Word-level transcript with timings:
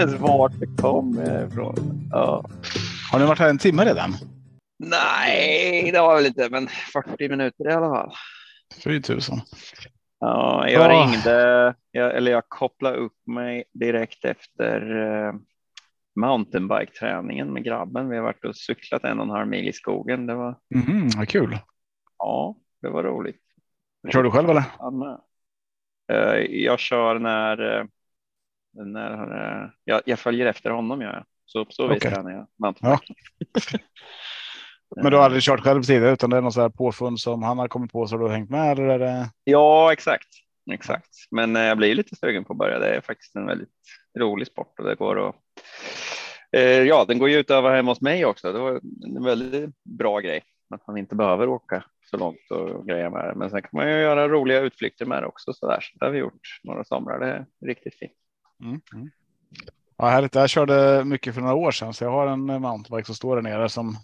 inte 0.00 0.10
ens 0.10 0.20
vart 0.22 0.52
det 0.60 0.82
kom 0.82 1.20
ifrån. 1.50 1.74
Ja. 2.10 2.44
Har 3.12 3.18
ni 3.18 3.24
varit 3.26 3.38
här 3.38 3.50
en 3.50 3.58
timme 3.58 3.84
redan? 3.84 4.10
Nej, 4.78 5.90
det 5.92 6.00
var 6.00 6.16
väl 6.16 6.26
inte, 6.26 6.48
men 6.50 6.68
40 6.92 7.28
minuter 7.28 7.68
i 7.70 7.72
alla 7.72 7.88
fall. 7.88 8.12
Fy 8.84 9.02
tusan. 9.02 9.40
Ja, 10.20 10.68
jag 10.68 10.82
Ah. 10.82 10.88
ringde, 11.06 11.74
jag, 11.90 12.16
eller 12.16 12.32
jag 12.32 12.48
kopplade 12.48 12.96
upp 12.96 13.16
mig 13.26 13.64
direkt 13.72 14.24
efter 14.24 14.96
uh, 14.96 15.34
mountainbike-träningen 16.20 17.52
med 17.52 17.64
grabben. 17.64 18.08
Vi 18.08 18.16
har 18.16 18.22
varit 18.24 18.44
och 18.44 18.56
cyklat 18.56 19.04
en 19.04 19.18
och 19.18 19.24
en 19.24 19.30
halv 19.30 19.48
mil 19.48 19.68
i 19.68 19.72
skogen. 19.72 20.26
Det 20.26 20.34
var, 20.34 20.58
Mhm, 20.74 21.08
vad 21.16 21.28
kul. 21.28 21.58
ja, 22.18 22.56
det 22.82 22.88
var 22.88 23.02
roligt. 23.02 23.40
Kör 24.12 24.22
du 24.22 24.30
själv 24.30 24.50
eller? 24.50 24.64
Eh, 26.12 26.38
jag 26.50 26.78
kör 26.78 27.18
när, 27.18 27.86
när 28.84 29.62
uh, 29.62 29.70
jag, 29.84 30.02
jag 30.04 30.18
följer 30.18 30.46
efter 30.46 30.70
honom. 30.70 31.00
Jag. 31.00 31.24
Så 31.46 31.64
på 31.64 31.72
så 31.72 31.88
vis 31.88 31.96
Okej. 31.96 32.10
tränar 32.10 32.30
jag 32.30 32.46
mountainbike. 32.58 33.14
Men 34.96 35.10
du 35.10 35.16
har 35.16 35.24
aldrig 35.24 35.42
kört 35.42 35.60
själv 35.60 35.82
tidigare 35.82 36.12
utan 36.12 36.30
det 36.30 36.36
är 36.36 36.40
något 36.40 36.54
så 36.54 36.60
här 36.60 36.68
påfund 36.68 37.20
som 37.20 37.42
han 37.42 37.58
har 37.58 37.68
kommit 37.68 37.92
på 37.92 38.06
så 38.06 38.16
du 38.16 38.22
har 38.22 38.30
hängt 38.30 38.50
med 38.50 38.72
eller 38.72 38.88
är 38.88 38.98
det? 38.98 39.30
Ja, 39.44 39.92
exakt. 39.92 40.28
Exakt. 40.72 41.08
Men 41.30 41.56
eh, 41.56 41.62
jag 41.62 41.76
blir 41.78 41.94
lite 41.94 42.16
sugen 42.16 42.44
på 42.44 42.52
att 42.52 42.58
börja. 42.58 42.78
Det 42.78 42.96
är 42.96 43.00
faktiskt 43.00 43.36
en 43.36 43.46
väldigt 43.46 43.68
rolig 44.18 44.46
sport 44.46 44.78
och 44.78 44.84
det 44.84 44.94
går 44.94 45.28
att. 45.28 45.34
Eh, 46.52 46.82
ja, 46.82 47.04
den 47.08 47.18
går 47.18 47.28
ju 47.28 47.38
ut 47.38 47.50
över 47.50 47.76
hemma 47.76 47.90
hos 47.90 48.00
mig 48.00 48.24
också. 48.24 48.52
Det 48.52 48.58
var 48.58 48.80
en 49.16 49.24
väldigt 49.24 49.70
bra 49.84 50.20
grej 50.20 50.42
att 50.74 50.86
man 50.86 50.96
inte 50.96 51.14
behöver 51.14 51.48
åka 51.48 51.84
så 52.10 52.16
långt 52.16 52.50
och 52.50 52.86
greja 52.86 53.10
med 53.10 53.24
det. 53.24 53.34
Men 53.34 53.50
sen 53.50 53.62
kan 53.62 53.70
man 53.72 53.88
ju 53.88 54.00
göra 54.00 54.28
roliga 54.28 54.60
utflykter 54.60 55.06
med 55.06 55.22
det 55.22 55.26
också 55.26 55.52
så 55.52 55.68
där. 55.68 55.80
Så 55.80 55.98
det 55.98 56.04
har 56.04 56.12
vi 56.12 56.18
gjort 56.18 56.60
några 56.64 56.84
somrar. 56.84 57.20
Det 57.20 57.26
är 57.26 57.46
riktigt 57.66 57.94
fint. 57.94 58.12
Mm. 58.62 58.80
Mm. 58.94 59.10
Ja, 59.96 60.06
härligt. 60.08 60.34
Jag 60.34 60.50
körde 60.50 61.04
mycket 61.04 61.34
för 61.34 61.40
några 61.40 61.54
år 61.54 61.70
sedan 61.70 61.94
så 61.94 62.04
jag 62.04 62.10
har 62.10 62.26
en 62.26 62.50
eh, 62.50 62.58
mountainbike 62.58 63.06
som 63.06 63.14
står 63.14 63.36
där 63.36 63.42
nere 63.42 63.68
som 63.68 63.96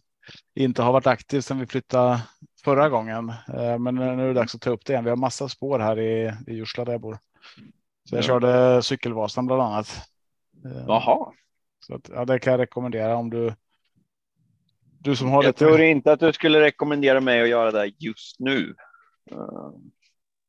inte 0.55 0.83
har 0.83 0.93
varit 0.93 1.07
aktiv 1.07 1.41
sedan 1.41 1.59
vi 1.59 1.67
flyttade 1.67 2.21
förra 2.65 2.89
gången. 2.89 3.29
Eh, 3.29 3.79
Men 3.79 3.95
nu 3.95 4.05
är 4.05 4.17
det 4.27 4.33
dags 4.33 4.55
att 4.55 4.61
ta 4.61 4.71
upp 4.71 4.85
det 4.85 4.93
igen. 4.93 5.05
Vi 5.05 5.11
har 5.11 5.17
massa 5.17 5.49
spår 5.49 5.79
här 5.79 5.99
i, 6.01 6.33
i 6.47 6.55
Jursla 6.55 6.85
där 6.85 6.93
jag 6.93 7.01
bor. 7.01 7.19
Så 8.09 8.15
jag 8.17 8.23
Ja. 8.23 8.27
körde 8.27 8.83
cykelvasan 8.83 9.47
bland 9.47 9.63
annat. 9.63 10.09
Eh, 10.65 10.85
Jaha, 10.87 11.33
Så 11.81 11.95
att, 11.95 12.09
ja, 12.09 12.25
det 12.25 12.39
kan 12.39 12.51
jag 12.51 12.61
rekommendera 12.61 13.17
om 13.17 13.31
du. 13.31 13.55
Du 14.99 15.17
som 15.17 15.29
har 15.31 15.43
jag 15.43 15.49
lite. 15.49 15.59
tror 15.59 15.81
inte 15.81 16.13
att 16.13 16.21
du 16.21 16.33
skulle 16.33 16.61
rekommendera 16.61 17.21
mig 17.21 17.43
att 17.43 17.49
göra 17.49 17.71
det 17.71 17.93
just 17.99 18.41
nu. 18.41 18.75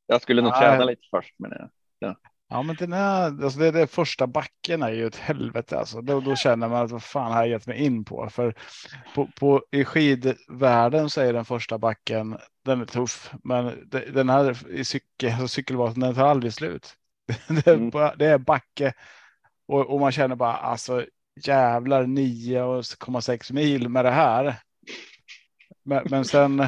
Jag 0.06 0.22
skulle 0.22 0.42
nog 0.42 0.50
Nej. 0.52 0.60
träna 0.60 0.84
lite 0.84 1.02
först 1.10 1.34
med 1.38 1.50
det. 1.50 1.68
Ja, 2.54 2.62
men 2.62 2.76
den 2.76 2.92
är, 2.92 3.44
alltså 3.44 3.58
det, 3.58 3.70
det 3.70 3.86
första 3.86 4.26
backen 4.26 4.82
är 4.82 4.90
ju 4.90 5.06
ett 5.06 5.16
helvete. 5.16 5.78
Alltså. 5.78 6.00
Då, 6.00 6.20
då 6.20 6.36
känner 6.36 6.68
man 6.68 6.84
att 6.84 6.90
vad 6.90 7.02
fan 7.02 7.32
har 7.32 7.38
jag 7.40 7.48
gett 7.48 7.66
mig 7.66 7.84
in 7.84 8.04
på? 8.04 8.28
För 8.30 8.54
på, 9.14 9.28
på, 9.40 9.62
i 9.70 9.84
skidvärlden 9.84 11.10
så 11.10 11.20
är 11.20 11.32
den 11.32 11.44
första 11.44 11.78
backen, 11.78 12.38
den 12.64 12.80
är 12.80 12.84
tuff. 12.84 13.32
Men 13.44 13.88
det, 13.90 14.10
den 14.10 14.28
här 14.28 14.70
i 14.70 14.84
cykel, 14.84 15.32
alltså 15.32 15.48
cykelvasen, 15.48 16.00
den 16.00 16.14
tar 16.14 16.26
aldrig 16.26 16.52
slut. 16.52 16.94
Det 17.48 17.66
är, 17.66 17.74
Mm. 17.74 17.90
det 18.18 18.26
är 18.26 18.38
backe 18.38 18.92
och, 19.68 19.90
och 19.90 20.00
man 20.00 20.12
känner 20.12 20.36
bara 20.36 20.54
alltså 20.56 21.06
jävlar 21.46 22.04
9,6 22.04 23.52
mil 23.52 23.88
med 23.88 24.04
det 24.04 24.10
här. 24.10 24.56
Men, 25.84 26.06
men 26.10 26.24
sen, 26.24 26.66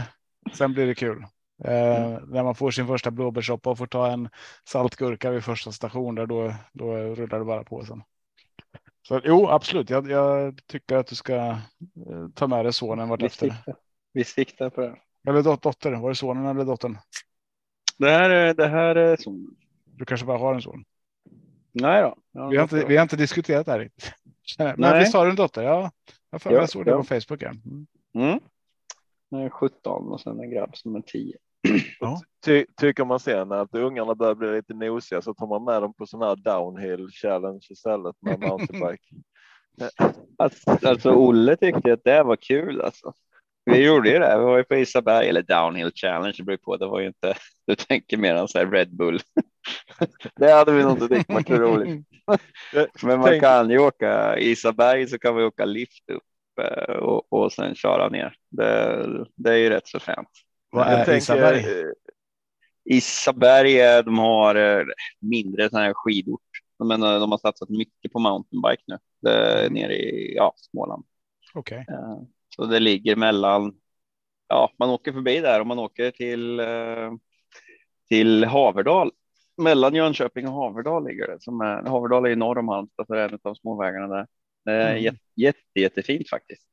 sen 0.52 0.72
blir 0.72 0.86
det 0.86 0.94
kul. 0.94 1.26
Eh, 1.64 2.18
när 2.26 2.42
man 2.44 2.54
får 2.54 2.70
sin 2.70 2.86
första 2.86 3.10
blåbärssoppa 3.10 3.70
och 3.70 3.78
får 3.78 3.86
ta 3.86 4.12
en 4.12 4.28
saltgurka 4.68 5.30
vid 5.30 5.44
första 5.44 5.72
station 5.72 6.14
där 6.14 6.26
då, 6.26 6.54
då 6.72 6.96
rullar 6.96 7.38
det 7.38 7.44
bara 7.44 7.64
på 7.64 7.84
sen. 7.84 8.02
Så 9.08 9.20
jo, 9.24 9.48
absolut. 9.48 9.90
Jag, 9.90 10.10
jag 10.10 10.60
tycker 10.66 10.96
att 10.96 11.06
du 11.06 11.14
ska 11.14 11.34
eh, 11.36 11.58
ta 12.34 12.46
med 12.46 12.64
dig 12.64 12.72
sonen 12.72 13.04
Vi 13.06 13.10
vartefter. 13.10 13.48
siktar, 13.50 13.76
vi 14.12 14.24
siktar 14.24 14.70
på 14.70 14.80
det. 14.80 14.96
Eller 15.28 15.42
dot, 15.42 15.62
dotter. 15.62 15.92
Var 15.92 16.08
det 16.08 16.14
sonen 16.14 16.46
eller 16.46 16.64
dottern? 16.64 16.98
Det 17.98 18.10
här 18.10 18.30
är, 18.30 18.54
det 18.54 18.68
här 18.68 18.96
är 18.96 19.16
så. 19.16 19.46
Du 19.84 20.04
kanske 20.04 20.26
bara 20.26 20.38
har 20.38 20.54
en 20.54 20.62
son. 20.62 20.84
Nej 21.72 22.02
då. 22.02 22.16
Ja, 22.32 22.48
Vi 22.48 22.56
har 22.56 22.62
inte, 22.62 22.84
vi 22.84 22.96
har 22.96 23.02
inte 23.02 23.16
diskuterat 23.16 23.66
det 23.66 23.72
här 23.72 23.78
riktigt. 23.78 24.12
Men 24.58 24.74
Nej. 24.78 25.00
visst 25.00 25.14
har 25.14 25.24
du 25.24 25.30
en 25.30 25.36
dotter? 25.36 25.62
Ja, 25.62 25.90
jag, 26.30 26.40
Ja, 26.44 26.52
jag 26.52 26.70
såg 26.70 26.84
det 26.84 26.90
ja. 26.90 26.96
på 26.96 27.04
Facebook. 27.04 27.42
Ja. 27.42 27.48
Mm. 27.50 27.86
Mm. 28.14 28.40
Jag 29.28 29.42
är 29.42 29.50
17 29.50 30.08
och 30.12 30.20
sen 30.20 30.40
en 30.40 30.50
grabb 30.50 30.76
som 30.76 30.96
är 30.96 31.00
10. 31.00 31.36
Ja. 32.00 32.20
Ty, 32.44 32.64
tycker 32.76 33.04
man 33.04 33.20
sen 33.20 33.52
att 33.52 33.74
ungarna 33.74 34.14
börjar 34.14 34.34
bli 34.34 34.52
lite 34.52 34.74
nosiga 34.74 35.22
så 35.22 35.34
tar 35.34 35.46
man 35.46 35.64
med 35.64 35.82
dem 35.82 35.94
på 35.94 36.06
sån 36.06 36.22
här 36.22 36.36
downhill 36.36 37.08
challenge 37.10 37.66
istället 37.70 38.16
med 38.20 38.40
mountainbike. 38.40 39.04
Alltså, 40.38 40.78
alltså 40.82 41.10
Olle 41.10 41.56
tyckte 41.56 41.92
att 41.92 42.04
det 42.04 42.22
var 42.22 42.36
kul 42.36 42.80
alltså. 42.80 43.12
Vi 43.70 43.84
gjorde 43.84 44.10
ju 44.10 44.18
det. 44.18 44.38
Vi 44.38 44.44
var 44.44 44.56
ju 44.56 44.64
på 44.64 44.76
Isaberg 44.76 45.28
eller 45.28 45.42
Downhill 45.42 45.92
Challenge. 45.94 46.34
Det 46.36 46.42
beror 46.42 46.56
på. 46.56 46.76
Det 46.76 46.86
var 46.86 47.00
ju 47.00 47.06
inte. 47.06 47.34
Du 47.66 47.74
tänker 47.74 48.16
mer 48.16 48.34
än 48.34 48.48
så 48.48 48.58
här 48.58 48.66
Red 48.66 48.96
Bull. 48.96 49.20
det 50.36 50.52
hade 50.52 50.72
vi 50.72 50.82
nog 50.82 50.92
inte 50.92 51.08
tyckt 51.08 51.30
var 51.50 51.58
roligt. 51.58 52.06
Men 53.02 53.20
man 53.20 53.40
kan 53.40 53.70
ju 53.70 53.78
åka 53.78 54.38
Isaberg 54.38 55.06
så 55.06 55.18
kan 55.18 55.36
vi 55.36 55.44
åka 55.44 55.64
lift 55.64 56.10
upp 56.10 56.22
eh, 56.60 56.94
och, 56.94 57.32
och 57.32 57.52
sen 57.52 57.74
köra 57.74 58.08
ner. 58.08 58.34
Det, 58.50 59.06
det 59.34 59.50
är 59.50 59.56
ju 59.56 59.68
rätt 59.70 59.88
så 59.88 60.00
fränt. 60.00 60.28
Vad 60.70 60.86
är 60.88 61.04
tänker, 61.04 61.16
Isaberg? 61.16 61.58
eh, 61.58 61.86
Isaberg, 62.84 64.02
de 64.04 64.18
har 64.18 64.54
eh, 64.54 64.84
mindre 65.20 65.70
sån 65.70 65.80
här 65.80 65.92
skidort. 65.94 66.40
Men 66.84 67.00
de 67.00 67.30
har 67.30 67.38
satsat 67.38 67.68
mycket 67.68 68.12
på 68.12 68.18
mountainbike 68.18 68.82
nu. 68.86 68.98
Det 69.20 69.68
nere 69.72 69.94
i 69.94 70.34
ja, 70.36 70.54
Småland. 70.56 71.04
Okej. 71.54 71.84
Eh, 71.88 72.18
Så 72.56 72.66
det 72.66 72.80
ligger 72.80 73.16
mellan, 73.16 73.74
ja, 74.48 74.72
man 74.78 74.90
åker 74.90 75.12
förbi 75.12 75.40
där 75.40 75.60
och 75.60 75.66
man 75.66 75.78
åker 75.78 76.10
till, 76.10 76.60
till 78.08 78.44
Haverdal. 78.44 79.10
Mellan 79.62 79.94
Jönköping 79.94 80.48
och 80.48 80.54
Haverdal 80.54 81.08
ligger 81.08 81.26
det. 81.26 81.42
Som 81.42 81.60
är, 81.60 81.82
Haverdal 81.82 82.24
är 82.24 82.28
ju 82.30 82.36
norr 82.36 82.58
om 82.58 82.68
Halmstad, 82.68 83.06
så 83.06 83.14
det 83.14 83.20
är 83.20 83.28
en 83.28 83.38
av 83.42 83.54
småvägarna 83.54 84.06
där. 84.16 84.26
Det 84.64 84.72
är 84.72 84.90
Mm. 84.90 85.02
jätte, 85.04 85.18
jätte, 85.36 85.80
jättefint 85.80 86.28
faktiskt. 86.30 86.66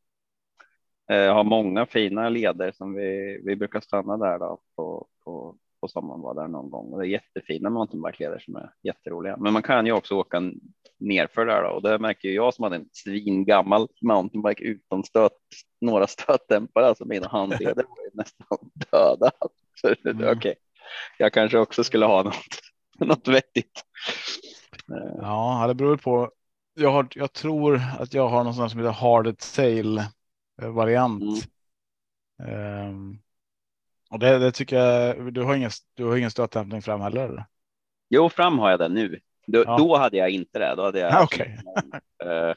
Eh, 1.13 1.19
Jag 1.19 1.33
har 1.33 1.43
många 1.43 1.85
fina 1.85 2.29
leder 2.29 2.71
som 2.71 2.93
vi, 2.93 3.41
vi 3.45 3.55
brukar 3.55 3.79
stanna 3.79 4.17
där 4.17 4.39
då 4.39 4.59
på, 4.75 5.07
på, 5.25 5.55
på 5.81 5.87
sommaren 5.87 6.21
var 6.21 6.35
där 6.35 6.47
någon 6.47 6.69
gång. 6.69 6.93
Och 6.93 6.99
det 6.99 7.07
är 7.07 7.09
jättefina 7.09 7.69
mountainbike-leder 7.69 8.39
som 8.39 8.55
är 8.55 8.69
jätteroliga. 8.83 9.37
Men 9.37 9.53
man 9.53 9.61
kan 9.61 9.85
ju 9.85 9.91
också 9.91 10.15
åka 10.15 10.41
nerför 10.99 11.45
där 11.45 11.63
då. 11.63 11.69
och 11.69 11.81
det 11.81 11.99
märker 11.99 12.27
ju 12.27 12.35
jag 12.35 12.53
som 12.53 12.63
hade 12.63 12.75
en 12.75 12.89
svingammal 12.91 13.87
mountainbike 14.01 14.63
utan 14.63 15.03
stöt, 15.03 15.31
några 15.81 16.07
stötdämpare. 16.07 16.85
Alltså 16.85 17.05
mina 17.05 17.27
handleder 17.27 17.75
var 17.89 18.03
ju 18.03 18.09
nästan 18.13 18.57
döda. 18.91 19.31
Så, 19.81 19.95
Mm. 20.09 20.37
Okej, 20.37 20.55
jag 21.17 21.33
kanske 21.33 21.57
också 21.59 21.83
skulle 21.83 22.05
ha 22.05 22.23
något, 22.23 22.35
något 22.99 23.27
vettigt. 23.27 23.83
Eh, 24.91 25.17
Ja, 25.21 25.65
det 25.67 25.73
beror 25.75 25.97
på. 25.97 26.31
Jag, 26.75 26.91
har, 26.91 27.07
jag 27.15 27.33
tror 27.33 27.81
att 27.99 28.13
jag 28.13 28.27
har 28.29 28.43
någon 28.43 28.69
som 28.69 28.79
heter 28.79 28.91
hard 28.91 29.37
tail 29.55 30.01
eh, 30.61 30.69
variant. 30.69 31.45
Ehm, 32.47 33.17
och 34.09 34.19
det, 34.19 34.39
det 34.39 34.51
tycker 34.51 34.75
jag. 34.75 35.33
Du 35.33 35.41
har 35.43 35.55
ingen, 35.55 35.71
du 35.93 36.05
har 36.05 36.17
ingen 36.17 36.31
stötdämpning 36.31 36.81
fram 36.81 37.01
heller? 37.01 37.25
Eller? 37.25 37.45
Jo, 38.09 38.29
fram 38.29 38.59
har 38.59 38.69
jag 38.69 38.79
det 38.79 38.89
nu. 38.89 39.19
Då, 39.47 39.63
Ja. 39.67 39.77
då 39.77 39.97
hade 39.97 40.17
jag 40.17 40.29
inte 40.29 40.59
det. 40.59 40.73
Då 40.75 40.83
hade 40.83 40.99
jag 40.99 41.13
Ah, 41.13 41.23
okej. 41.23 41.59
Eh, 42.23 42.53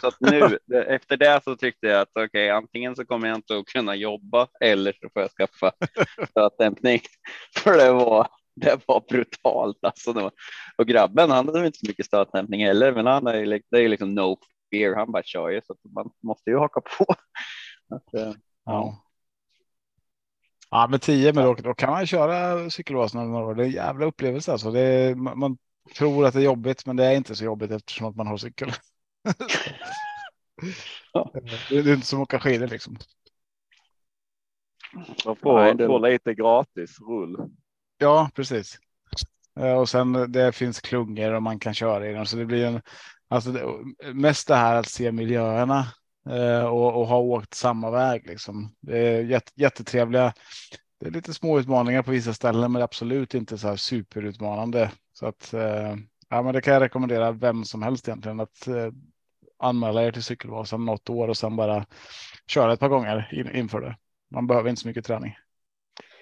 så 0.00 0.10
nu 0.20 0.58
efter 0.86 1.16
det 1.16 1.40
så 1.44 1.56
tyckte 1.56 1.86
jag 1.86 2.00
att 2.00 2.10
okej, 2.14 2.50
antingen 2.50 2.96
så 2.96 3.04
kommer 3.06 3.28
jag 3.28 3.34
inte 3.38 3.58
att 3.58 3.66
kunna 3.66 3.94
jobba 3.94 4.48
eller 4.60 4.92
så 4.92 5.08
får 5.12 5.22
jag 5.22 5.30
skaffa 5.30 5.72
stötdämpning. 6.30 7.00
För 7.56 7.78
det 7.78 7.92
var, 7.92 8.28
det 8.56 8.80
var 8.86 9.02
brutalt 9.08 9.78
alltså. 9.82 10.12
Var, 10.12 10.30
och 10.76 10.86
grabben, 10.86 11.30
han 11.30 11.46
hade 11.46 11.66
inte 11.66 11.78
så 11.78 11.86
mycket 11.88 12.06
stötdämpning 12.06 12.64
heller, 12.64 12.92
men 12.92 13.06
han 13.06 13.26
är 13.26 13.34
ju, 13.34 13.60
det 13.70 13.76
är 13.76 13.82
ju 13.82 13.88
liksom 13.88 14.14
no 14.14 14.38
fear. 14.74 14.94
Han 14.96 15.12
bara 15.12 15.22
kör 15.22 15.48
ju 15.50 15.60
så 15.66 15.72
att 15.72 15.92
man 15.92 16.10
måste 16.22 16.50
ju 16.50 16.58
haka 16.58 16.80
på. 16.80 17.04
Att, 17.94 18.14
eh, 18.14 18.32
Ja. 18.64 19.00
Ja, 20.70 20.86
med 20.90 21.02
10 21.02 21.32
men 21.32 21.44
då, 21.44 21.54
då 21.54 21.74
kan 21.74 21.90
man 21.90 22.06
köra 22.06 22.70
cykelvasan 22.70 23.30
några 23.30 23.46
år. 23.46 23.54
Det 23.54 23.62
är 23.62 23.66
en 23.66 23.72
jävla 23.72 24.06
upplevelse 24.06 24.52
alltså. 24.52 24.70
Det 24.70 24.80
är, 24.80 25.14
man, 25.14 25.38
man 25.38 25.58
tror 25.96 26.26
att 26.26 26.34
det 26.34 26.40
är 26.40 26.44
jobbigt, 26.44 26.86
men 26.86 26.96
det 26.96 27.04
är 27.04 27.16
inte 27.16 27.36
så 27.36 27.44
jobbigt 27.44 27.70
eftersom 27.70 28.06
att 28.06 28.16
man 28.16 28.26
har 28.26 28.36
cykel. 28.36 28.72
Ja. 31.12 31.32
det, 31.70 31.76
är 31.76 31.94
inte 31.94 32.06
som 32.06 32.18
att 32.18 32.22
åka 32.22 32.40
skidor 32.40 32.66
liksom. 32.66 32.96
Man 35.26 35.36
får, 35.36 35.58
Nej, 35.58 35.74
det- 35.74 35.86
får 35.86 36.00
lite 36.10 36.34
gratis 36.34 37.00
rull. 37.00 37.36
Ja, 37.98 38.30
precis. 38.34 38.78
Eh, 39.60 39.72
Och 39.78 39.88
sen 39.88 40.32
det 40.32 40.52
finns 40.52 40.80
klungor 40.80 41.32
och 41.32 41.42
man 41.42 41.58
kan 41.58 41.74
köra 41.74 42.08
i 42.10 42.12
dem. 42.12 42.26
Så 42.26 42.36
det 42.36 42.44
blir 42.44 42.66
en, 42.66 42.82
alltså 43.28 43.52
det, 43.52 43.64
mest 44.14 44.48
det 44.48 44.54
här 44.54 44.76
att 44.76 44.88
se 44.88 45.12
miljöerna 45.12 45.86
eh, 46.30 46.64
och, 46.64 47.00
och 47.00 47.06
ha 47.06 47.18
åkt 47.18 47.54
samma 47.54 47.90
väg. 47.90 48.26
Liksom. 48.26 48.74
Det 48.80 48.98
är 48.98 49.22
jätt, 49.22 49.52
jättetrevliga. 49.54 50.32
Det 51.00 51.06
är 51.06 51.10
lite 51.10 51.34
små 51.34 51.60
utmaningar 51.60 52.02
på 52.02 52.10
vissa 52.10 52.34
ställen, 52.34 52.72
men 52.72 52.82
absolut 52.82 53.34
inte 53.34 53.58
så 53.58 53.68
här 53.68 53.76
superutmanande. 53.76 54.90
Så 55.12 55.26
att 55.26 55.54
eh, 55.54 55.94
Ja, 56.34 56.42
men 56.42 56.54
det 56.54 56.60
kan 56.60 56.74
jag 56.74 56.82
rekommendera 56.82 57.32
vem 57.32 57.64
som 57.64 57.82
helst 57.82 58.08
egentligen 58.08 58.40
att 58.40 58.66
eh, 58.66 58.92
anmäla 59.58 60.02
er 60.02 60.12
till 60.12 60.22
cykelvasan 60.22 60.84
något 60.84 61.10
år 61.10 61.28
och 61.28 61.36
sen 61.36 61.56
bara 61.56 61.86
köra 62.46 62.72
ett 62.72 62.80
par 62.80 62.88
gånger 62.88 63.28
in, 63.32 63.56
inför 63.56 63.80
det. 63.80 63.96
Man 64.30 64.46
behöver 64.46 64.70
inte 64.70 64.82
så 64.82 64.88
mycket 64.88 65.04
träning. 65.04 65.34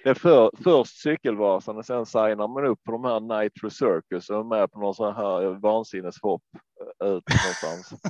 Det 0.04 0.10
är 0.10 0.14
för, 0.14 0.50
först 0.64 0.96
cykelvasan 1.02 1.76
och 1.76 1.87
sen 1.87 2.06
signar 2.06 2.49
man 2.49 2.64
upp 2.66 2.84
på 2.84 2.93
de 2.93 3.04
här 3.04 3.43
Nitro 3.43 3.70
Circus 3.70 4.31
och 4.31 4.38
är 4.38 4.44
med 4.44 4.72
på 4.72 4.81
någon 4.81 4.94
sån 4.94 5.14
här 5.16 5.60
vansinneshopp 5.60 6.43
eh, 7.04 7.08
ut 7.08 7.25
någonstans. 7.28 8.02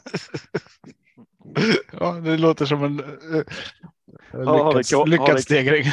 ja, 2.00 2.12
det 2.12 2.36
låter 2.38 2.66
som 2.66 2.84
en 2.84 2.98
Har- 4.46 4.74
lyckad, 4.76 5.08
ni- 5.08 5.10
lyckad 5.10 5.40
stegring. 5.40 5.84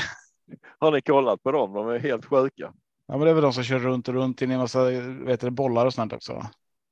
Har 0.80 0.92
ni 0.92 1.02
kollat 1.02 1.44
på 1.44 1.52
dem? 1.52 1.74
De 1.74 1.90
är 1.90 2.00
helt 2.00 2.26
sjuka. 2.26 2.74
Ja, 3.08 3.18
men 3.18 3.20
det 3.20 3.30
är 3.30 3.34
väl 3.34 3.44
de 3.44 3.54
som 3.54 3.64
kör 3.64 3.80
runt 3.80 4.08
och 4.08 4.14
runt 4.14 4.42
in 4.42 4.52
i 4.52 4.58
massa 4.58 4.84
vet 5.10 5.42
du, 5.42 5.50
bollar 5.50 5.86
och 5.86 5.94
sånt 5.94 6.14
också. 6.14 6.44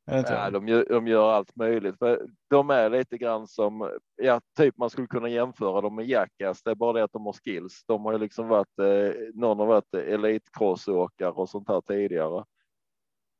Ja, 0.07 0.49
de, 0.49 0.67
gör, 0.67 0.85
de 0.89 1.07
gör 1.07 1.31
allt 1.31 1.55
möjligt. 1.55 1.97
För 1.99 2.27
de 2.49 2.69
är 2.69 2.89
lite 2.89 3.17
grann 3.17 3.47
som, 3.47 3.89
ja, 4.15 4.41
typ 4.57 4.77
man 4.77 4.89
skulle 4.89 5.07
kunna 5.07 5.29
jämföra 5.29 5.81
dem 5.81 5.95
med 5.95 6.05
Jackass. 6.09 6.63
Det 6.63 6.71
är 6.71 6.75
bara 6.75 6.93
det 6.93 7.03
att 7.03 7.11
de 7.11 7.25
har 7.25 7.33
skills. 7.33 7.83
De 7.87 8.05
har 8.05 8.11
ju 8.13 8.19
liksom 8.19 8.47
varit, 8.47 8.79
eh, 8.79 9.11
någon 9.33 9.59
har 9.59 9.65
varit 9.65 9.93
elitcrossåkare 9.93 11.31
och 11.31 11.49
sånt 11.49 11.67
här 11.69 11.81
tidigare. 11.81 12.43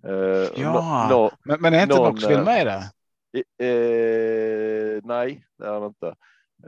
Eh, 0.04 0.62
Ja. 0.62 1.08
nå- 1.10 1.32
Men, 1.46 1.62
men 1.62 1.74
är 1.74 1.84
inte 1.84 1.96
någon, 1.96 2.14
Knoxville 2.14 2.40
eh, 2.40 2.46
med 2.46 2.62
i 2.62 2.66
det? 2.66 2.92
i- 3.34 3.64
eh, 3.64 5.02
nej, 5.04 5.46
det 5.58 5.66
är 5.68 5.80
det 5.80 5.86
inte. 5.88 6.16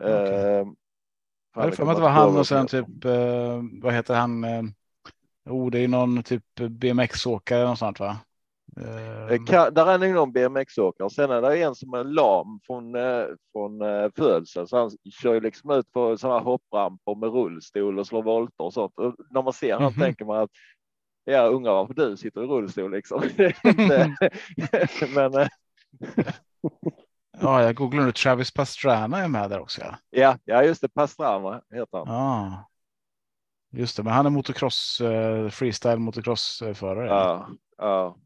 Eh, 0.01 0.67
Jag 1.55 1.61
hade 1.61 1.71
fan, 1.71 1.71
för 1.71 1.85
mig 1.85 1.91
att 1.91 1.97
det 1.97 2.01
var 2.03 2.09
han 2.09 2.37
och 2.37 2.47
sen 2.47 2.67
typ, 2.67 3.05
eh, 3.05 3.61
vad 3.81 3.93
heter 3.93 4.15
han? 4.15 4.43
Eh, 4.43 4.63
oh, 5.45 5.71
det 5.71 5.79
är 5.79 5.87
någon 5.87 6.23
typ 6.23 6.43
BMX-åkare 6.55 7.65
något 7.67 7.79
sånt 7.79 7.99
va? 7.99 8.17
Eh, 8.81 9.09
Eh, 9.33 9.45
kan- 9.45 9.73
Där 9.73 9.87
är 9.87 9.97
nog 9.97 10.13
någon 10.13 10.31
BMX-åkare. 10.31 11.09
Sen 11.09 11.31
är 11.31 11.41
det 11.41 11.61
en 11.63 11.75
som 11.75 11.93
är 11.93 12.03
lam 12.03 12.59
från, 12.67 12.95
eh, 12.95 13.25
från 13.51 13.81
eh, 13.81 14.09
födsel. 14.17 14.67
Så 14.67 14.77
han 14.77 14.91
kör 15.21 15.33
ju 15.33 15.39
liksom 15.39 15.71
ut 15.71 15.91
på 15.91 16.17
sådana 16.17 16.39
här 16.39 16.45
hoppramper 16.45 17.15
med 17.15 17.29
rullstol 17.33 17.99
och 17.99 18.07
slår 18.07 18.23
volter 18.23 18.63
och 18.63 18.73
sånt. 18.73 18.93
Och 18.95 19.15
när 19.29 19.41
man 19.41 19.53
ser 19.53 19.73
honom 19.73 19.93
Mhm. 19.93 20.01
tänker 20.01 20.25
man 20.25 20.37
att 20.39 20.49
ja, 21.23 21.41
ungar 21.47 21.71
varför 21.71 21.93
du 21.93 22.17
sitter 22.17 22.43
i 22.43 22.47
rullstol 22.47 22.91
liksom. 22.91 23.21
Men 25.15 25.31
Ja, 27.41 27.63
jag 27.63 27.75
googlar 27.75 28.03
nu. 28.03 28.11
Travis 28.11 28.51
Pastrana 28.53 29.17
är 29.17 29.27
med 29.27 29.49
där 29.49 29.59
också. 29.59 29.81
Ja. 29.81 29.95
ja, 30.09 30.37
ja, 30.45 30.63
just 30.63 30.81
det. 30.81 30.89
Pastrama 30.89 31.61
heter 31.73 31.97
han. 31.97 32.09
Ah. 32.09 32.65
Just 33.71 33.97
det, 33.97 34.03
men 34.03 34.13
han 34.13 34.25
är 34.25 34.29
motocross, 34.29 35.01
freestyle 35.51 35.99
motocrossförare. 35.99 37.07
Ja, 37.07 37.47
ja. 37.77 38.17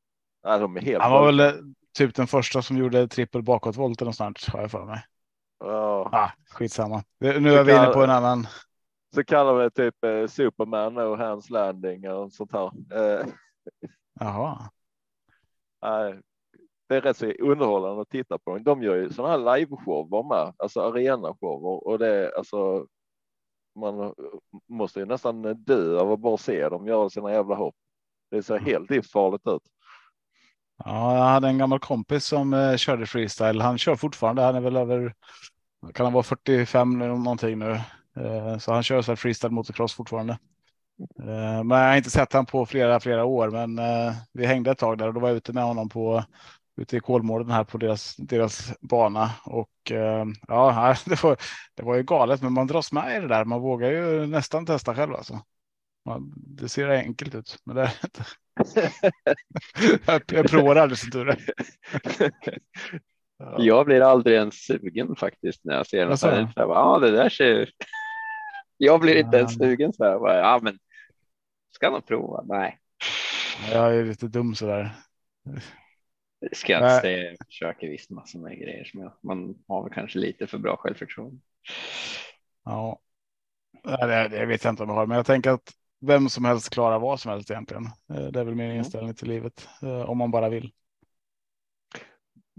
Ja, 0.43 0.57
de 0.57 0.77
är 0.77 0.81
helt 0.81 1.03
Han 1.03 1.11
var 1.11 1.31
sjuka. 1.31 1.43
väl 1.43 1.55
eh, 1.55 1.61
typ 1.97 2.15
den 2.15 2.27
första 2.27 2.61
som 2.61 2.77
gjorde 2.77 3.07
trippel 3.07 3.43
bakåtvolt 3.43 4.01
eller 4.01 4.09
något 4.09 4.15
sånt 4.15 4.45
har 4.47 4.61
jag 4.61 4.71
för 4.71 4.85
mig. 4.85 5.05
Ja. 5.59 6.09
Ah, 6.11 6.29
skitsamma. 6.51 7.03
Nu 7.19 7.39
nu 7.39 7.53
är 7.53 7.63
vi 7.63 7.71
inne 7.75 7.87
på 7.87 8.03
en 8.03 8.09
annan. 8.09 8.47
Så 9.15 9.23
kallar 9.23 9.53
vi 9.53 9.63
det 9.63 9.69
typ 9.69 10.03
eh, 10.03 10.27
Superman 10.27 10.93
no 10.93 11.15
hands 11.15 11.49
landing 11.49 12.09
och 12.09 12.31
sånt 12.31 12.51
här. 12.53 12.71
Eh, 12.93 13.25
Jaha. 14.19 14.69
Nej, 15.81 16.19
det 16.89 16.95
är 16.95 17.01
rätt 17.01 17.17
så 17.17 17.25
underhållande 17.25 18.01
att 18.01 18.09
titta 18.09 18.37
på. 18.37 18.53
dem. 18.53 18.63
De 18.63 18.83
gör 18.83 18.95
ju 18.95 19.09
sådana 19.09 19.31
här 19.49 19.57
liveshower 19.57 20.23
med, 20.23 20.53
alltså 20.57 20.81
arenashower 20.81 21.87
och 21.87 21.99
det 21.99 22.07
är 22.07 22.37
alltså. 22.37 22.87
Man 23.75 24.13
måste 24.69 24.99
ju 24.99 25.05
nästan 25.05 25.41
dö 25.63 25.99
av 25.99 26.11
att 26.11 26.19
bara 26.19 26.37
se 26.37 26.69
dem 26.69 26.87
göra 26.87 27.09
sina 27.09 27.31
jävla 27.31 27.55
hopp. 27.55 27.75
Det 28.31 28.43
ser 28.43 28.59
helt 28.59 28.89
livsfarligt 28.89 29.47
ut. 29.47 29.61
Ja, 30.85 31.17
jag 31.17 31.23
hade 31.23 31.47
en 31.47 31.57
gammal 31.57 31.79
kompis 31.79 32.25
som 32.25 32.53
eh, 32.53 32.75
körde 32.77 33.05
freestyle. 33.05 33.61
Han 33.61 33.77
kör 33.77 33.95
fortfarande. 33.95 34.41
Han 34.41 34.55
är 34.55 34.61
väl 34.61 34.75
över. 34.77 35.13
Kan 35.93 36.05
han 36.05 36.13
vara 36.13 36.23
45 36.23 37.01
eller 37.01 37.15
någonting 37.15 37.59
nu? 37.59 37.71
Eh, 38.17 38.57
så 38.57 38.73
han 38.73 38.83
kör 38.83 39.01
så 39.01 39.11
här 39.11 39.15
freestyle 39.15 39.51
motocross 39.53 39.93
fortfarande. 39.93 40.33
Eh, 41.19 41.63
men 41.63 41.71
jag 41.79 41.89
har 41.89 41.97
inte 41.97 42.09
sett 42.09 42.33
han 42.33 42.45
på 42.45 42.65
flera, 42.65 42.99
flera 42.99 43.25
år. 43.25 43.49
Men 43.51 43.79
eh, 43.79 44.13
vi 44.33 44.45
hängde 44.45 44.71
ett 44.71 44.77
tag 44.77 44.97
där 44.97 45.07
och 45.07 45.13
då 45.13 45.19
var 45.19 45.29
jag 45.29 45.37
ute 45.37 45.53
med 45.53 45.63
honom 45.63 45.89
på 45.89 46.23
ute 46.77 46.97
i 46.97 46.99
Kolmården 46.99 47.51
här 47.51 47.63
på 47.63 47.77
deras, 47.77 48.15
deras 48.17 48.73
bana 48.81 49.31
och 49.45 49.91
eh, 49.91 50.25
ja, 50.47 50.95
det 51.05 51.23
var, 51.23 51.37
det 51.75 51.83
var 51.83 51.95
ju 51.95 52.03
galet, 52.03 52.41
men 52.41 52.53
man 52.53 52.67
dras 52.67 52.91
med 52.91 53.17
i 53.17 53.19
det 53.19 53.27
där. 53.27 53.45
Man 53.45 53.61
vågar 53.61 53.89
ju 53.91 54.27
nästan 54.27 54.65
testa 54.65 54.95
själv 54.95 55.13
alltså. 55.15 55.41
Man, 56.05 56.33
det 56.35 56.69
ser 56.69 56.89
enkelt 56.89 57.35
ut, 57.35 57.57
men 57.65 57.75
det 57.75 57.81
är 57.81 57.85
det 58.01 58.07
inte. 58.07 58.25
jag, 60.05 60.21
jag 60.27 60.49
provar 60.49 60.75
aldrig 60.75 60.97
som 60.97 61.11
tur. 61.11 61.37
Ja. 63.37 63.55
Jag 63.59 63.85
blir 63.85 64.01
aldrig 64.01 64.35
ens 64.35 64.55
sugen 64.55 65.15
faktiskt 65.15 65.65
när 65.65 65.75
jag 65.75 65.87
ser 65.87 66.05
något. 66.05 66.19
Så 66.19 66.49
Ja, 66.55 66.99
det 66.99 67.11
där 67.11 67.29
ser. 67.29 67.69
Jag 68.77 68.99
blir 69.01 69.15
inte 69.15 69.37
ens 69.37 69.53
sugen 69.55 69.93
så 69.93 70.03
här. 70.03 70.19
bara, 70.19 70.37
Ja, 70.37 70.59
men 70.61 70.79
ska 71.71 71.89
nog 71.89 72.05
prova. 72.05 72.43
Nej, 72.45 72.79
Jag 73.71 73.95
är 73.95 74.05
lite 74.05 74.27
dum 74.27 74.55
sådär. 74.55 74.91
det 76.41 76.55
ska 76.55 76.73
jag 76.73 76.81
inte 76.81 77.01
säga. 77.01 77.23
Jag 77.23 77.47
försöker 77.47 77.89
visst 77.89 78.09
massor 78.09 78.39
med 78.39 78.57
grejer 78.59 78.83
som 78.83 78.99
jag, 79.01 79.13
man 79.21 79.55
har 79.67 79.83
väl 79.83 79.93
kanske 79.93 80.19
lite 80.19 80.47
för 80.47 80.57
bra 80.57 80.77
självförtroende. 80.77 81.41
Ja, 82.65 82.99
det, 83.83 84.27
det 84.27 84.45
vet 84.45 84.63
jag 84.63 84.71
inte 84.71 84.83
om 84.83 84.89
jag 84.89 84.95
har, 84.95 85.05
men 85.05 85.17
jag 85.17 85.25
tänker 85.25 85.51
att 85.51 85.73
vem 86.07 86.29
som 86.29 86.45
helst 86.45 86.69
klarar 86.69 86.99
vad 86.99 87.19
som 87.19 87.31
helst 87.31 87.51
egentligen. 87.51 87.85
Eh, 87.85 88.25
Det 88.31 88.39
är 88.39 88.43
väl 88.43 88.55
min 88.55 88.65
Mm. 88.65 88.77
inställning 88.77 89.13
till 89.13 89.27
livet 89.27 89.67
eh, 89.83 90.09
om 90.09 90.17
man 90.17 90.31
bara 90.31 90.49
vill. 90.49 90.71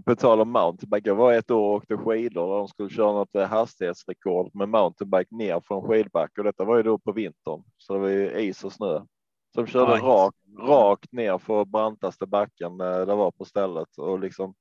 På 0.05 0.15
tal 0.15 0.41
om 0.41 0.51
mountainbike, 0.51 1.09
jag 1.09 1.15
var 1.15 1.33
ett 1.33 1.51
år 1.51 1.57
och 1.69 1.73
åkte 1.75 1.97
skidor 1.97 2.43
och 2.47 2.57
de 2.57 2.67
skulle 2.67 2.89
köra 2.89 3.11
något 3.11 3.35
eh, 3.35 3.47
hastighetsrekord 3.47 4.55
med 4.55 4.69
mountainbike 4.69 5.35
ner 5.35 5.59
från 5.59 5.81
skidbacke 5.87 6.41
och 6.41 6.43
detta 6.43 6.63
var 6.63 6.77
ju 6.77 6.83
då 6.83 6.97
på 6.97 7.11
vintern. 7.11 7.63
Så 7.77 7.93
det 7.93 7.99
var 7.99 8.07
ju 8.09 8.39
is 8.39 8.63
och 8.63 8.73
snö. 8.73 8.99
Så 9.55 9.61
de 9.61 9.67
körde 9.67 9.93
rakt, 9.93 10.37
rakt 10.59 11.11
ner 11.11 11.37
för 11.37 11.65
brantaste 11.65 12.25
backen 12.25 12.77
det 12.77 13.05
var 13.15 13.31
på 13.31 13.45
stället 13.45 13.97
och 13.97 14.19
liksom 14.19 14.53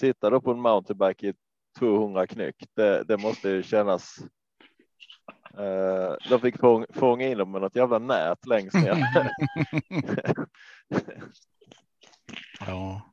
sitta 0.00 0.30
då 0.30 0.40
på 0.40 0.50
en 0.50 0.60
mountainbike 0.60 1.28
i 1.28 1.34
200 1.78 2.26
knyck. 2.26 2.56
Det, 2.76 3.04
det 3.04 3.18
måste 3.18 3.48
ju 3.50 3.62
kännas. 3.62 4.16
Eh, 5.58 6.14
de 6.28 6.40
fick 6.40 6.58
fång, 6.60 6.86
fånga 6.94 7.28
in 7.28 7.38
dem 7.38 7.50
med 7.52 7.60
något 7.60 7.76
jävla 7.76 7.98
nät 7.98 8.46
längst 8.46 8.74
ner. 8.74 9.08
ja. 12.66 13.08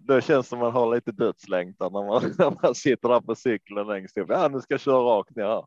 Det 0.00 0.24
känns 0.24 0.48
som 0.48 0.58
man 0.58 0.72
har 0.72 0.94
lite 0.94 1.12
dödslängtan 1.12 1.92
när 1.92 2.06
man, 2.06 2.22
när 2.38 2.62
man 2.62 2.74
sitter 2.74 3.08
där 3.08 3.20
på 3.20 3.34
cykeln 3.34 3.86
längst 3.86 4.18
upp. 4.18 4.26
Ja, 4.28 4.48
nu 4.48 4.60
ska 4.60 4.74
jag 4.74 4.80
köra 4.80 4.98
rakt 5.18 5.36
ner 5.36 5.44
här. 5.44 5.64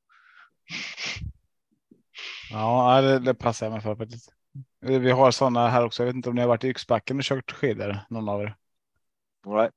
Ja, 2.52 3.02
det, 3.02 3.20
det 3.20 3.34
passar 3.34 3.66
jag 3.66 3.74
mig 3.74 3.82
för 3.82 3.96
faktiskt. 3.96 4.34
Eh, 4.86 5.00
Vi 5.00 5.12
har 5.12 5.32
sådana 5.32 5.68
här 5.68 5.86
också. 5.86 6.04
Jag 6.04 6.08
vet 6.08 6.16
inte 6.16 6.30
om 6.30 6.36
ni 6.36 6.42
har 6.42 6.48
varit 6.48 6.64
i 6.64 6.70
Yxbacken 6.70 7.18
och 7.18 7.24
kört 7.24 7.52
skidor, 7.52 8.00
någon 8.10 8.30
av 8.30 8.42
er? 8.42 8.56
Nej. 9.46 9.70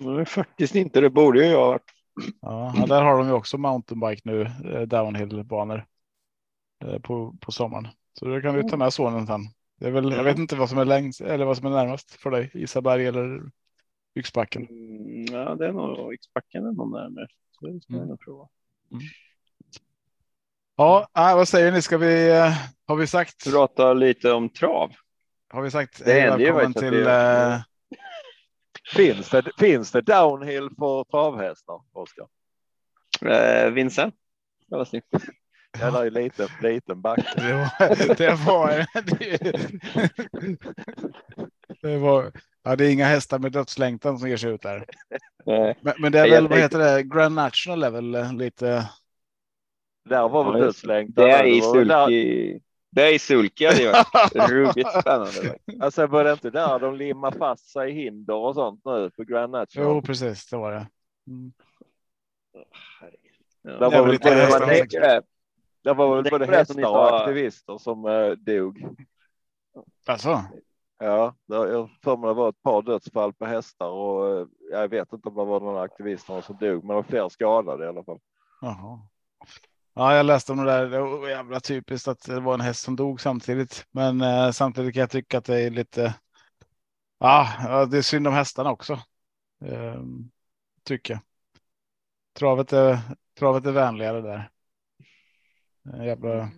Nej, 0.00 0.24
faktiskt 0.24 0.74
inte. 0.74 1.00
Det 1.00 1.10
borde 1.10 1.44
ju 1.44 1.50
jag 1.50 1.58
ha 1.58 1.66
varit. 1.66 1.95
Ja, 2.40 2.74
där 2.88 3.02
har 3.02 3.18
de 3.18 3.26
ju 3.26 3.32
också 3.32 3.58
mountainbike 3.58 4.22
nu, 4.24 4.42
eh, 4.64 4.80
downhillbanor 4.80 5.86
eh, 6.84 6.98
på, 6.98 7.36
på 7.40 7.52
sommaren. 7.52 7.88
Så 8.18 8.24
då 8.24 8.40
kan 8.40 8.54
du 8.54 8.62
ta 8.62 8.76
med 8.76 8.92
sonen 8.92 9.26
sen. 9.26 9.40
Det 9.80 9.86
är 9.86 9.90
väl, 9.90 10.12
jag 10.12 10.24
vet 10.24 10.38
inte 10.38 10.56
vad 10.56 10.68
som 10.68 10.78
är 10.78 10.84
längst 10.84 11.20
eller 11.20 11.44
vad 11.44 11.56
som 11.56 11.66
är 11.66 11.70
närmast 11.70 12.10
för 12.10 12.30
dig, 12.30 12.50
Isaberg 12.54 13.06
eller 13.06 13.42
Yxbacken. 14.18 14.66
Mm, 14.68 15.24
Ja, 15.32 15.54
det 15.54 15.66
är 15.66 15.72
nog 15.72 16.14
Yxbacken 16.14 16.66
är 16.66 16.72
nog 16.72 16.92
närmare. 16.92 17.26
Så 17.50 17.66
det 17.66 17.80
ska 17.80 17.92
jag 17.92 17.96
Mm. 17.98 18.08
nog 18.08 18.20
prova. 18.20 18.48
Ja, 20.76 21.08
äh, 21.18 21.36
vad 21.36 21.48
säger 21.48 21.72
ni? 21.72 21.82
Ska 21.82 21.98
vi, 21.98 22.30
eh, 22.30 22.52
har 22.86 22.96
vi 22.96 23.06
sagt? 23.06 23.50
Prata 23.52 23.92
lite 23.92 24.32
om 24.32 24.48
trav. 24.48 24.92
Har 25.48 25.62
vi 25.62 25.70
sagt 25.70 26.04
Det 26.04 26.12
hej 26.12 26.30
välkommen 26.30 26.74
till? 26.74 26.92
det- 26.94 27.64
Finns 28.86 29.30
det, 29.30 29.42
finns 29.58 29.92
det 29.92 30.00
downhill 30.00 30.68
för 30.78 31.04
travhästar, 31.04 31.80
Oskar? 31.92 32.26
Eh, 33.26 33.70
Vincent. 33.70 34.14
Ja, 34.66 34.76
vad 34.76 34.88
snyggt. 34.88 35.06
Ja, 35.80 35.90
det 35.90 36.06
är 36.06 36.10
liten, 36.10 36.48
liten 36.62 37.00
backe. 37.00 37.22
Det 37.36 37.52
var, 37.52 38.16
det 38.16 38.34
var, 38.46 38.86
det 41.82 41.98
var, 41.98 42.32
ja, 42.62 42.76
det 42.76 42.86
är 42.86 42.92
inga 42.92 43.06
hästar 43.06 43.38
med 43.38 43.52
dödslängtan 43.52 44.18
som 44.18 44.28
ger 44.28 44.36
sig 44.36 44.50
ut 44.50 44.62
där. 44.62 44.86
Men, 45.80 45.94
men 45.98 46.12
det 46.12 46.18
är 46.18 46.30
väl, 46.30 46.48
vad 46.48 46.58
heter 46.58 46.78
det, 46.78 47.02
Grand 47.02 47.34
National 47.34 47.82
är 47.82 47.90
väl 47.90 48.36
lite, 48.36 48.88
Där 50.08 50.28
var 50.28 50.52
väl 50.52 50.60
Ja, 50.60 50.66
dödslängtan. 50.66 51.24
Det 51.24 51.30
är 51.30 51.46
i 51.46 51.60
var 51.60 51.74
sulky. 51.74 52.60
Det 52.96 53.02
är 53.08 53.12
ju 53.12 53.18
varit 53.18 54.34
ruggigt 54.50 55.00
spännande. 55.00 55.58
Alltså 55.80 56.06
var 56.06 56.24
det 56.24 56.32
inte 56.32 56.50
där 56.50 56.78
de 56.78 56.96
limmar 56.96 57.30
fast 57.30 57.68
sig 57.70 57.90
i 57.90 57.92
hinder 57.92 58.34
och 58.34 58.54
sånt 58.54 58.80
nu 58.84 59.10
på 59.10 59.24
Grand 59.24 59.52
National? 59.52 59.88
jo 59.94 60.02
precis, 60.02 60.46
det 60.50 60.56
var 60.56 60.72
det. 60.72 60.86
Mm. 61.26 61.52
Ja. 63.62 63.70
Där 63.70 63.78
Det 63.78 63.88
var 63.88 64.06
väl 64.06 64.18
både, 64.18 64.34
det. 64.34 65.94
var 65.94 66.14
väl 66.14 66.24
Det 66.24 66.30
både 66.30 66.46
det 66.46 66.56
hästar 66.56 66.88
och 66.90 67.20
aktivister 67.20 67.78
som 67.78 68.06
eh, 68.06 68.30
dog. 68.30 68.96
Alltså, 70.06 70.44
Ja, 70.98 71.34
jag 71.46 71.90
för 72.02 72.16
mig 72.16 72.28
det 72.28 72.34
var 72.34 72.48
ett 72.48 72.62
par 72.62 72.82
dödsfall 72.82 73.32
på 73.32 73.46
hästar 73.46 73.88
och 73.88 74.38
eh, 74.38 74.46
jag 74.70 74.88
vet 74.88 75.12
inte 75.12 75.28
om 75.28 75.34
det 75.34 75.44
var 75.44 75.60
några 75.60 75.82
aktivister 75.82 76.40
som 76.40 76.56
dog, 76.56 76.84
men 76.84 76.88
det 76.88 76.94
var 76.94 77.02
fler 77.02 77.28
skadade 77.28 77.84
i 77.84 77.88
alla 77.88 78.04
fall. 78.04 78.20
Jaha. 78.60 79.00
Ja, 79.98 80.14
jag 80.16 80.26
läste 80.26 80.52
om 80.52 80.58
det 80.58 80.64
där. 80.64 80.86
Det 80.86 81.00
var 81.00 81.28
jävla 81.28 81.60
typiskt 81.60 82.08
att 82.08 82.22
det 82.22 82.40
var 82.40 82.54
en 82.54 82.60
häst 82.60 82.82
som 82.82 82.96
dog 82.96 83.20
samtidigt. 83.20 83.86
Men 83.90 84.20
eh, 84.20 84.50
samtidigt 84.50 84.94
kan 84.94 85.00
jag 85.00 85.10
tycka 85.10 85.38
att 85.38 85.44
det 85.44 85.60
är 85.60 85.70
lite. 85.70 86.14
Ja, 87.18 87.86
det 87.90 87.98
är 87.98 88.02
synd 88.02 88.26
om 88.26 88.34
hästarna 88.34 88.70
också. 88.70 88.92
Eh, 89.64 90.02
tycker 90.84 91.14
jag. 91.14 91.20
Travet 92.38 92.72
är, 92.72 92.98
travet 93.38 93.66
är 93.66 93.72
vänligare 93.72 94.20
där. 94.20 94.50
Eh, 95.94 96.06
jävla 96.06 96.50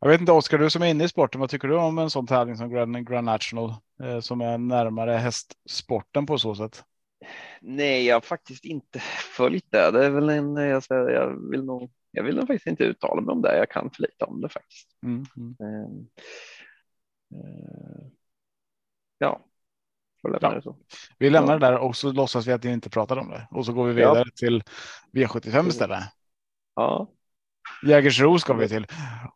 jag 0.00 0.08
vet 0.08 0.20
inte 0.20 0.32
Oskar, 0.32 0.58
du 0.58 0.70
som 0.70 0.82
är 0.82 0.86
inne 0.86 1.04
i 1.04 1.08
sporten, 1.08 1.40
vad 1.40 1.50
tycker 1.50 1.68
du 1.68 1.76
om 1.76 1.98
en 1.98 2.10
sån 2.10 2.26
tävling 2.26 2.56
som 2.56 2.70
Grand, 2.70 3.08
Grand 3.08 3.24
National 3.24 3.74
eh, 4.02 4.20
som 4.20 4.40
är 4.40 4.58
närmare 4.58 5.12
hästsporten 5.12 6.26
på 6.26 6.38
så 6.38 6.54
sätt? 6.54 6.84
Nej, 7.60 8.06
jag 8.06 8.16
har 8.16 8.20
faktiskt 8.20 8.64
inte 8.64 8.98
följt 9.36 9.66
det. 9.70 9.90
Det 9.90 10.06
är 10.06 10.10
väl 10.10 10.28
en, 10.28 10.56
jag, 10.56 10.82
säger, 10.82 11.08
jag 11.08 11.50
vill 11.50 11.64
nog, 11.64 11.90
jag 12.12 12.22
vill 12.22 12.36
nog 12.36 12.46
faktiskt 12.46 12.66
inte 12.66 12.84
uttala 12.84 13.20
mig 13.20 13.32
om 13.32 13.42
det. 13.42 13.56
Jag 13.56 13.70
kan 13.70 13.90
för 13.90 14.02
lite 14.02 14.24
om 14.24 14.40
det 14.40 14.48
faktiskt. 14.48 14.88
Mm, 15.02 15.24
mm. 15.36 15.56
Uh, 15.62 15.90
uh, 17.38 18.06
ja, 19.18 19.44
ja. 20.22 20.76
Vi 21.18 21.30
lämnar 21.30 21.58
det 21.58 21.66
där 21.66 21.78
och 21.78 21.96
så 21.96 22.12
låtsas 22.12 22.46
vi 22.46 22.52
att 22.52 22.64
vi 22.64 22.72
inte 22.72 22.90
pratar 22.90 23.16
om 23.16 23.30
det 23.30 23.48
och 23.50 23.66
så 23.66 23.72
går 23.72 23.86
vi 23.86 23.92
vidare 23.92 24.18
ja. 24.18 24.32
till 24.36 24.62
V75 25.12 25.68
istället. 25.68 26.04
Ja, 26.74 27.08
Jägersro 27.82 28.38
ska 28.38 28.54
vi 28.54 28.68
till 28.68 28.86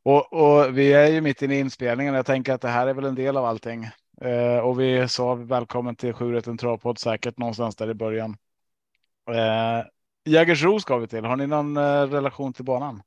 och, 0.03 0.33
och 0.33 0.79
vi 0.79 0.93
är 0.93 1.07
ju 1.07 1.21
mitt 1.21 1.43
inne 1.43 1.55
i 1.55 1.61
inspelningen. 1.61 2.15
Jag 2.15 2.27
tänker 2.27 2.53
att 2.53 2.61
det 2.61 2.69
här 2.69 2.87
är 2.87 2.95
väl 2.95 3.05
en 3.05 3.15
del 3.15 3.37
av 3.37 3.45
allting 3.45 3.85
eh, 4.21 4.59
och 4.59 4.81
vi 4.81 5.09
sa 5.09 5.35
välkommen 5.35 5.97
till 5.97 6.13
7 6.13 6.37
en 6.47 6.59
travpodd 6.59 6.99
säkert 6.99 7.39
någonstans 7.39 7.77
där 7.77 7.91
i 7.91 7.95
början. 7.95 8.37
Eh, 9.31 9.87
Jägersro 10.27 10.81
ska 10.81 10.99
vi 10.99 11.07
till. 11.07 11.25
Har 11.25 11.37
ni 11.37 11.47
någon 11.47 11.77
eh, 11.77 12.07
relation 12.11 12.53
till 12.53 12.65
banan? 12.65 13.03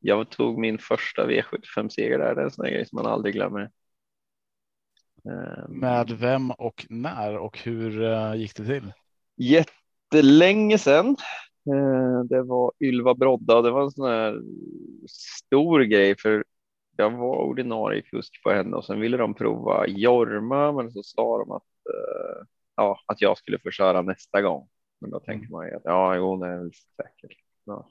Jag 0.00 0.30
tog 0.30 0.58
min 0.58 0.78
första 0.78 1.26
V75 1.26 1.88
seger 1.88 2.18
där. 2.18 2.34
Det 2.34 2.40
är 2.40 2.44
en 2.44 2.50
sån 2.50 2.66
grej 2.66 2.86
som 2.86 2.96
man 2.96 3.12
aldrig 3.12 3.34
glömmer. 3.34 3.70
Ehm. 5.24 5.80
Med 5.80 6.10
vem 6.10 6.50
och 6.50 6.86
när 6.88 7.36
och 7.36 7.58
hur 7.58 8.00
uh, 8.00 8.36
gick 8.36 8.56
det 8.56 8.64
till? 8.64 8.92
Jättelänge 9.36 10.78
sedan. 10.78 11.16
Eh, 11.70 12.24
det 12.24 12.42
var 12.42 12.72
Ylva 12.80 13.14
Brodda. 13.14 13.62
Det 13.62 13.70
var 13.70 13.82
en 13.82 13.90
sån 13.90 14.08
här 14.10 14.40
stor 15.08 15.80
grej 15.80 16.16
för 16.18 16.44
jag 16.96 17.10
var 17.10 17.36
ordinarie 17.36 18.02
kusk 18.02 18.42
på 18.42 18.50
henne 18.50 18.76
och 18.76 18.84
sen 18.84 19.00
ville 19.00 19.16
de 19.16 19.34
prova 19.34 19.86
Jorma, 19.86 20.72
men 20.72 20.90
så 20.90 21.02
sa 21.02 21.38
de 21.38 21.50
att 21.50 21.62
eh, 21.62 22.46
ja, 22.76 23.00
att 23.06 23.20
jag 23.20 23.38
skulle 23.38 23.58
få 23.58 23.70
köra 23.70 24.02
nästa 24.02 24.42
gång. 24.42 24.68
Men 25.00 25.10
då 25.10 25.20
tänker 25.20 25.50
man 25.50 25.66
ju 25.66 25.74
att 25.74 25.82
ja, 25.84 26.16
jo, 26.16 26.36
nej, 26.36 26.50
är 26.50 26.70
säkert. 26.96 27.38
Ja. 27.64 27.88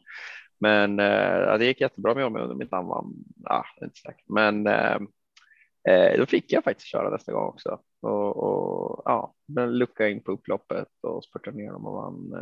Men 0.60 1.00
eh, 1.00 1.58
det 1.58 1.66
gick 1.66 1.82
jättebra 1.82 2.14
med 2.14 2.22
Jorma 2.22 2.40
under 2.40 2.56
mitt 2.56 2.72
namn. 2.72 3.14
Ja, 3.44 3.66
inte 3.82 4.00
säkert. 4.00 4.30
Men 4.30 4.68
eh, 4.68 6.18
då 6.18 6.26
fick 6.26 6.54
jag 6.54 6.64
faktiskt 6.64 6.88
köra 6.88 7.10
nästa 7.10 7.32
gång 7.32 7.48
också 7.48 7.80
och, 8.02 8.38
och 8.38 9.02
ja, 9.06 9.34
men 9.46 9.78
lucka 9.78 10.08
in 10.08 10.24
på 10.24 10.32
upploppet 10.32 10.88
och 11.02 11.24
spurta 11.24 11.52
ner 11.52 11.72
dem 11.72 11.86
och 11.86 11.94
vann 11.94 12.34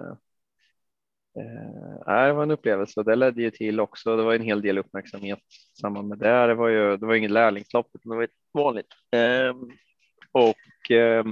Eh, 1.39 2.25
det 2.25 2.33
var 2.33 2.43
en 2.43 2.51
upplevelse 2.51 2.99
och 2.99 3.05
det 3.05 3.15
ledde 3.15 3.41
ju 3.41 3.51
till 3.51 3.79
också. 3.79 4.17
Det 4.17 4.23
var 4.23 4.33
en 4.33 4.41
hel 4.41 4.61
del 4.61 4.77
uppmärksamhet 4.77 5.39
i 5.39 5.79
samband 5.81 6.07
med 6.07 6.17
det. 6.19 6.47
Det 6.47 6.55
var 6.55 6.69
ju. 6.69 6.97
Det 6.97 7.05
var 7.05 7.15
inget 7.15 7.31
lärlingslopp, 7.31 7.87
utan 7.93 8.09
det 8.09 8.15
var 8.15 8.23
ett 8.23 8.29
vanligt 8.53 8.93
eh, 9.11 9.55
och 10.31 10.91
eh, 10.91 11.25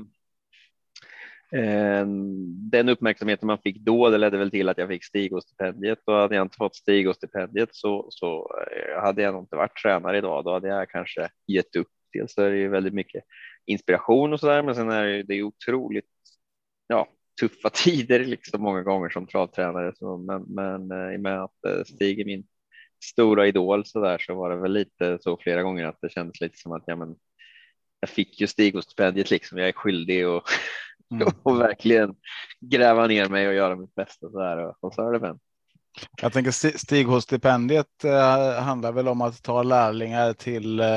Eh, 1.56 2.06
den 2.72 2.90
uppmärksamheten 2.90 3.48
man 3.48 3.58
fick 3.58 3.78
då, 3.78 4.10
det 4.10 4.18
ledde 4.18 4.38
väl 4.38 4.52
till 4.52 4.70
att 4.70 4.78
jag 4.78 4.88
fick 4.90 5.04
Stigo-stipendiet 5.04 6.00
och 6.06 6.14
hade 6.14 6.36
jag 6.36 6.46
inte 6.46 6.58
fått 6.58 6.76
Stigo-stipendiet 6.76 7.70
så, 7.72 8.08
så 8.10 8.52
eh, 8.72 9.02
hade 9.02 9.22
jag 9.22 9.34
nog 9.34 9.44
inte 9.44 9.56
varit 9.56 9.76
tränare 9.84 10.18
idag. 10.18 10.44
Då 10.44 10.54
hade 10.54 10.68
jag 10.68 10.90
kanske 10.90 11.30
gett 11.48 11.76
upp. 11.76 11.88
Dels 12.14 12.38
är 12.38 12.52
det 12.52 12.58
ju 12.58 12.70
väldigt 12.70 12.94
mycket 12.94 13.24
inspiration 13.66 14.34
och 14.34 14.40
så 14.40 14.48
där, 14.48 14.64
men 14.64 14.76
sen 14.76 14.90
är 14.92 15.24
det, 15.24 15.36
ju 15.36 15.44
otroligt 15.44 16.10
ja, 16.88 17.08
tuffa 17.42 17.70
tider 17.74 18.20
liksom 18.20 18.62
många 18.62 18.84
gånger 18.84 19.10
som 19.10 19.28
travtränare. 19.28 19.94
Så, 19.96 20.18
men, 20.18 20.42
men 20.42 20.92
eh, 20.92 21.14
i 21.14 21.18
och 21.18 21.22
med 21.22 21.44
att 21.44 21.88
Stig 21.88 22.20
är 22.20 22.26
min 22.26 22.44
stora 23.04 23.48
idol 23.48 23.86
så 23.86 24.02
där 24.02 24.18
så 24.18 24.36
var 24.36 24.50
det 24.50 24.56
väl 24.56 24.74
lite 24.74 25.18
så 25.22 25.38
flera 25.38 25.64
gånger 25.64 25.86
att 25.86 26.02
det 26.02 26.10
kändes 26.10 26.42
lite 26.42 26.58
som 26.58 26.72
att 26.72 26.84
ja, 26.86 26.96
men 26.96 27.16
jag 28.00 28.10
fick 28.10 28.42
ju 28.42 28.48
Stig-stipendiet 28.48 29.32
liksom. 29.32 29.58
Jag 29.58 29.68
är 29.68 29.74
skyldig 29.74 30.28
och, 30.28 30.44
mm. 31.12 31.28
och 31.44 31.60
verkligen 31.62 32.16
gräva 32.60 33.08
ner 33.08 33.30
mig 33.30 33.48
och 33.48 33.54
göra 33.54 33.76
mitt 33.76 33.96
bästa 33.96 34.30
så 34.30 34.40
där 34.40 34.76
och, 34.80 34.94
så 34.94 35.02
har 35.02 35.14
det 35.14 35.20
vänt. 35.20 35.42
Jag 36.22 36.34
tänker 36.34 36.52
Stig-stipendiet 36.78 38.04
eh, 38.04 38.64
handlar 38.64 38.92
väl 38.92 39.08
om 39.08 39.22
att 39.22 39.44
ta 39.44 39.64
lärlingar 39.64 40.34
till 40.34 40.80
eh, 40.80 40.88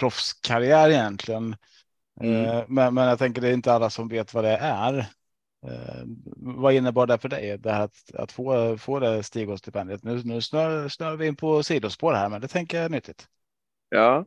proffskarriär 0.00 0.90
egentligen. 0.90 1.56
Mm. 2.20 2.44
Eh, 2.44 2.64
men, 2.68 2.94
men 2.94 3.08
jag 3.08 3.18
tänker 3.18 3.42
det 3.42 3.48
är 3.48 3.52
inte 3.52 3.72
alla 3.72 3.90
som 3.90 4.08
vet 4.08 4.34
vad 4.34 4.44
det 4.44 4.56
är. 4.56 4.98
Eh, 5.66 6.02
vad 6.36 6.74
innebar 6.74 7.06
det 7.06 7.18
för 7.18 7.28
dig 7.28 7.58
det 7.58 7.72
här 7.72 7.84
att, 7.84 8.14
att 8.14 8.32
få, 8.32 8.78
få 8.78 8.98
det 8.98 9.22
Stigås-stipendiet? 9.22 10.02
Nu, 10.02 10.22
nu 10.24 10.40
snör, 10.40 10.88
snör 10.88 11.16
vi 11.16 11.26
in 11.26 11.36
på 11.36 11.62
sidospår 11.62 12.12
här, 12.12 12.28
men 12.28 12.40
det 12.40 12.48
tänker 12.48 12.76
jag 12.76 12.84
är 12.84 12.88
nyttigt. 12.88 13.28
Ja, 13.90 14.24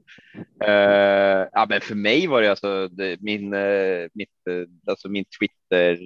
Uh, 0.67 1.48
ja, 1.51 1.65
men 1.70 1.82
för 1.82 1.96
mig 1.96 2.27
var 2.27 2.41
det 2.41 2.50
alltså 2.50 2.88
det, 2.88 3.22
min, 3.22 3.53
uh, 3.53 4.10
mitt, 4.13 4.29
uh, 4.50 4.67
alltså 4.88 5.10
min 5.10 5.25
Twitter 5.39 5.98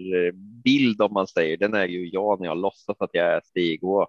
bild 0.64 1.02
om 1.02 1.14
man 1.14 1.28
säger. 1.28 1.58
Den 1.58 1.74
är 1.74 1.88
ju 1.88 2.08
jag 2.08 2.40
när 2.40 2.48
jag 2.48 2.58
låtsas 2.58 2.96
att 3.00 3.10
jag 3.14 3.26
är 3.26 3.42
Stig 3.44 3.84
Å. 3.84 4.08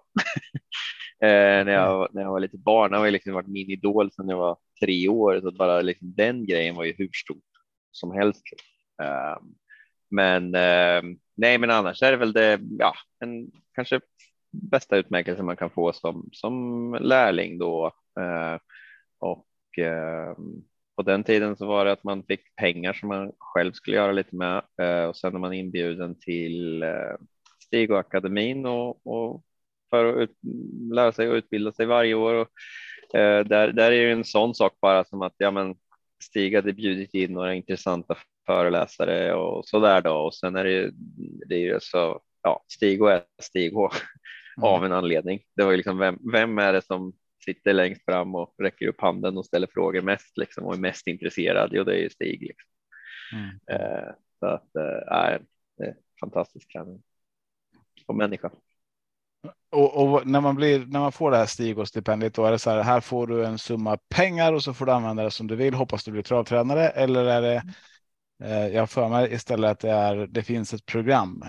när, 1.21 1.71
jag, 1.71 2.07
när 2.13 2.21
jag 2.21 2.31
var 2.31 2.39
lite 2.39 2.57
barn. 2.57 2.91
Det 2.91 2.97
har 2.97 3.11
liksom 3.11 3.33
varit 3.33 3.47
min 3.47 3.69
idol 3.69 4.11
sedan 4.11 4.29
jag 4.29 4.37
var 4.37 4.57
tre 4.81 5.07
år, 5.07 5.41
så 5.41 5.51
bara 5.51 5.81
liksom 5.81 6.15
den 6.15 6.45
grejen 6.45 6.75
var 6.75 6.83
ju 6.83 6.93
hur 6.97 7.09
stor 7.13 7.41
som 7.91 8.11
helst. 8.11 8.43
Ehm, 9.01 9.43
men 10.09 10.55
ehm, 10.55 11.17
nej, 11.35 11.57
men 11.57 11.71
annars 11.71 12.03
är 12.03 12.11
det 12.11 12.17
väl 12.17 12.33
det, 12.33 12.59
ja, 12.79 12.93
en 13.19 13.51
kanske 13.75 13.99
bästa 14.51 14.97
utmärkelse 14.97 15.43
man 15.43 15.57
kan 15.57 15.69
få 15.69 15.93
som, 15.93 16.29
som 16.31 16.93
lärling 17.01 17.57
då. 17.57 17.91
Ehm, 18.19 18.59
och 19.19 19.79
eh, 19.79 20.35
på 20.95 21.03
den 21.03 21.23
tiden 21.23 21.57
så 21.57 21.65
var 21.65 21.85
det 21.85 21.91
att 21.91 22.03
man 22.03 22.23
fick 22.23 22.55
pengar 22.55 22.93
som 22.93 23.09
man 23.09 23.31
själv 23.37 23.71
skulle 23.71 23.97
göra 23.97 24.11
lite 24.11 24.35
med 24.35 24.61
eh, 24.81 25.03
och 25.03 25.17
sen 25.17 25.35
är 25.35 25.39
man 25.39 25.53
inbjuden 25.53 26.19
till 26.19 26.83
eh, 26.83 27.15
Stig 27.59 27.91
och 27.91 27.99
akademin 27.99 28.65
och, 28.65 29.07
och 29.07 29.43
för 29.89 30.05
att 30.05 30.17
ut, 30.17 30.35
lära 30.93 31.11
sig 31.11 31.29
och 31.29 31.35
utbilda 31.35 31.71
sig 31.71 31.85
varje 31.85 32.13
år. 32.13 32.33
Och, 32.33 32.49
eh, 33.19 33.45
där, 33.45 33.71
där 33.71 33.91
är 33.91 34.05
det 34.05 34.11
en 34.11 34.23
sån 34.23 34.55
sak 34.55 34.73
bara 34.81 35.03
som 35.03 35.21
att 35.21 35.35
ja, 35.37 35.51
men 35.51 35.75
Stig 36.23 36.55
hade 36.55 36.73
bjudit 36.73 37.13
in 37.13 37.33
några 37.33 37.53
intressanta 37.53 38.15
föreläsare 38.45 39.33
och 39.33 39.65
så 39.65 39.79
där 39.79 40.01
då. 40.01 40.13
Och 40.13 40.35
sen 40.35 40.55
är 40.55 40.63
det 40.63 40.71
ju, 40.71 40.91
det 41.47 41.55
är 41.55 41.59
ju 41.59 41.79
så, 41.81 42.21
ja, 42.43 42.65
Stig 42.67 43.01
och 43.01 43.11
är 43.11 43.23
Stig 43.41 43.73
H 43.73 43.89
mm. 44.57 44.69
av 44.69 44.85
en 44.85 44.93
anledning. 44.93 45.39
Det 45.55 45.63
var 45.63 45.71
ju 45.71 45.77
liksom 45.77 45.97
vem, 45.97 46.17
vem 46.31 46.57
är 46.57 46.73
det 46.73 46.85
som 46.85 47.13
sitter 47.39 47.73
längst 47.73 48.05
fram 48.05 48.35
och 48.35 48.55
räcker 48.57 48.87
upp 48.87 49.01
handen 49.01 49.37
och 49.37 49.45
ställer 49.45 49.67
frågor 49.67 50.01
mest 50.01 50.37
liksom 50.37 50.63
och 50.65 50.73
är 50.73 50.79
mest 50.79 51.07
intresserad? 51.07 51.69
Jo, 51.73 51.83
det 51.83 51.93
är 51.93 52.01
ju 52.01 52.09
Stig. 52.09 52.41
Liksom. 52.41 52.69
Mm. 53.33 53.81
Eh, 53.81 54.13
så 54.39 54.45
att, 54.45 54.75
eh, 54.75 55.41
det 55.77 55.85
är 55.85 55.95
fantastisk 56.19 56.71
träning 56.71 57.01
och 58.07 58.15
människa. 58.15 58.51
Och, 59.71 60.13
och, 60.13 60.27
när 60.27 60.41
man 60.41 60.55
blir 60.55 60.85
när 60.85 60.99
man 60.99 61.11
får 61.11 61.31
det 61.31 61.37
här 61.37 61.45
Stig 61.45 61.79
och 61.79 61.87
stipendiet, 61.87 62.33
då 62.33 62.45
är 62.45 62.51
det 62.51 62.59
så 62.59 62.69
här. 62.69 62.83
Här 62.83 63.01
får 63.01 63.27
du 63.27 63.45
en 63.45 63.57
summa 63.57 63.97
pengar 64.15 64.53
och 64.53 64.63
så 64.63 64.73
får 64.73 64.85
du 64.85 64.91
använda 64.91 65.23
det 65.23 65.31
som 65.31 65.47
du 65.47 65.55
vill. 65.55 65.73
Hoppas 65.73 66.03
du 66.03 66.11
blir 66.11 66.21
travtränare 66.21 66.89
eller 66.89 67.25
är 67.25 67.41
det 67.41 67.63
Eh, 68.43 68.67
jag 68.67 68.89
för 68.89 69.09
mig 69.09 69.33
istället 69.33 69.71
att 69.71 69.79
det, 69.79 69.91
är, 69.91 70.27
det 70.27 70.43
finns 70.43 70.73
ett 70.73 70.85
program. 70.85 71.43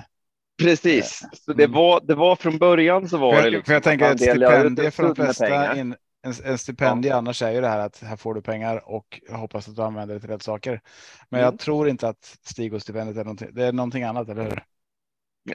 Precis, 0.61 1.25
så 1.33 1.52
det 1.52 1.64
mm. 1.64 1.76
var, 1.76 2.00
det 2.00 2.14
var 2.14 2.37
från 2.37 2.59
början 2.59 3.09
så 3.09 3.19
var 3.19 3.35
för, 3.35 3.43
det. 3.43 3.50
Liksom 3.50 3.64
för 3.67 3.73
jag 3.73 3.83
tänker 3.83 4.12
ett 4.12 4.21
stipendium 4.21 4.93
för 4.93 5.02
de 5.02 5.14
flesta, 5.14 5.76
in, 5.76 5.97
en, 6.23 6.33
en 6.45 6.59
stipendium 6.59 7.12
ja. 7.12 7.17
annars 7.17 7.43
är 7.43 7.50
ju 7.50 7.61
det 7.61 7.69
här 7.69 7.79
att 7.79 8.00
här 8.02 8.17
får 8.17 8.35
du 8.35 8.43
pengar 8.43 8.90
och 8.90 9.21
jag 9.29 9.37
hoppas 9.37 9.69
att 9.69 9.76
du 9.76 9.83
använder 9.83 10.14
det 10.14 10.21
till 10.21 10.31
rätt 10.31 10.43
saker. 10.43 10.81
Men 11.29 11.40
mm. 11.40 11.52
jag 11.52 11.61
tror 11.61 11.88
inte 11.88 12.09
att 12.09 12.38
Stig 12.43 12.75
och 12.75 12.83
stipendiet 12.83 13.17
är 13.17 13.25
någonting, 13.25 13.49
det 13.52 13.64
är 13.64 13.73
någonting 13.73 14.02
annat, 14.02 14.29
eller 14.29 14.43
hur? 14.43 14.62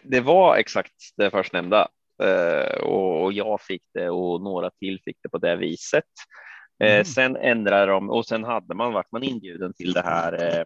Det 0.04 0.22
var 0.22 0.56
exakt 0.56 0.94
det 1.18 1.32
förstnämnda 1.32 1.88
uh, 2.24 2.84
och, 2.84 3.24
och 3.24 3.34
jag 3.34 3.62
fick 3.62 3.84
det 3.94 4.10
och 4.10 4.42
några 4.42 4.70
till 4.70 5.00
fick 5.06 5.18
det 5.24 5.30
på 5.30 5.38
det 5.38 5.56
viset. 5.56 6.04
Eh, 6.84 6.94
mm. 6.94 7.06
sen 7.06 7.36
ändrade 7.36 7.92
de 7.92 8.10
och 8.10 8.26
sen 8.26 8.44
hade 8.44 8.76
man 8.76 8.94
varit 8.94 9.12
man 9.12 9.24
inbjuden 9.24 9.74
till 9.74 9.94
det 9.94 10.02
här 10.02 10.44
eh, 10.44 10.60
Eh, 10.60 10.64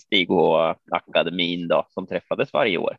Stig 0.00 0.30
och 0.30 0.76
akademin 0.90 1.68
då, 1.68 1.86
som 1.90 2.06
träffades 2.06 2.52
varje 2.52 2.78
år. 2.78 2.96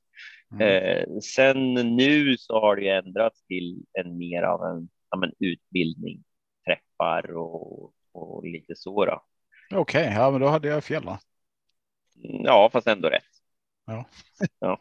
Mm. 0.51 0.67
Eh, 0.67 1.19
sen 1.19 1.73
nu 1.73 2.37
så 2.37 2.59
har 2.59 2.75
det 2.75 2.89
ändrats 2.89 3.45
till 3.45 3.85
en 3.93 4.17
mer 4.17 4.43
av 4.43 4.63
en, 4.63 4.89
ja, 5.09 5.27
utbildning, 5.39 6.23
träffar 6.65 7.37
och, 7.37 7.93
och 8.11 8.45
lite 8.45 8.75
så. 8.75 9.05
Då. 9.05 9.23
Okej, 9.73 10.01
okay, 10.01 10.13
ja, 10.13 10.31
men 10.31 10.41
då 10.41 10.47
hade 10.47 10.67
jag 10.67 10.83
fel 10.83 11.03
då. 11.05 11.17
Mm, 12.23 12.41
ja, 12.45 12.69
fast 12.73 12.87
ändå 12.87 13.09
rätt. 13.09 13.23
Ja. 13.85 14.05
ja. 14.59 14.79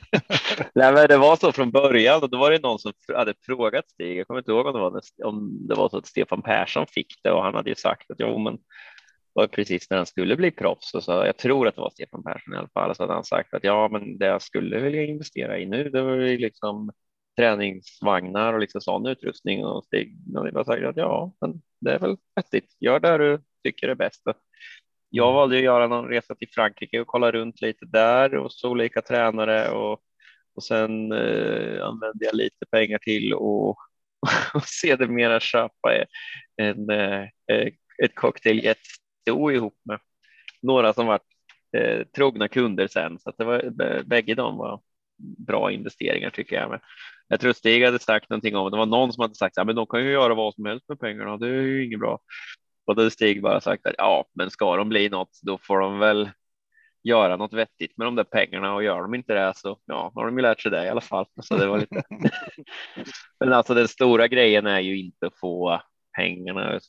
Nej, 0.74 0.92
men 0.92 1.08
det 1.08 1.16
var 1.18 1.36
så 1.36 1.52
från 1.52 1.70
början 1.70 2.22
och 2.22 2.30
då 2.30 2.38
var 2.38 2.50
det 2.50 2.62
någon 2.62 2.78
som 2.78 2.92
hade 3.14 3.34
frågat 3.42 3.90
Stig. 3.90 4.18
Jag 4.18 4.26
kommer 4.26 4.40
inte 4.40 4.50
ihåg 4.50 4.66
om 4.66 4.72
det 4.72 4.78
var, 4.78 5.00
om 5.24 5.66
det 5.68 5.74
var 5.74 5.88
så 5.88 5.98
att 5.98 6.06
Stefan 6.06 6.42
Persson 6.42 6.86
fick 6.86 7.20
det 7.22 7.30
och 7.30 7.42
han 7.42 7.54
hade 7.54 7.70
ju 7.70 7.76
sagt 7.76 8.10
att 8.10 8.16
jo, 8.20 8.38
men 8.38 8.58
var 9.38 9.46
precis 9.46 9.90
när 9.90 9.96
han 9.96 10.06
skulle 10.06 10.36
bli 10.36 10.50
proffs 10.50 10.94
och 10.94 11.04
så 11.04 11.12
jag 11.12 11.36
tror 11.36 11.68
att 11.68 11.74
det 11.74 11.80
var 11.80 11.90
Stefan 11.90 12.22
Persson 12.22 12.54
i 12.54 12.56
alla 12.56 12.68
fall 12.68 12.94
så 12.94 13.02
hade 13.02 13.12
han 13.12 13.24
sagt 13.24 13.54
att 13.54 13.64
ja, 13.64 13.88
men 13.92 14.18
det 14.18 14.26
jag 14.26 14.42
skulle 14.42 14.80
vilja 14.80 15.04
investera 15.04 15.58
i 15.58 15.66
nu, 15.66 15.90
det 15.90 16.02
var 16.02 16.14
ju 16.14 16.38
liksom 16.38 16.90
träningsvagnar 17.36 18.52
och 18.52 18.60
liksom 18.60 18.80
sån 18.80 19.06
utrustning 19.06 19.64
och 19.64 19.84
Stig 19.84 20.16
och 20.36 20.52
bara 20.52 20.64
sagt 20.64 20.84
att 20.84 20.96
ja, 20.96 21.32
men 21.40 21.62
det 21.80 21.92
är 21.92 21.98
väl 21.98 22.16
vettigt. 22.36 22.76
Gör 22.80 23.00
det 23.00 23.18
du 23.18 23.40
tycker 23.64 23.88
är 23.88 23.94
bäst. 23.94 24.22
Jag 25.10 25.32
valde 25.32 25.56
att 25.56 25.62
göra 25.62 25.86
någon 25.86 26.08
resa 26.08 26.34
till 26.34 26.48
Frankrike 26.54 27.00
och 27.00 27.06
kolla 27.06 27.32
runt 27.32 27.60
lite 27.60 27.86
där 27.86 28.34
och 28.34 28.52
så 28.52 28.70
olika 28.70 29.02
tränare 29.02 29.70
och, 29.70 30.00
och 30.54 30.62
sen 30.62 31.12
eh, 31.12 31.84
använde 31.84 32.24
jag 32.24 32.34
lite 32.34 32.66
pengar 32.70 32.98
till 32.98 33.34
och, 33.34 33.68
och 34.54 34.64
sedermera 34.64 35.40
köpa 35.40 35.94
en, 36.56 36.90
eh, 36.90 37.22
eh 37.52 37.72
ett 38.04 38.14
cocktailjet 38.14 38.78
ihop 39.28 39.80
med 39.84 39.98
några 40.62 40.92
som 40.92 41.06
var 41.06 41.20
eh, 41.76 42.04
trogna 42.16 42.48
kunder 42.48 42.88
sen 42.88 43.18
så 43.18 43.30
att 43.30 43.38
det 43.38 43.44
var 43.44 43.70
bägge 44.04 44.34
de 44.34 44.56
var 44.56 44.80
bra 45.18 45.72
investeringar 45.72 46.30
tycker 46.30 46.56
jag. 46.56 46.70
Men 46.70 46.80
jag 47.28 47.40
tror 47.40 47.52
Stig 47.52 47.84
hade 47.84 47.98
sagt 47.98 48.30
någonting 48.30 48.56
om 48.56 48.70
det 48.70 48.76
var 48.76 48.86
någon 48.86 49.12
som 49.12 49.22
hade 49.22 49.34
sagt 49.34 49.56
men 49.56 49.76
de 49.76 49.86
kan 49.86 50.04
ju 50.04 50.10
göra 50.10 50.34
vad 50.34 50.54
som 50.54 50.64
helst 50.64 50.88
med 50.88 51.00
pengarna. 51.00 51.36
Det 51.36 51.48
är 51.48 51.62
ju 51.62 51.84
inget 51.86 52.00
bra. 52.00 52.18
Och 52.86 52.94
då 52.94 53.10
Stig 53.10 53.42
bara 53.42 53.60
sagt 53.60 53.86
att 53.86 53.94
ja, 53.98 54.24
men 54.34 54.50
ska 54.50 54.76
de 54.76 54.88
bli 54.88 55.08
något, 55.08 55.38
då 55.42 55.58
får 55.58 55.80
de 55.80 55.98
väl 55.98 56.30
göra 57.02 57.36
något 57.36 57.52
vettigt 57.52 57.96
med 57.96 58.06
de 58.06 58.16
där 58.16 58.24
pengarna 58.24 58.74
och 58.74 58.82
gör 58.82 59.02
de 59.02 59.14
inte 59.14 59.34
det 59.34 59.52
så 59.56 59.78
ja, 59.84 60.12
har 60.14 60.26
de 60.26 60.36
ju 60.36 60.42
lärt 60.42 60.60
sig 60.60 60.70
det 60.70 60.84
i 60.84 60.88
alla 60.88 61.00
fall. 61.00 61.26
Så 61.42 61.56
det 61.56 61.66
var 61.66 61.78
lite. 61.78 62.02
men 63.40 63.52
alltså 63.52 63.74
den 63.74 63.88
stora 63.88 64.28
grejen 64.28 64.66
är 64.66 64.80
ju 64.80 64.98
inte 64.98 65.26
att 65.26 65.38
få 65.38 65.82
pengarna, 66.18 66.80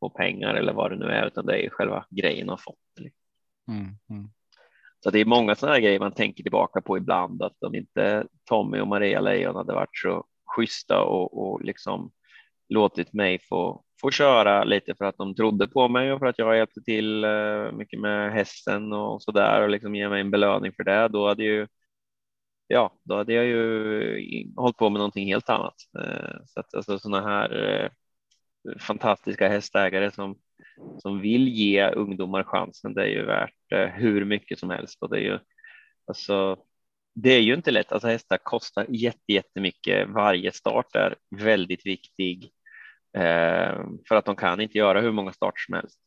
få 0.00 0.10
pengar 0.10 0.54
eller 0.54 0.72
vad 0.72 0.90
det 0.90 0.96
nu 0.96 1.06
är, 1.06 1.26
utan 1.26 1.46
det 1.46 1.66
är 1.66 1.70
själva 1.70 2.04
grejen 2.10 2.50
att 2.50 2.60
få. 2.60 2.76
Mm, 3.68 3.86
mm. 4.10 4.30
Så 5.00 5.10
det 5.10 5.20
är 5.20 5.24
många 5.24 5.54
sådana 5.54 5.74
här 5.74 5.82
grejer 5.82 6.00
man 6.00 6.14
tänker 6.14 6.42
tillbaka 6.42 6.80
på 6.80 6.96
ibland, 6.96 7.42
att 7.42 7.62
om 7.62 7.74
inte 7.74 8.26
Tommy 8.44 8.80
och 8.80 8.88
Maria 8.88 9.20
Lejon 9.20 9.56
hade 9.56 9.74
varit 9.74 9.96
så 9.96 10.24
schyssta 10.56 11.02
och, 11.02 11.42
och 11.42 11.62
liksom 11.62 12.12
låtit 12.68 13.12
mig 13.12 13.38
få, 13.38 13.84
få 14.00 14.10
köra 14.10 14.64
lite 14.64 14.94
för 14.94 15.04
att 15.04 15.16
de 15.16 15.34
trodde 15.34 15.68
på 15.68 15.88
mig 15.88 16.12
och 16.12 16.18
för 16.18 16.26
att 16.26 16.38
jag 16.38 16.56
hjälpte 16.56 16.80
till 16.80 17.24
eh, 17.24 17.72
mycket 17.72 18.00
med 18.00 18.32
hästen 18.32 18.92
och 18.92 19.22
så 19.22 19.32
där 19.32 19.62
och 19.62 19.70
liksom 19.70 19.94
ge 19.94 20.08
mig 20.08 20.20
en 20.20 20.30
belöning 20.30 20.72
för 20.72 20.84
det. 20.84 21.08
Då 21.08 21.28
hade 21.28 21.44
ju 21.44 21.66
ja, 22.66 22.92
då 23.02 23.16
hade 23.16 23.32
jag 23.32 23.44
ju 23.44 24.52
hållit 24.56 24.76
på 24.76 24.90
med 24.90 24.98
någonting 24.98 25.26
helt 25.26 25.48
annat. 25.48 25.74
Eh, 25.98 26.36
så 26.46 26.60
att 26.60 26.74
alltså 26.74 26.98
sådana 26.98 27.28
här 27.28 27.64
eh, 27.64 27.90
fantastiska 28.80 29.48
hästägare 29.48 30.10
som 30.10 30.38
som 30.98 31.20
vill 31.20 31.48
ge 31.48 31.90
ungdomar 31.90 32.42
chansen. 32.44 32.94
Det 32.94 33.02
är 33.02 33.06
ju 33.06 33.24
värt 33.24 33.54
hur 33.94 34.24
mycket 34.24 34.58
som 34.58 34.70
helst 34.70 35.02
och 35.02 35.10
det 35.10 35.16
är 35.16 35.22
ju 35.22 35.38
alltså 36.06 36.56
det 37.14 37.30
är 37.30 37.40
ju 37.40 37.54
inte 37.54 37.70
lätt. 37.70 37.92
Alltså 37.92 38.08
hästar 38.08 38.38
kostar 38.38 38.86
jättemycket. 39.28 40.08
Varje 40.08 40.52
start 40.52 40.96
är 40.96 41.16
väldigt 41.30 41.86
viktig 41.86 42.52
eh, 43.16 43.84
för 44.08 44.14
att 44.14 44.24
de 44.24 44.36
kan 44.36 44.60
inte 44.60 44.78
göra 44.78 45.00
hur 45.00 45.12
många 45.12 45.32
starter 45.32 45.60
som 45.66 45.74
helst. 45.74 46.00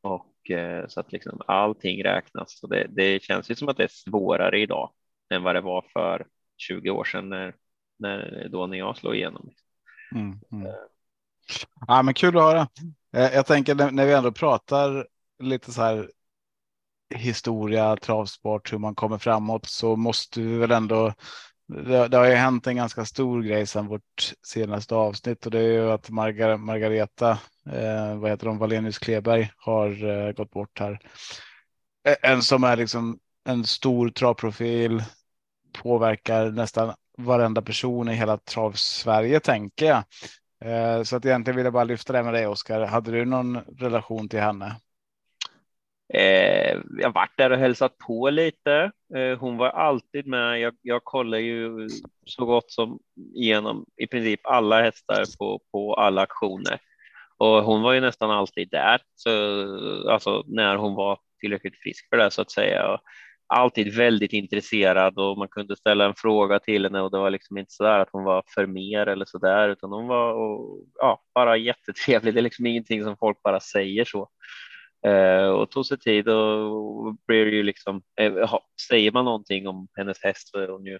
Och 0.00 0.50
eh, 0.50 0.86
så 0.88 1.00
att 1.00 1.12
liksom 1.12 1.40
allting 1.46 2.04
räknas. 2.04 2.62
Och 2.62 2.68
det, 2.68 2.86
det 2.90 3.22
känns 3.22 3.50
ju 3.50 3.54
som 3.54 3.68
att 3.68 3.76
det 3.76 3.84
är 3.84 4.10
svårare 4.10 4.60
idag 4.60 4.92
än 5.34 5.42
vad 5.42 5.54
det 5.54 5.60
var 5.60 5.84
för 5.92 6.26
20 6.56 6.90
år 6.90 7.04
sedan 7.04 7.28
när, 7.28 7.54
när 7.98 8.48
då 8.48 8.66
när 8.66 8.78
jag 8.78 8.96
slog 8.96 9.16
igenom. 9.16 9.50
Mm, 10.14 10.38
mm. 10.52 10.72
Ja, 11.86 12.02
men 12.02 12.14
kul 12.14 12.36
att 12.36 12.42
höra. 12.42 12.68
Eh, 13.16 13.34
jag 13.34 13.46
tänker 13.46 13.90
när 13.90 14.06
vi 14.06 14.12
ändå 14.12 14.32
pratar 14.32 15.06
lite 15.42 15.72
så 15.72 15.82
här 15.82 16.10
historia, 17.14 17.96
travsport, 17.96 18.72
hur 18.72 18.78
man 18.78 18.94
kommer 18.94 19.18
framåt 19.18 19.66
så 19.66 19.96
måste 19.96 20.40
vi 20.40 20.58
väl 20.58 20.70
ändå. 20.70 21.14
Det, 21.66 22.08
det 22.08 22.16
har 22.16 22.24
ju 22.26 22.34
hänt 22.34 22.66
en 22.66 22.76
ganska 22.76 23.04
stor 23.04 23.42
grej 23.42 23.66
sedan 23.66 23.86
vårt 23.86 24.32
senaste 24.46 24.94
avsnitt 24.94 25.46
och 25.46 25.52
det 25.52 25.58
är 25.58 25.72
ju 25.72 25.90
att 25.90 26.10
Margar 26.10 26.56
Margareta, 26.56 27.30
eh, 27.72 28.16
vad 28.16 28.30
heter 28.30 28.46
de, 28.46 28.58
Valenius 28.58 28.98
Kleberg 28.98 29.50
har 29.56 30.04
eh, 30.04 30.32
gått 30.32 30.50
bort 30.50 30.78
här. 30.78 31.00
Eh, 32.08 32.30
en 32.30 32.42
som 32.42 32.64
är 32.64 32.76
liksom 32.76 33.18
en 33.44 33.64
stor 33.64 34.08
travprofil, 34.08 35.02
påverkar 35.72 36.50
nästan 36.50 36.94
varenda 37.18 37.62
person 37.62 38.08
i 38.08 38.14
hela 38.14 38.36
travsverige 38.36 39.40
tänker 39.40 39.86
jag. 39.86 40.04
Eh, 40.64 41.02
så 41.02 41.16
att 41.16 41.24
egentligen 41.24 41.56
vill 41.56 41.64
jag 41.64 41.72
bara 41.72 41.84
lyfta 41.84 42.12
det 42.12 42.22
med 42.22 42.34
dig 42.34 42.46
Oskar. 42.46 42.86
Hade 42.86 43.10
du 43.10 43.24
någon 43.24 43.58
relation 43.78 44.28
till 44.28 44.40
henne? 44.40 44.76
Eh, 46.14 46.78
jag 46.98 47.12
varit 47.14 47.36
där 47.36 47.50
och 47.50 47.58
hälsat 47.58 47.98
på 47.98 48.30
lite. 48.30 48.90
Eh, 49.14 49.38
hon 49.38 49.56
var 49.56 49.68
alltid 49.68 50.26
med. 50.26 50.60
Jag, 50.60 50.74
jag 50.82 51.04
kollar 51.04 51.38
ju 51.38 51.88
så 52.24 52.44
gott 52.44 52.70
som 52.70 52.98
igenom 53.34 53.84
i 53.96 54.06
princip 54.06 54.40
alla 54.46 54.82
hästar 54.82 55.24
på, 55.38 55.60
på 55.72 55.94
alla 55.94 56.22
aktioner 56.22 56.80
och 57.38 57.64
hon 57.64 57.82
var 57.82 57.92
ju 57.92 58.00
nästan 58.00 58.30
alltid 58.30 58.68
där. 58.70 59.00
Så 59.14 59.30
alltså 60.10 60.44
när 60.46 60.76
hon 60.76 60.94
var 60.94 61.18
tillräckligt 61.40 61.78
frisk 61.78 62.08
för 62.08 62.16
det 62.16 62.30
så 62.30 62.42
att 62.42 62.50
säga. 62.50 62.88
Och 62.92 63.00
alltid 63.48 63.94
väldigt 63.96 64.32
intresserad 64.32 65.18
och 65.18 65.38
man 65.38 65.48
kunde 65.48 65.76
ställa 65.76 66.04
en 66.04 66.14
fråga 66.14 66.58
till 66.58 66.84
henne 66.84 67.00
och 67.00 67.10
det 67.10 67.18
var 67.18 67.30
liksom 67.30 67.58
inte 67.58 67.72
så 67.72 67.84
där 67.84 67.98
att 67.98 68.08
hon 68.12 68.24
var 68.24 68.42
för 68.54 68.66
mer 68.66 69.06
eller 69.06 69.24
så 69.24 69.38
där 69.38 69.68
utan 69.68 69.92
hon 69.92 70.06
var 70.06 70.32
och, 70.32 70.84
ja, 70.94 71.22
bara 71.34 71.56
jättetrevlig. 71.56 72.34
Det 72.34 72.40
är 72.40 72.42
liksom 72.42 72.66
ingenting 72.66 73.04
som 73.04 73.16
folk 73.16 73.42
bara 73.42 73.60
säger 73.60 74.04
så. 74.04 74.28
Eh, 75.06 75.48
och 75.48 75.70
tog 75.70 75.86
sig 75.86 75.98
tid 75.98 76.28
och 76.28 77.16
blev 77.26 77.48
ju 77.48 77.62
liksom, 77.62 78.02
eh, 78.20 78.54
säger 78.88 79.12
man 79.12 79.24
någonting 79.24 79.68
om 79.68 79.88
hennes 79.96 80.22
häst 80.22 80.48
så 80.48 80.58
är 80.58 80.68
hon 80.68 80.86
ju, 80.86 80.98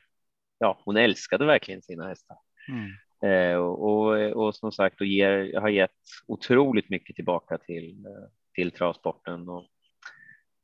ja, 0.58 0.82
hon 0.84 0.96
älskade 0.96 1.46
verkligen 1.46 1.82
sina 1.82 2.08
hästar. 2.08 2.36
Mm. 2.68 2.90
Eh, 3.22 3.58
och, 3.58 3.82
och, 3.82 4.16
och, 4.16 4.54
som 4.54 4.72
sagt, 4.72 5.00
och 5.00 5.06
ger, 5.06 5.60
har 5.60 5.68
gett 5.68 5.90
otroligt 6.26 6.88
mycket 6.88 7.16
tillbaka 7.16 7.58
till, 7.58 8.06
till 8.54 8.70
travsporten. 8.70 9.48
Och, 9.48 9.64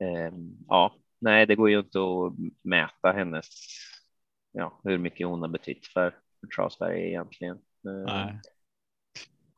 eh, 0.01 0.33
ja, 0.69 0.95
nej, 1.25 1.47
det 1.47 1.55
går 1.55 1.71
ju 1.71 1.79
inte 1.79 1.99
att 1.99 2.33
mäta 2.63 3.13
hennes, 3.13 3.47
ja, 4.53 4.81
hur 4.85 4.99
mycket 4.99 5.27
hon 5.27 5.41
har 5.41 5.49
betytt 5.49 5.87
för, 5.87 6.11
för 6.41 6.47
Travsverige 6.47 7.09
egentligen. 7.09 7.57
Eh, 7.57 8.05
nej. 8.07 8.41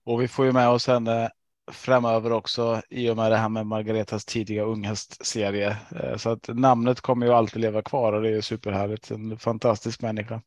Och 0.05 0.23
vi 0.23 0.29
får 0.29 0.47
ju 0.47 0.53
med 0.53 0.69
oss 0.69 0.87
henne 0.87 1.31
framöver 1.73 2.33
också 2.33 2.83
i 2.91 3.11
och 3.11 3.17
med 3.17 3.33
det 3.33 3.37
här 3.37 3.49
med 3.49 3.67
Margaretas 3.67 4.25
tidiga 4.25 4.63
unghästserie. 4.63 5.77
Eh, 5.97 6.17
så 6.17 6.31
att 6.31 6.49
namnet 6.49 7.01
kommer 7.01 7.27
ju 7.27 7.33
alltid 7.33 7.63
leva 7.63 7.83
kvar 7.83 8.13
och 8.13 8.23
det 8.23 8.37
är 8.37 8.41
superhärligt. 8.41 9.11
En 9.11 9.39
fantastisk 9.39 10.03
människa. 10.03 10.43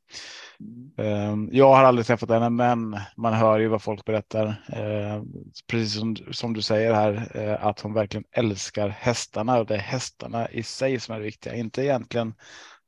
Mm. 0.97 1.49
Jag 1.51 1.73
har 1.73 1.83
aldrig 1.83 2.07
träffat 2.07 2.29
henne, 2.29 2.49
men 2.49 2.99
man 3.17 3.33
hör 3.33 3.59
ju 3.59 3.67
vad 3.67 3.81
folk 3.81 4.05
berättar. 4.05 4.45
Eh, 4.73 5.23
precis 5.67 5.99
som, 5.99 6.15
som 6.31 6.53
du 6.53 6.61
säger 6.61 6.93
här, 6.93 7.29
att 7.61 7.79
hon 7.79 7.93
verkligen 7.93 8.25
älskar 8.31 8.89
hästarna 8.89 9.59
och 9.59 9.65
det 9.65 9.75
är 9.75 9.79
hästarna 9.79 10.49
i 10.49 10.63
sig 10.63 10.99
som 10.99 11.15
är 11.15 11.19
det 11.19 11.25
viktiga, 11.25 11.55
inte 11.55 11.83
egentligen 11.83 12.33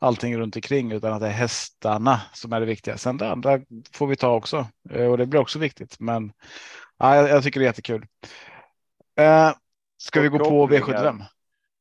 allting 0.02 0.38
runt 0.38 0.56
omkring 0.56 0.91
utan 0.91 1.13
att 1.13 1.22
det 1.22 1.28
är 1.28 1.32
hästarna 1.32 2.22
som 2.34 2.54
är 2.54 2.60
det 2.60 2.65
viktiga. 2.65 2.98
Sen 2.98 3.17
det 3.17 3.32
andra 3.32 3.60
får 3.94 4.08
vi 4.08 4.15
ta 4.15 4.36
också 4.36 4.67
och 5.10 5.17
det 5.17 5.26
blir 5.26 5.39
också 5.39 5.60
viktigt. 5.60 6.00
Men 6.00 6.32
ja, 7.02 7.16
jag, 7.16 7.30
jag 7.30 7.44
tycker 7.44 7.60
det 7.60 7.64
är 7.64 7.68
jättekul. 7.68 8.06
Ska 9.98 10.22
vi 10.22 10.28
gå 10.28 10.40
på 10.40 10.68
V75? 10.68 11.24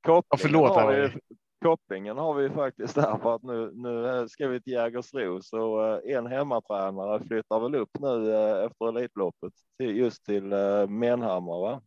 Ja, 0.06 0.22
förlåt. 0.38 0.74
Har 0.76 0.92
vi, 0.92 1.18
kopplingen 1.64 2.18
har 2.18 2.34
vi 2.34 2.50
faktiskt 2.50 2.94
där 2.94 3.18
för 3.22 3.34
att 3.34 3.42
nu, 3.42 3.70
nu 3.74 4.28
ska 4.28 4.48
vi 4.48 4.62
till 4.62 4.72
Jägersro 4.72 5.42
så 5.42 5.94
eh, 5.94 6.16
en 6.16 6.26
hemmatränare 6.26 7.24
flyttar 7.26 7.60
väl 7.60 7.74
upp 7.74 7.90
nu 7.98 8.34
eh, 8.34 8.64
efter 8.64 8.88
Elitloppet 8.88 9.52
till, 9.78 9.96
just 9.96 10.24
till 10.24 10.52
eh, 10.52 10.86
Menhammar. 10.88 11.60
Va? 11.60 11.82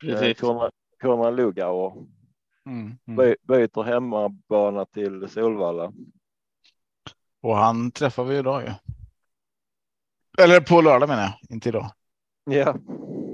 Precis. 0.00 0.40
Konrad 1.00 1.36
Lugauer 1.36 1.92
mm, 2.66 2.98
mm. 3.06 3.34
byter 3.42 3.82
hemmabana 3.82 4.84
till 4.84 5.28
Solvalla. 5.28 5.92
Och 7.42 7.56
han 7.56 7.90
träffar 7.90 8.24
vi 8.24 8.38
idag 8.38 8.62
ju. 8.62 8.70
Eller 10.44 10.60
på 10.60 10.80
lördag 10.80 11.08
menar 11.08 11.22
jag, 11.22 11.54
inte 11.54 11.68
idag. 11.68 11.90
Ja. 12.50 12.76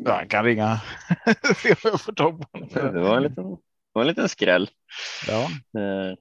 Ja, 0.04 0.12
han 0.12 0.28
kan 0.28 0.44
ringa. 0.44 0.80
jag 1.64 1.78
får 1.78 2.12
tag 2.12 2.40
på 2.40 2.48
honom. 2.52 2.68
Det 2.94 3.00
var 3.00 3.16
en 3.16 3.22
liten 3.22 3.56
var 3.96 4.02
en 4.02 4.08
liten 4.08 4.28
skräll. 4.28 4.70
Ja. 5.28 5.42
Eh, 5.80 6.16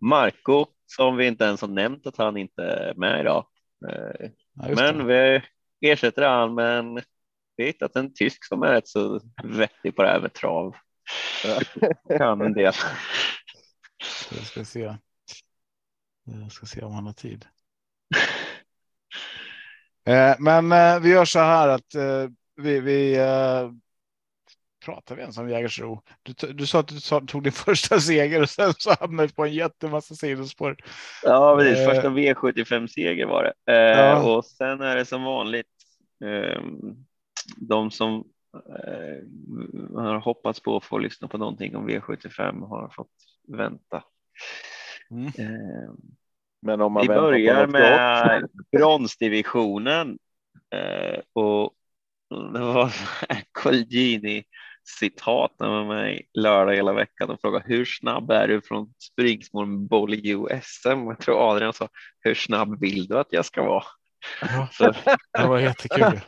Marco, 0.00 0.66
som 0.86 1.16
vi 1.16 1.26
inte 1.26 1.44
ens 1.44 1.60
har 1.60 1.68
nämnt 1.68 2.06
att 2.06 2.16
han 2.16 2.36
inte 2.36 2.62
är 2.62 2.94
med 2.94 3.20
idag. 3.20 3.46
Eh, 3.88 4.30
ja, 4.54 4.74
men 4.76 5.06
vi 5.06 5.42
ersätter 5.80 6.22
han 6.22 6.54
med 6.54 6.78
en 6.78 6.94
Vi 7.56 7.64
har 7.64 7.66
hittat 7.66 7.96
en 7.96 8.14
tysk 8.14 8.44
som 8.44 8.62
är 8.62 8.68
rätt 8.68 8.88
så 8.88 9.20
vettig 9.44 9.96
på 9.96 10.02
det 10.02 10.08
här 10.08 10.20
med 10.20 10.32
trav. 10.32 10.76
Kan 12.18 12.40
en 12.40 12.52
del. 12.52 12.72
Jag 14.30 14.46
ska 14.46 14.64
se. 14.64 14.94
Jag 16.24 16.52
ska 16.52 16.66
se 16.66 16.82
om 16.82 16.92
han 16.92 17.06
har 17.06 17.12
tid. 17.12 17.46
Eh, 20.06 20.36
men 20.38 20.72
eh, 20.72 21.00
vi 21.00 21.10
gör 21.10 21.24
så 21.24 21.38
här 21.38 21.68
att 21.68 21.94
eh, 21.94 22.30
vi, 22.56 22.80
vi 22.80 23.18
pratar 24.84 25.14
vi 25.14 25.20
ens 25.20 25.38
om 25.38 25.50
Jägersro? 25.50 26.02
Du, 26.22 26.52
du 26.52 26.66
sa 26.66 26.80
att 26.80 26.88
du 26.88 27.00
tog 27.26 27.42
din 27.42 27.52
första 27.66 28.00
seger 28.00 28.42
och 28.42 28.50
sen 28.50 28.72
så 28.78 28.94
hamnade 29.00 29.28
du 29.28 29.34
på 29.34 29.44
en 29.44 29.54
jättemassa 29.54 30.14
sidospår. 30.14 30.76
Ja, 31.22 31.56
precis. 31.58 31.86
Första 31.86 32.08
V75 32.08 32.86
seger 32.86 33.26
var 33.26 33.44
det 33.44 33.72
ja. 33.72 34.36
och 34.36 34.44
sen 34.44 34.80
är 34.80 34.96
det 34.96 35.04
som 35.04 35.22
vanligt. 35.22 35.66
De 37.56 37.90
som 37.90 38.24
har 39.94 40.18
hoppats 40.18 40.60
på 40.60 40.76
att 40.76 40.84
få 40.84 40.98
lyssna 40.98 41.28
på 41.28 41.38
någonting 41.38 41.76
om 41.76 41.88
V75 41.88 42.66
har 42.68 42.88
fått 42.88 43.12
vänta. 43.48 44.04
Mm. 45.10 45.32
Men 46.66 46.80
om 46.80 46.92
man 46.92 47.02
Vi 47.02 47.08
börjar 47.08 47.66
med 47.66 48.48
bronsdivisionen 48.76 50.18
eh, 50.74 51.20
och 51.32 51.72
det 52.52 52.60
var 52.60 52.92
Colgjini 53.52 54.44
citat 55.00 55.54
när 55.58 55.68
man 55.68 55.88
var 55.88 55.94
med 55.94 56.22
lördag 56.34 56.74
hela 56.74 56.92
veckan 56.92 57.30
och 57.30 57.40
frågade 57.40 57.64
hur 57.68 57.84
snabb 57.84 58.30
är 58.30 58.48
du 58.48 58.60
från 58.60 58.94
springsmål 58.98 59.66
med 59.66 59.88
boll 59.88 60.14
i 60.14 60.30
USM? 60.30 61.06
Jag 61.06 61.18
tror 61.18 61.50
Adrian 61.50 61.72
sa 61.72 61.88
hur 62.20 62.34
snabb 62.34 62.80
vill 62.80 63.06
du 63.06 63.18
att 63.18 63.32
jag 63.32 63.44
ska 63.44 63.62
vara? 63.62 63.84
Ja, 64.40 64.68
Så, 64.72 64.92
det 65.38 65.46
var 65.46 65.58
jättekul. 65.58 66.20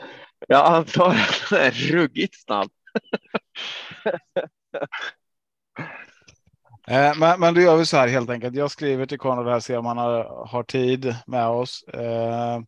Jag 0.48 0.66
antar 0.66 1.08
att 1.08 1.46
den 1.50 1.60
är 1.60 1.70
ruggigt 1.70 2.42
snabb. 2.42 2.70
Eh, 6.90 7.18
men, 7.18 7.40
men 7.40 7.54
då 7.54 7.60
gör 7.60 7.76
vi 7.76 7.86
så 7.86 7.96
här 7.96 8.08
helt 8.08 8.30
enkelt. 8.30 8.54
Jag 8.56 8.70
skriver 8.70 9.06
till 9.06 9.18
Konrad 9.18 9.48
här, 9.48 9.60
ser 9.60 9.78
om 9.78 9.86
han 9.86 9.98
har, 9.98 10.46
har 10.46 10.62
tid 10.62 11.14
med 11.26 11.46
oss. 11.46 11.82
Eh, 11.82 12.60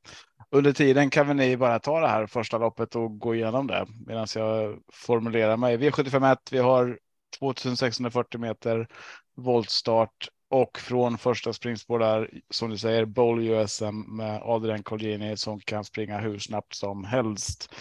under 0.51 0.73
tiden 0.73 1.11
kan 1.11 1.29
vi 1.29 1.35
ni 1.35 1.57
bara 1.57 1.79
ta 1.79 2.01
det 2.01 2.09
här 2.09 2.27
första 2.27 2.59
loppet 2.59 2.97
och 2.97 3.19
gå 3.19 3.35
igenom 3.35 3.67
det 3.67 3.87
medan 4.07 4.27
jag 4.35 4.79
formulerar 4.93 5.57
mig. 5.57 5.77
V751. 5.77 6.37
Vi 6.51 6.59
har 6.59 6.99
2640 7.39 8.41
meter 8.41 8.89
voltstart 9.37 10.29
och 10.49 10.79
från 10.79 11.19
första 11.19 11.53
springspår 11.53 11.99
där 11.99 12.31
som 12.51 12.71
du 12.71 12.79
säger 12.79 13.05
Bowl 13.05 13.41
USM 13.41 14.17
med 14.17 14.41
Adrian 14.43 14.83
Colgjini 14.83 15.37
som 15.37 15.61
kan 15.61 15.85
springa 15.85 16.19
hur 16.19 16.39
snabbt 16.39 16.75
som 16.75 17.05
helst. 17.05 17.75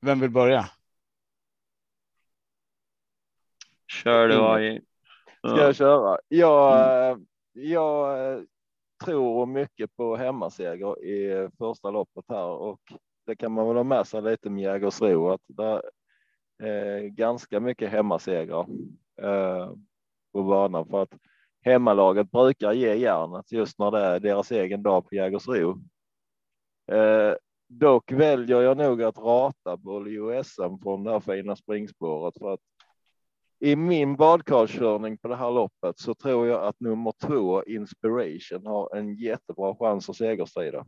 Vem 0.00 0.20
vill 0.20 0.30
börja? 0.30 0.68
Kör 3.86 4.28
du 4.28 4.40
AI. 4.40 4.80
Ska 5.46 5.60
jag 5.60 5.76
köra? 5.76 6.18
Jag, 6.28 6.72
mm. 6.74 7.12
Eh, 7.12 7.26
jag 7.52 8.32
eh, 8.32 8.40
tror 9.04 9.46
mycket 9.46 9.96
på 9.96 10.16
hemmaseger 10.16 11.04
i 11.04 11.48
första 11.58 11.90
loppet 11.90 12.24
här 12.28 12.46
och 12.46 12.80
det 13.26 13.36
kan 13.36 13.52
man 13.52 13.66
väl 13.66 13.76
ha 13.76 13.84
med 13.84 14.06
sig 14.06 14.22
lite 14.22 14.50
med 14.50 14.62
Jägersro 14.62 15.30
att 15.30 15.40
det 15.46 15.82
är 16.68 17.00
ganska 17.00 17.60
mycket 17.60 17.90
hemmasegrar 17.90 18.66
eh, 19.22 19.70
på 20.32 20.42
banan 20.42 20.86
för 20.86 21.02
att 21.02 21.14
hemmalaget 21.64 22.30
brukar 22.30 22.72
ge 22.72 22.94
järnet 22.94 23.52
just 23.52 23.78
när 23.78 23.90
det 23.90 24.00
är 24.00 24.20
deras 24.20 24.52
egen 24.52 24.82
dag 24.82 25.08
på 25.08 25.14
Jägersro. 25.14 25.78
Eh, 26.92 27.34
dock 27.68 28.12
väljer 28.12 28.60
jag 28.60 28.76
nog 28.76 29.02
att 29.02 29.18
rata 29.18 29.76
på 29.76 30.06
USM 30.06 30.78
från 30.82 31.04
det 31.04 31.10
här 31.10 31.20
fina 31.20 31.56
springspåret 31.56 32.38
för 32.38 32.52
att 32.52 32.60
i 33.62 33.76
min 33.76 34.16
badkarskörning 34.16 35.18
på 35.18 35.28
det 35.28 35.36
här 35.36 35.50
loppet 35.50 35.98
så 35.98 36.14
tror 36.14 36.46
jag 36.46 36.64
att 36.64 36.80
nummer 36.80 37.12
två 37.26 37.64
Inspiration 37.64 38.66
har 38.66 38.96
en 38.96 39.14
jättebra 39.14 39.74
chans 39.74 40.08
att 40.08 40.16
segerstrida. 40.16 40.86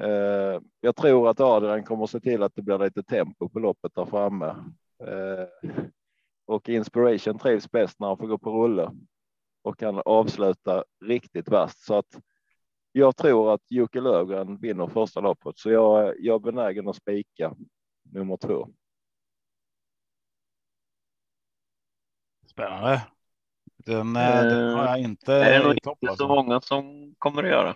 Eh, 0.00 0.60
jag 0.80 0.96
tror 0.96 1.28
att 1.28 1.40
Adrian 1.40 1.84
kommer 1.84 2.06
se 2.06 2.20
till 2.20 2.42
att 2.42 2.54
det 2.54 2.62
blir 2.62 2.78
lite 2.78 3.02
tempo 3.02 3.48
på 3.48 3.58
loppet 3.58 3.94
där 3.94 4.04
framme. 4.04 4.46
Eh, 5.04 5.70
och 6.46 6.68
Inspiration 6.68 7.38
trivs 7.38 7.70
bäst 7.70 8.00
när 8.00 8.08
han 8.08 8.18
får 8.18 8.26
gå 8.26 8.38
på 8.38 8.64
rulle 8.64 8.92
och 9.62 9.78
kan 9.78 10.02
avsluta 10.04 10.84
riktigt 11.04 11.48
vasst. 11.48 11.84
Så 11.84 11.94
att 11.94 12.20
jag 12.92 13.16
tror 13.16 13.54
att 13.54 13.62
Jocke 13.68 14.00
Löfgren 14.00 14.56
vinner 14.56 14.86
första 14.86 15.20
loppet, 15.20 15.58
så 15.58 15.70
jag, 15.70 16.14
jag 16.18 16.34
är 16.34 16.52
benägen 16.52 16.88
att 16.88 16.96
spika 16.96 17.56
nummer 18.12 18.36
två. 18.36 18.68
Spännande. 22.56 23.00
Den, 23.76 24.16
eh, 24.16 24.42
den 24.42 24.74
har 24.74 24.86
jag 24.86 24.98
inte. 24.98 25.38
Det 25.38 25.54
är 25.54 25.62
nog 25.62 25.72
inte 25.72 25.84
topp, 25.84 25.98
alltså. 26.08 26.16
så 26.16 26.28
många 26.28 26.60
som 26.60 27.14
kommer 27.18 27.42
att 27.42 27.50
göra. 27.50 27.74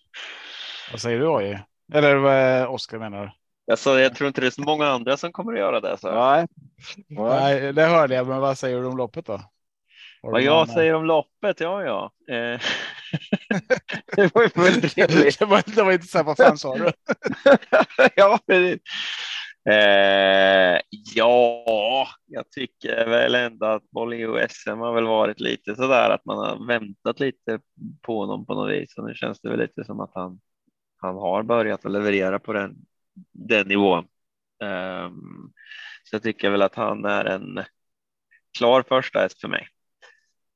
Vad 0.92 1.00
säger 1.00 1.18
du 1.18 1.28
Oje? 1.28 1.64
Eller 1.92 2.16
vad 2.16 2.66
Oskar 2.66 2.98
menar? 2.98 3.32
Alltså, 3.70 4.00
jag 4.00 4.14
tror 4.14 4.28
inte 4.28 4.40
det 4.40 4.46
är 4.46 4.50
så 4.50 4.62
många 4.62 4.86
andra 4.86 5.16
som 5.16 5.32
kommer 5.32 5.52
att 5.52 5.58
göra 5.58 5.80
det. 5.80 5.98
Så. 5.98 6.12
Nej. 6.12 6.46
Nej, 7.08 7.72
det 7.72 7.86
hörde 7.86 8.14
jag. 8.14 8.26
Men 8.26 8.40
vad 8.40 8.58
säger 8.58 8.80
du 8.80 8.86
om 8.86 8.96
loppet 8.96 9.26
då? 9.26 9.40
vad 10.22 10.42
jag 10.42 10.68
säger 10.68 10.94
om 10.94 11.04
loppet? 11.04 11.60
Ja, 11.60 11.84
ja. 11.84 12.12
Eh... 12.34 12.60
det 14.16 14.34
var 14.34 14.42
ju 14.42 14.48
väldigt 14.54 14.94
det 15.38 15.44
var, 15.44 15.74
det 15.74 15.82
var 15.82 15.92
inte 15.92 16.06
så 16.06 16.18
här, 16.18 16.24
vad 16.24 16.36
fan 16.36 16.58
sa 16.58 16.74
du? 16.78 16.92
ja, 18.14 18.38
precis. 18.46 18.80
Eh, 19.64 20.80
ja, 21.14 22.08
jag 22.26 22.50
tycker 22.50 23.06
väl 23.06 23.34
ändå 23.34 23.66
att 23.66 23.90
Bolio 23.90 24.48
SM 24.48 24.70
har 24.70 24.94
väl 24.94 25.06
varit 25.06 25.40
lite 25.40 25.74
så 25.74 25.86
där 25.86 26.10
att 26.10 26.24
man 26.24 26.38
har 26.38 26.66
väntat 26.66 27.20
lite 27.20 27.60
på 28.02 28.20
honom 28.20 28.46
på 28.46 28.54
något 28.54 28.72
vis. 28.72 28.98
Och 28.98 29.04
nu 29.04 29.14
känns 29.14 29.40
det 29.40 29.50
väl 29.50 29.58
lite 29.58 29.84
som 29.84 30.00
att 30.00 30.10
han, 30.14 30.40
han 30.96 31.14
har 31.14 31.42
börjat 31.42 31.84
att 31.84 31.92
leverera 31.92 32.38
på 32.38 32.52
den, 32.52 32.76
den 33.32 33.68
nivån. 33.68 34.04
Eh, 34.62 35.10
så 36.04 36.14
jag 36.14 36.22
tycker 36.22 36.50
väl 36.50 36.62
att 36.62 36.74
han 36.74 37.04
är 37.04 37.24
en 37.24 37.60
klar 38.58 38.82
första 38.88 39.20
häst 39.20 39.40
för 39.40 39.48
mig. 39.48 39.68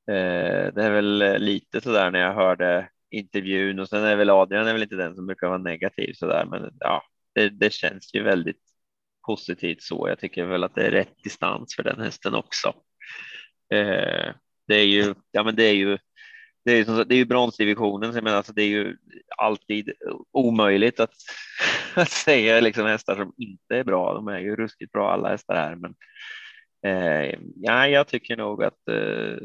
Eh, 0.07 0.73
det 0.73 0.83
är 0.83 0.91
väl 0.91 1.41
lite 1.43 1.81
så 1.81 1.91
där 1.91 2.11
när 2.11 2.19
jag 2.19 2.33
hörde 2.33 2.89
intervjun 3.13 3.79
och 3.79 3.89
sen 3.89 4.03
är 4.03 4.15
väl 4.15 4.29
Adrian 4.29 4.67
är 4.67 4.73
väl 4.73 4.83
inte 4.83 4.95
den 4.95 5.15
som 5.15 5.25
brukar 5.25 5.47
vara 5.47 5.57
negativ 5.57 6.13
så 6.13 6.27
där, 6.27 6.45
men 6.45 6.71
ja, 6.79 7.03
det, 7.35 7.49
det 7.49 7.73
känns 7.73 8.13
ju 8.13 8.23
väldigt 8.23 8.62
positivt 9.25 9.81
så. 9.81 10.07
Jag 10.09 10.19
tycker 10.19 10.45
väl 10.45 10.63
att 10.63 10.75
det 10.75 10.87
är 10.87 10.91
rätt 10.91 11.23
distans 11.23 11.75
för 11.75 11.83
den 11.83 11.99
hästen 11.99 12.35
också. 12.35 12.67
Eh, 13.73 14.33
det 14.67 14.75
är 14.75 14.85
ju, 14.85 15.15
ja, 15.31 15.43
men 15.43 15.55
det 15.55 15.63
är 15.63 15.73
ju. 15.73 15.97
Det 16.65 16.71
är, 16.71 16.77
ju, 16.77 17.03
det 17.03 17.15
är 17.15 17.17
ju 17.17 17.25
bronsdivisionen, 17.25 18.11
så 18.11 18.17
jag 18.17 18.23
menar, 18.23 18.37
alltså 18.37 18.53
det 18.53 18.61
är 18.61 18.67
ju 18.67 18.97
alltid 19.37 19.93
omöjligt 20.31 20.99
att, 20.99 21.13
att 21.95 22.09
säga 22.09 22.61
liksom 22.61 22.85
hästar 22.85 23.15
som 23.15 23.33
inte 23.37 23.77
är 23.77 23.83
bra. 23.83 24.13
De 24.13 24.27
är 24.27 24.39
ju 24.39 24.55
ruskigt 24.55 24.91
bra 24.91 25.11
alla 25.11 25.29
hästar 25.29 25.55
här, 25.55 25.75
men 25.75 25.95
eh, 26.85 27.39
ja, 27.55 27.87
jag 27.87 28.07
tycker 28.07 28.37
nog 28.37 28.63
att 28.63 28.87
eh, 28.87 29.37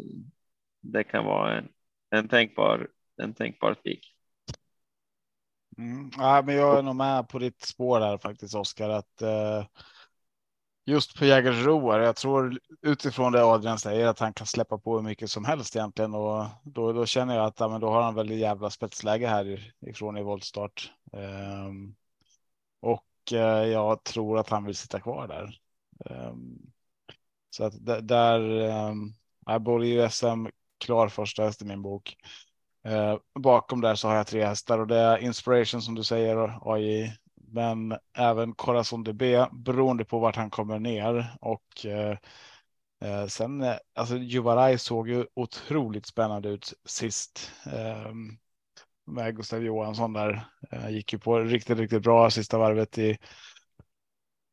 det 0.82 1.04
kan 1.04 1.24
vara 1.24 1.58
en, 1.58 1.68
en 2.10 2.28
tänkbar, 2.28 2.88
en 3.22 3.34
tänkbar 3.34 3.74
spik. 3.74 4.17
Mm, 5.78 6.10
ja, 6.18 6.42
men 6.46 6.54
jag 6.54 6.78
är 6.78 6.82
nog 6.82 6.96
med 6.96 7.28
på 7.28 7.38
ditt 7.38 7.62
spår 7.62 8.00
där 8.00 8.18
faktiskt 8.18 8.54
Oskar 8.54 8.88
att 8.88 9.22
eh, 9.22 9.66
just 10.86 11.18
på 11.18 11.24
Jägersro. 11.24 11.92
Jag 11.92 12.16
tror 12.16 12.58
utifrån 12.82 13.32
det 13.32 13.44
Adrian 13.44 13.78
säger 13.78 14.06
att 14.06 14.18
han 14.18 14.32
kan 14.32 14.46
släppa 14.46 14.78
på 14.78 14.96
hur 14.96 15.02
mycket 15.02 15.30
som 15.30 15.44
helst 15.44 15.76
egentligen 15.76 16.14
och 16.14 16.46
då, 16.62 16.92
då 16.92 17.06
känner 17.06 17.36
jag 17.36 17.46
att 17.46 17.60
ja, 17.60 17.68
men 17.68 17.80
då 17.80 17.90
har 17.90 18.02
han 18.02 18.14
väl 18.14 18.30
jävla 18.30 18.70
spetsläge 18.70 19.28
här 19.28 19.72
ifrån 19.80 20.18
i 20.18 20.22
voltstart. 20.22 20.92
Eh, 21.12 21.72
och 22.80 23.32
eh, 23.32 23.64
jag 23.68 24.04
tror 24.04 24.38
att 24.38 24.48
han 24.48 24.64
vill 24.64 24.76
sitta 24.76 25.00
kvar 25.00 25.28
där. 25.28 25.60
Ehm, 26.10 26.58
så 27.50 27.64
att 27.64 28.08
där, 28.08 28.60
eh, 28.60 28.94
är 29.46 29.58
både 29.58 30.10
SM 30.10 30.46
klar 30.78 31.08
första 31.08 31.44
häst 31.44 31.62
i 31.62 31.64
min 31.64 31.82
bok. 31.82 32.16
Eh, 32.84 33.16
bakom 33.34 33.80
där 33.80 33.94
så 33.94 34.08
har 34.08 34.16
jag 34.16 34.26
tre 34.26 34.44
hästar 34.44 34.78
och 34.78 34.86
det 34.86 34.96
är 34.96 35.18
Inspiration 35.18 35.82
som 35.82 35.94
du 35.94 36.04
säger 36.04 36.58
AI, 36.74 37.12
men 37.34 37.96
även 38.16 38.54
Corazon 38.54 39.04
DB 39.04 39.46
beroende 39.52 40.04
på 40.04 40.18
vart 40.18 40.36
han 40.36 40.50
kommer 40.50 40.78
ner 40.78 41.36
och 41.40 41.86
eh, 41.86 42.18
eh 43.04 43.26
sen 43.26 43.62
eh, 43.62 43.76
alltså 43.94 44.16
Juvarai 44.16 44.78
såg 44.78 45.08
ju 45.08 45.26
otroligt 45.34 46.06
spännande 46.06 46.48
ut 46.48 46.74
sist. 46.84 47.52
Eh, 47.66 48.12
med 49.06 49.36
Gustav 49.36 49.62
Johansson 49.62 50.12
där 50.12 50.44
eh, 50.70 50.88
gick 50.90 51.12
ju 51.12 51.18
på 51.18 51.38
riktigt, 51.38 51.78
riktigt 51.78 52.02
bra 52.02 52.30
sista 52.30 52.58
varvet 52.58 52.98
i. 52.98 53.18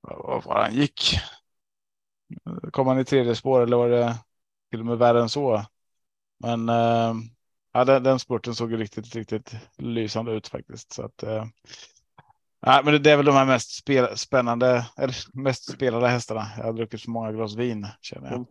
Vad 0.02 0.44
var 0.44 0.62
han 0.62 0.74
gick? 0.74 1.20
Eh, 2.46 2.70
kom 2.72 2.88
han 2.88 3.00
i 3.00 3.06
tredje 3.06 3.36
spår 3.36 3.62
eller 3.62 3.78
var 3.78 3.90
det 3.90 4.16
till 4.72 4.80
och 4.80 4.86
med 4.86 4.98
värre 4.98 5.22
än 5.22 5.30
så? 5.30 5.66
Men 6.40 6.70
eh, 6.70 7.14
ja, 7.76 7.86
den, 7.86 8.04
den 8.04 8.20
spurten 8.20 8.56
såg 8.56 8.80
riktigt, 8.80 9.16
riktigt 9.16 9.56
lysande 9.78 10.32
ut 10.32 10.48
faktiskt. 10.48 10.94
Så 10.94 11.06
att, 11.06 11.24
eh, 11.24 11.46
Nej, 12.66 12.82
men 12.84 13.04
det 13.04 13.12
är 13.12 13.18
väl 13.18 13.26
de 13.26 13.36
här 13.36 13.46
mest 13.46 13.76
spel, 13.76 14.18
spännande 14.18 14.86
eller 14.98 15.16
mest 15.34 15.72
spelade 15.74 16.08
hästarna. 16.08 16.48
Jag 16.58 16.64
har 16.64 16.74
druckit 16.74 17.02
så 17.02 17.10
många 17.12 17.32
glas 17.32 17.56
vin 17.56 17.88
känner 18.02 18.32
jag. 18.32 18.46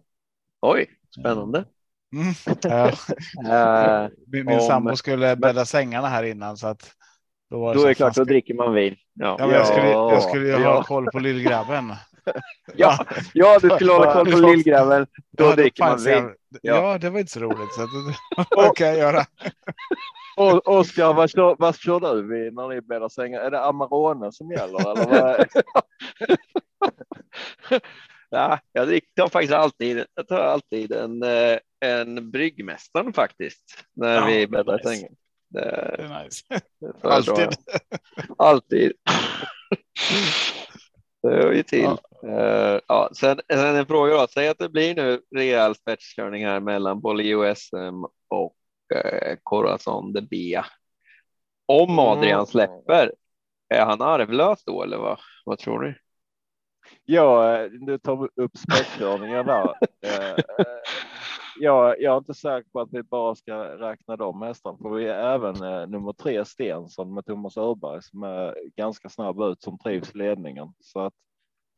Oj, 0.63 0.87
spännande. 1.21 1.65
Mm. 2.15 2.35
Ja. 2.63 2.93
Eh, 4.05 4.09
Min, 4.27 4.47
min 4.47 4.55
Om- 4.61 4.67
sambo 4.67 4.97
skulle 4.97 5.37
bädda 5.37 5.65
sängarna 5.65 6.09
här 6.09 6.23
innan 6.25 6.57
så 6.57 6.67
att. 6.67 6.91
Då, 7.51 7.75
då 7.75 7.83
är 7.83 7.89
det 7.89 7.95
klart, 7.95 8.09
fast- 8.09 8.17
då 8.17 8.25
dricker 8.25 8.55
man 8.55 8.75
vin. 8.75 8.97
Ja, 9.13 9.37
Ja, 9.39 9.53
jag 9.53 9.67
skulle, 9.67 9.91
Ja, 9.91 10.13
jag 10.13 10.23
skulle 10.23 10.47
ju 10.47 10.53
ha 10.53 10.61
ja. 10.61 10.83
koll 10.83 11.07
på 11.13 11.19
lillgrabben. 11.19 11.93
ja, 12.77 13.07
ja 13.35 13.59
du 13.63 13.71
skulle 13.71 13.93
hålla 13.93 14.13
koll 14.13 14.25
på 14.33 14.39
Ja. 14.39 14.49
lillgrabben. 14.49 15.07
Då 15.31 15.45
Ja, 15.45 15.55
dricker 15.57 15.85
man 15.85 15.99
vin. 16.05 16.15
jag- 16.15 16.33
Ja, 16.63 16.99
det 16.99 17.11
var 17.11 17.21
inte 17.21 17.33
så 17.33 17.41
roligt. 17.41 17.75
Så 17.75 17.89
vad 18.57 18.77
kan 18.77 18.87
jag 18.87 18.97
göra? 18.99 19.25
Oskar, 20.65 21.13
vad 21.15 21.31
kör, 21.31 21.57
vad 21.59 21.77
kör 21.77 22.01
du 22.01 22.51
när 22.51 22.69
ni 22.69 22.81
bäddar 22.81 23.09
sängar? 23.09 23.41
Är 23.41 23.51
det 23.51 23.61
Amarone 23.65 24.33
som 24.33 24.51
gäller? 24.51 24.81
Eller 24.81 25.07
vad? 25.07 25.47
Ja, 28.31 28.59
jag 28.73 28.87
dricker 28.89 29.29
faktiskt 29.29 29.53
alltid, 29.53 30.05
jag 30.15 30.29
tar 30.29 30.39
alltid 30.41 30.93
en, 30.93 31.23
eh, 31.23 31.59
en 31.81 32.31
bryggmästaren 32.31 33.13
faktiskt 33.13 33.85
när 33.97 34.15
Ja, 34.15 34.25
vi 34.27 34.47
bäddar 34.47 34.77
nice. 34.77 34.89
sängen. 34.89 35.13
Det, 35.49 35.61
Det 35.99 36.03
är 36.03 36.25
nice. 36.25 36.43
det 36.81 37.09
Alltid. 37.09 37.49
Alltid. 38.39 38.93
Det 41.23 41.29
hör 41.29 41.53
ju 41.53 41.63
till. 41.63 41.83
Ja. 41.83 41.99
Ja. 42.37 42.81
ja, 42.89 43.11
sen, 43.13 43.41
sen 43.53 43.77
en 43.77 43.87
fråga 43.87 44.13
då. 44.15 44.27
Säg 44.27 44.49
att 44.49 44.59
det 44.59 44.69
blir 44.69 44.95
nu 44.95 45.21
rejäl 45.37 45.75
spetskörning 45.75 46.47
här 46.47 46.61
mellan 46.61 47.01
både 47.01 47.29
USM 47.29 48.05
och 48.29 48.57
eh, 48.95 49.37
Corazon 49.43 50.13
de 50.13 50.21
Bia. 50.21 50.67
Om 51.67 51.99
Adrian 51.99 52.47
släpper, 52.47 53.13
är 53.69 53.85
han 53.85 54.03
arvlös 54.03 54.65
då 54.65 54.83
eller 54.83 54.97
vad, 54.97 55.19
vad 55.45 55.59
tror 55.59 55.83
ni? 55.83 55.95
Ja, 57.05 57.59
nu 57.81 57.99
tar 57.99 58.17
vi 58.17 58.43
upp 58.43 58.57
spetskörningar 58.57 59.45
där. 59.45 59.75
Eh, 60.05 60.45
Ja, 61.57 61.95
jag 61.99 62.15
är 62.15 62.19
inte 62.19 62.35
säker 62.35 62.71
på 62.71 62.81
att 62.81 62.89
vi 62.93 63.03
bara 63.03 63.35
ska 63.35 63.65
räkna 63.65 64.17
de 64.17 64.43
hästarna, 64.43 64.79
för 64.79 64.91
vi 64.91 65.09
är 65.09 65.35
även 65.35 65.63
eh, 65.63 65.87
nummer 65.87 66.13
tre 66.13 66.45
Stensson 66.45 67.15
med 67.15 67.27
Thomas 67.27 67.57
Öberg 67.57 68.03
som 68.03 68.23
är 68.23 68.57
ganska 68.77 69.09
snabb 69.09 69.41
ut 69.41 69.63
som 69.63 69.79
trivs 69.79 70.15
ledningen. 70.15 70.73
Så 70.81 71.01
att 71.01 71.15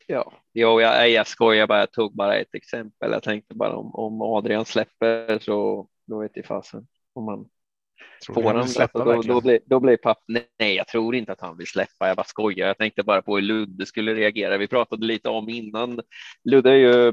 Ja, 0.06 0.32
jo, 0.54 0.80
jag, 0.80 1.10
jag 1.10 1.26
skojar 1.26 1.66
bara. 1.66 1.78
Jag 1.78 1.92
tog 1.92 2.16
bara 2.16 2.36
ett 2.36 2.54
exempel. 2.54 3.12
Jag 3.12 3.22
tänkte 3.22 3.54
bara 3.54 3.76
om, 3.76 3.94
om 3.94 4.22
Adrian 4.22 4.64
släpper 4.64 5.38
så 5.38 5.88
då 6.06 6.20
vet 6.20 6.30
jag 6.34 6.44
fasen 6.44 6.86
om 7.12 7.24
man 7.24 7.48
Tror 8.26 8.34
får 8.34 8.54
han 8.54 8.68
släppa 8.68 9.02
alltså, 9.02 9.28
då, 9.28 9.34
då, 9.34 9.40
blir, 9.40 9.60
då 9.66 9.80
blir 9.80 9.96
papp. 9.96 10.24
Nej, 10.26 10.74
jag 10.74 10.88
tror 10.88 11.14
inte 11.14 11.32
att 11.32 11.40
han 11.40 11.56
vill 11.56 11.66
släppa. 11.66 12.08
Jag 12.08 12.16
bara 12.16 12.24
skojar. 12.24 12.66
Jag 12.66 12.78
tänkte 12.78 13.02
bara 13.02 13.22
på 13.22 13.34
hur 13.34 13.42
Ludde 13.42 13.86
skulle 13.86 14.14
reagera. 14.14 14.58
Vi 14.58 14.68
pratade 14.68 15.06
lite 15.06 15.28
om 15.28 15.48
innan. 15.48 16.00
Ludde 16.44 16.70
är 16.70 16.74
ju 16.74 17.08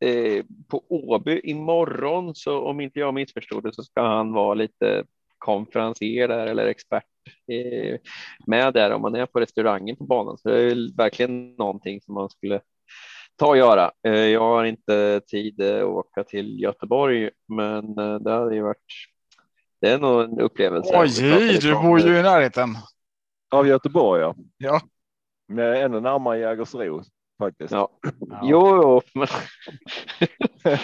eh, 0.00 0.44
på 0.68 0.84
Åby 0.88 1.40
imorgon, 1.44 2.34
så 2.34 2.60
om 2.60 2.80
inte 2.80 2.98
jag 2.98 3.14
missförstod 3.14 3.62
det 3.62 3.74
så 3.74 3.82
ska 3.82 4.02
han 4.02 4.32
vara 4.32 4.54
lite 4.54 5.04
konferencier 5.38 6.28
där 6.28 6.46
eller 6.46 6.66
expert 6.66 7.04
eh, 7.52 7.98
med 8.46 8.74
där 8.74 8.90
om 8.90 9.02
man 9.02 9.14
är 9.14 9.26
på 9.26 9.40
restaurangen 9.40 9.96
på 9.96 10.04
banan. 10.04 10.38
Så 10.38 10.48
det 10.48 10.58
är 10.58 10.74
ju 10.74 10.94
verkligen 10.96 11.54
någonting 11.54 12.00
som 12.00 12.14
man 12.14 12.30
skulle 12.30 12.60
ta 13.36 13.46
och 13.46 13.56
göra. 13.56 13.90
Eh, 14.06 14.12
jag 14.12 14.40
har 14.40 14.64
inte 14.64 15.20
tid 15.26 15.62
att 15.62 15.84
åka 15.84 16.24
till 16.24 16.60
Göteborg, 16.60 17.30
men 17.48 17.98
eh, 17.98 18.14
det 18.14 18.30
hade 18.30 18.54
ju 18.54 18.62
varit. 18.62 18.84
Det 19.80 19.90
är 19.90 19.98
nog 19.98 20.22
en 20.22 20.40
upplevelse. 20.40 20.90
Oj, 20.94 21.58
du 21.60 21.74
bor 21.74 22.00
ju 22.00 22.18
i 22.18 22.22
närheten. 22.22 22.76
av 23.50 23.66
Göteborg, 23.66 24.22
ja. 24.22 24.34
Ja. 24.56 24.80
Men 25.48 25.64
jag 25.64 25.78
är 25.78 25.84
ännu 25.84 26.00
närmare 26.00 26.38
Jägersro 26.38 27.02
faktiskt. 27.38 27.72
Ja. 27.72 27.88
Ja. 28.20 28.40
Jo, 28.42 28.76
jo, 28.82 29.00
men 29.14 29.26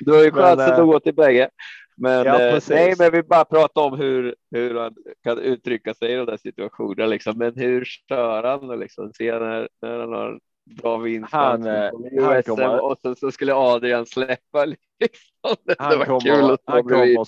du 0.00 0.12
har 0.12 0.24
ju 0.24 0.30
chansen 0.30 0.80
att 0.80 0.86
gå 0.86 1.00
till 1.00 1.14
bägge. 1.14 1.50
Men, 1.96 2.26
Ja, 2.26 2.40
eh, 2.40 2.60
nej, 2.68 2.94
men 2.98 3.12
vi 3.12 3.22
bara 3.22 3.44
prata 3.44 3.80
om 3.80 3.98
hur, 3.98 4.34
hur 4.50 4.74
han 4.80 4.94
kan 5.22 5.38
uttrycka 5.38 5.94
sig 5.94 6.12
i 6.12 6.16
de 6.16 6.26
där 6.26 6.36
situationerna. 6.36 7.06
Liksom. 7.06 7.38
Men 7.38 7.56
hur 7.56 7.84
stör 7.84 8.42
han 8.42 8.80
liksom, 8.80 9.12
se 9.12 9.38
när, 9.38 9.68
när 9.82 9.98
han 9.98 10.12
har 10.12 10.40
bra 10.64 10.96
vinst 10.96 11.32
Han, 11.32 11.66
eh, 11.66 11.90
han 12.22 12.42
kommer- 12.42 12.84
och 12.84 12.98
så, 13.02 13.14
så 13.14 13.32
skulle 13.32 13.54
Adrian 13.54 14.06
släppa. 14.06 14.64
Liksom. 15.00 15.56
Det 15.64 15.74
Han 15.78 15.98
var 15.98 16.04
kul 16.04 16.30
kommer, 16.30 16.52
att 16.52 16.60
stå 16.62 16.72
han, 16.72 16.82
kommer, 16.82 17.26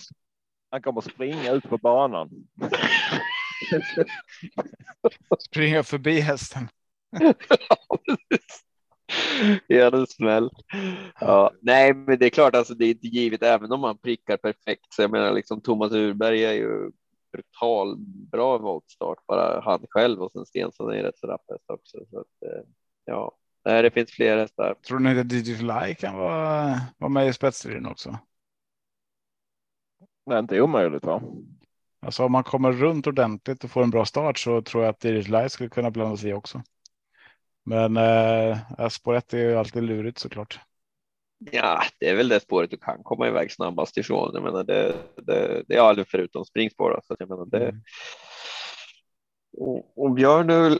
han 0.71 0.83
kommer 0.83 1.01
springa 1.01 1.53
ut 1.53 1.69
på 1.69 1.79
banan. 1.79 2.31
Springa 5.51 5.83
förbi 5.83 6.21
hästen. 6.21 6.69
Ge 9.69 9.81
en 9.81 10.07
smäll. 10.07 10.51
Ja, 11.21 11.51
nej, 11.63 11.95
men 11.95 12.19
det 12.19 12.27
är 12.27 12.31
klart, 12.31 12.55
alltså, 12.55 12.75
det 12.75 12.85
är 12.85 12.91
inte 12.91 13.07
givet 13.07 13.43
även 13.43 13.73
om 13.73 13.81
man 13.81 13.99
prickar 13.99 14.37
perfekt. 14.37 14.95
Så 14.95 15.03
jag 15.03 15.11
menar, 15.11 15.33
liksom, 15.33 15.61
Thomas 15.61 15.93
Urberg 15.93 16.45
är 16.45 16.53
ju 16.53 16.91
brutal 17.33 17.97
bra 18.33 18.59
voltstart, 18.59 19.27
bara 19.27 19.61
han 19.61 19.87
själv 19.91 20.23
och 20.23 20.33
sen 20.33 20.47
Stensson 20.47 20.93
är 20.93 21.03
rätt 21.03 21.19
så 21.19 21.27
rapp 21.27 21.43
också. 21.67 21.99
Så 22.11 22.19
att, 22.19 22.51
eh, 22.51 22.63
ja, 23.05 23.37
nej, 23.65 23.83
det 23.83 23.91
finns 23.91 24.11
fler 24.11 24.37
hästar. 24.37 24.75
Tror 24.89 24.99
ni 24.99 25.21
att 25.21 25.29
Digital 25.29 25.95
kan 25.95 26.17
vara, 26.17 26.81
vara 26.99 27.09
med 27.09 27.29
i 27.29 27.33
spetsstriden 27.33 27.87
också? 27.87 28.19
Det 30.27 30.35
är 30.35 30.39
inte 30.39 30.61
omöjligt 30.61 31.05
va? 31.05 31.23
Alltså 32.01 32.25
om 32.25 32.33
man 32.33 32.45
kommer 32.45 32.73
runt 32.73 33.07
ordentligt 33.07 33.65
och 33.65 33.71
får 33.71 33.83
en 33.83 33.91
bra 33.91 34.05
start 34.05 34.39
så 34.39 34.63
tror 34.63 34.83
jag 34.83 34.91
att 34.91 35.01
Digital 35.01 35.51
skulle 35.51 35.69
kunna 35.69 35.91
blanda 35.91 36.17
sig 36.17 36.31
i 36.31 36.33
också. 36.33 36.63
Men 37.65 37.97
eh, 37.97 38.89
spår 38.89 39.15
ett 39.15 39.35
är 39.35 39.39
ju 39.39 39.57
alltid 39.57 39.83
lurigt 39.83 40.19
såklart. 40.19 40.61
Ja, 41.53 41.83
det 42.01 42.09
är 42.09 42.15
väl 42.17 42.29
det 42.29 42.41
spåret 42.41 42.71
du 42.71 42.77
kan 42.77 43.03
komma 43.03 43.29
iväg 43.29 43.53
snabbast 43.53 43.97
ifrån. 43.97 44.31
Jag 44.35 44.43
menar, 44.43 44.65
det, 44.65 44.95
det, 45.17 45.63
det 45.69 45.75
är 45.77 45.81
aldrig 45.81 46.09
förutom 46.09 46.45
springspår. 46.45 47.01
Så 47.05 47.13
att 47.13 47.21
jag 47.21 47.29
menar, 47.29 47.47
det, 47.47 47.65
Mm. 47.69 47.81
och, 49.59 50.05
och 50.05 50.11
Björn 50.13 50.79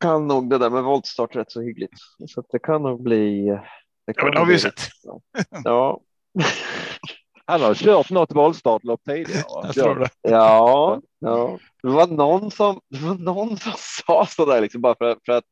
kan 0.00 0.26
nog 0.26 0.50
det 0.50 0.58
där 0.58 0.70
med 0.70 0.82
voltstart 0.84 1.36
rätt 1.36 1.52
så 1.52 1.60
hyggligt. 1.62 1.92
Så 2.28 2.44
det 2.52 2.58
kan 2.58 2.82
nog 2.82 3.02
bli. 3.02 3.44
Det 3.46 3.60
Ja, 4.06 4.12
kan 4.12 4.30
det 4.30 4.30
nog 4.38 4.46
har 4.46 4.52
vi 4.52 4.58
sett. 4.58 4.80
Ja, 5.64 6.00
Han 7.46 7.60
har 7.60 7.74
kört 7.74 8.10
något 8.10 8.32
voltstartlopp 8.34 9.00
tidigare. 9.04 9.42
Jag 9.62 9.74
tror 9.74 9.94
det. 9.94 10.08
ja, 10.22 11.00
ja. 11.18 11.58
Det 11.82 11.88
var 11.88 12.06
någon 12.06 12.50
som, 12.50 12.80
det 12.88 12.98
var 12.98 13.14
någon 13.14 13.56
som 13.56 13.72
sa 14.06 14.26
så 14.26 14.44
där 14.46 14.60
liksom 14.60 14.80
bara 14.80 14.94
för, 14.98 15.16
för 15.26 15.32
att 15.32 15.44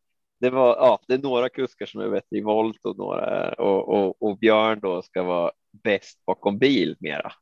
det 0.43 0.51
var, 0.51 0.77
ja, 0.77 1.01
det 1.09 1.15
är 1.15 1.19
några 1.19 1.49
kuskar 1.49 1.87
som 1.87 2.01
är 2.01 2.09
bättre 2.09 2.37
i 2.37 2.41
volt 2.41 2.85
och 2.85 2.99
några 2.99 3.53
och, 3.53 3.89
och, 3.89 4.23
och 4.23 4.39
Björn 4.39 4.81
då 4.81 5.03
ska 5.03 5.23
vara 5.23 5.53
bäst 5.85 6.25
bakom 6.27 6.59
bil 6.59 6.97
mera. 7.01 7.33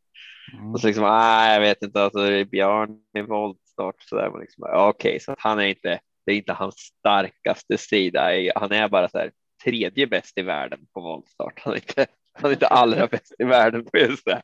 Mm. 0.52 0.72
Och 0.72 0.80
så 0.80 0.86
liksom, 0.86 1.04
nej, 1.04 1.54
jag 1.54 1.60
vet 1.60 1.82
inte, 1.82 2.02
alltså 2.02 2.18
det 2.18 2.36
är 2.36 2.44
Björn 2.44 2.98
i 3.18 3.22
voltstart 3.22 4.02
så 4.02 4.16
där, 4.16 4.30
men 4.30 4.40
liksom, 4.40 4.64
okej, 4.72 5.20
så 5.20 5.32
att 5.32 5.40
han 5.40 5.58
är 5.58 5.64
inte, 5.64 6.00
det 6.26 6.32
är 6.32 6.36
inte 6.36 6.52
hans 6.52 6.74
starkaste 6.74 7.78
sida. 7.78 8.30
Han 8.54 8.72
är 8.72 8.88
bara 8.88 9.08
så 9.08 9.18
här 9.18 9.32
tredje 9.64 10.06
bäst 10.06 10.38
i 10.38 10.42
världen 10.42 10.86
på 10.94 11.00
voltstart. 11.00 11.60
Han 11.64 11.72
är 11.72 11.76
inte, 11.76 12.06
han 12.32 12.50
är 12.50 12.54
inte 12.54 12.66
allra 12.66 13.06
bäst 13.06 13.34
i 13.38 13.44
världen 13.44 13.84
på 13.84 13.98
just 13.98 14.24
det. 14.24 14.42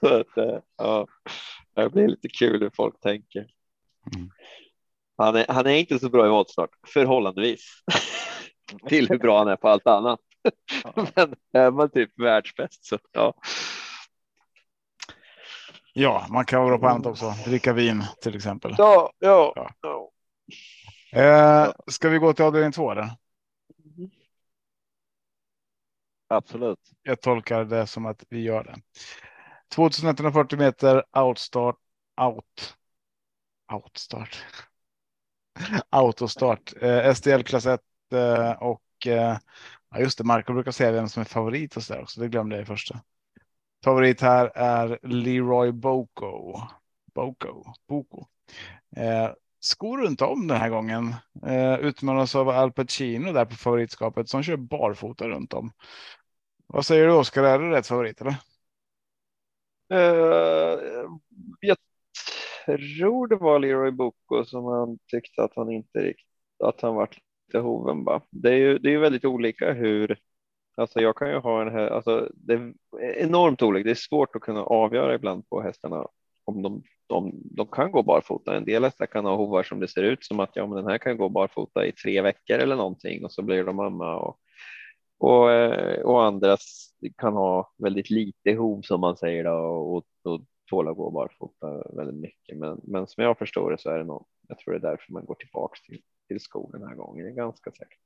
så 0.00 0.20
att, 0.20 0.36
eh, 0.36 0.58
ja, 0.76 1.06
det 1.74 1.90
blir 1.90 2.08
lite 2.08 2.28
kul 2.28 2.62
hur 2.62 2.70
folk 2.74 3.00
tänker. 3.00 3.46
Mm. 4.16 4.30
Han 5.22 5.36
är, 5.36 5.46
han 5.48 5.66
är 5.66 5.74
inte 5.74 5.98
så 5.98 6.08
bra 6.08 6.26
i 6.26 6.28
voltstart, 6.28 6.70
förhållandevis, 6.86 7.82
till 8.88 9.08
hur 9.08 9.18
bra 9.18 9.38
han 9.38 9.48
är 9.48 9.56
på 9.56 9.68
allt 9.68 9.86
annat. 9.86 10.20
Men 11.14 11.34
är 11.52 11.70
man 11.70 11.90
typ 11.90 12.10
världsbäst 12.20 12.84
så 12.84 12.98
ja. 13.12 13.34
Ja, 15.94 16.26
man 16.30 16.44
kan 16.44 16.62
vara 16.62 16.78
på 16.78 16.86
annat 16.86 17.06
också. 17.06 17.34
Dricka 17.46 17.72
vin 17.72 18.04
till 18.22 18.36
exempel. 18.36 18.74
Ja, 18.78 19.12
ja, 19.18 19.52
Ja. 19.56 19.70
ja. 19.80 20.10
Eh, 21.20 21.72
ska 21.86 22.08
vi 22.08 22.18
gå 22.18 22.32
till 22.32 22.44
avdelning 22.44 22.72
två? 22.72 22.90
Eller? 22.90 23.10
Absolut. 26.28 26.78
Jag 27.02 27.20
tolkar 27.20 27.64
det 27.64 27.86
som 27.86 28.06
att 28.06 28.24
vi 28.28 28.42
gör 28.42 28.64
det. 28.64 28.76
2140 29.74 30.58
meter 30.58 31.04
outstart. 31.18 31.76
Out. 32.20 32.76
Outstart. 33.72 34.44
Autostart. 35.90 36.72
Eh, 36.82 37.14
SDL 37.14 37.42
klass 37.42 37.66
1 37.66 37.80
eh, 38.12 38.52
och 38.52 39.06
eh, 39.06 39.38
just 39.98 40.18
det. 40.18 40.24
Marco 40.24 40.52
brukar 40.52 40.70
säga 40.70 40.92
vem 40.92 41.08
som 41.08 41.20
är 41.20 41.24
favorit 41.24 41.76
och 41.76 41.82
så 41.82 41.94
där 41.94 42.02
också. 42.02 42.20
Det 42.20 42.28
glömde 42.28 42.56
jag 42.56 42.62
i 42.62 42.66
första. 42.66 43.00
Favorit 43.84 44.20
här 44.20 44.46
är 44.54 44.98
Leroy 45.02 45.72
Boko. 45.72 46.60
Boko. 47.14 47.64
Boko. 47.88 48.26
Eh, 48.96 49.30
skor 49.60 49.98
runt 49.98 50.22
om 50.22 50.46
den 50.46 50.58
här 50.58 50.68
gången. 50.68 51.14
Eh, 51.46 51.74
utmanas 51.74 52.34
av 52.34 52.48
Al 52.48 52.72
Pacino 52.72 53.32
där 53.32 53.44
på 53.44 53.54
favoritskapet 53.54 54.28
som 54.28 54.42
kör 54.42 54.56
barfota 54.56 55.28
runt 55.28 55.52
om. 55.52 55.72
Vad 56.66 56.86
säger 56.86 57.06
du 57.06 57.12
Oskar? 57.12 57.42
Är 57.42 57.58
det 57.58 57.70
rätt 57.70 57.86
favorit 57.86 58.20
eller? 58.20 58.36
Uh, 59.92 61.08
jag, 61.60 61.76
tror 62.66 63.26
det 63.26 63.36
var 63.36 63.58
Leroy 63.58 63.90
Boko 63.90 64.44
som 64.44 64.64
han 64.64 64.98
tyckte 65.06 65.42
att 65.42 65.52
han 65.56 65.70
inte 65.70 65.98
riktigt, 65.98 66.26
att 66.64 66.80
han 66.80 66.94
var 66.94 67.08
lite 67.46 67.58
hoven 67.58 68.04
bara. 68.04 68.20
Det 68.30 68.50
är 68.50 68.56
ju, 68.56 68.78
det 68.78 68.88
är 68.88 68.92
ju 68.92 68.98
väldigt 68.98 69.24
olika 69.24 69.72
hur, 69.72 70.18
alltså 70.76 71.00
jag 71.00 71.16
kan 71.16 71.30
ju 71.30 71.38
ha 71.38 71.62
en 71.62 71.72
här, 71.72 71.88
alltså 71.88 72.28
det 72.34 72.54
är 72.54 72.72
enormt 73.00 73.62
olika. 73.62 73.84
Det 73.84 73.90
är 73.90 73.94
svårt 73.94 74.36
att 74.36 74.42
kunna 74.42 74.62
avgöra 74.62 75.14
ibland 75.14 75.48
på 75.48 75.62
hästarna 75.62 76.06
om 76.44 76.62
de, 76.62 76.82
om 77.08 77.32
de 77.44 77.66
kan 77.66 77.92
gå 77.92 78.02
barfota. 78.02 78.56
En 78.56 78.64
del 78.64 78.84
hästar 78.84 79.06
kan 79.06 79.24
ha 79.24 79.36
hovar 79.36 79.62
som 79.62 79.80
det 79.80 79.88
ser 79.88 80.02
ut 80.02 80.24
som 80.24 80.40
att 80.40 80.56
ja, 80.56 80.66
men 80.66 80.76
den 80.76 80.86
här 80.86 80.98
kan 80.98 81.16
gå 81.16 81.28
barfota 81.28 81.86
i 81.86 81.92
tre 81.92 82.22
veckor 82.22 82.56
eller 82.56 82.76
någonting 82.76 83.24
och 83.24 83.32
så 83.32 83.42
blir 83.42 83.64
de 83.64 83.76
mamma 83.76 84.16
och 84.16 84.38
och, 85.22 85.52
eh, 85.52 86.00
och 86.00 86.24
andra 86.24 86.56
kan 87.18 87.32
ha 87.32 87.72
väldigt 87.78 88.10
lite 88.10 88.52
hov 88.52 88.82
som 88.82 89.00
man 89.00 89.16
säger 89.16 89.44
då, 89.44 89.52
och, 89.52 90.06
och 90.22 90.40
tåla 90.70 90.92
gå 90.92 91.10
barfota 91.10 91.96
väldigt 91.96 92.20
mycket. 92.20 92.58
Men, 92.58 92.80
men 92.84 93.06
som 93.06 93.24
jag 93.24 93.38
förstår 93.38 93.70
det 93.70 93.78
så 93.78 93.90
är 93.90 93.98
det 93.98 94.04
nog, 94.04 94.26
jag 94.48 94.58
tror 94.58 94.74
det 94.74 94.78
är 94.78 94.90
därför 94.90 95.12
man 95.12 95.24
går 95.24 95.34
tillbaks 95.34 95.82
till, 95.82 96.02
till 96.28 96.40
skolan 96.40 96.80
den 96.80 96.88
här 96.88 96.96
gången. 96.96 97.24
Det 97.24 97.30
är 97.30 97.34
ganska 97.34 97.70
säkert. 97.70 97.98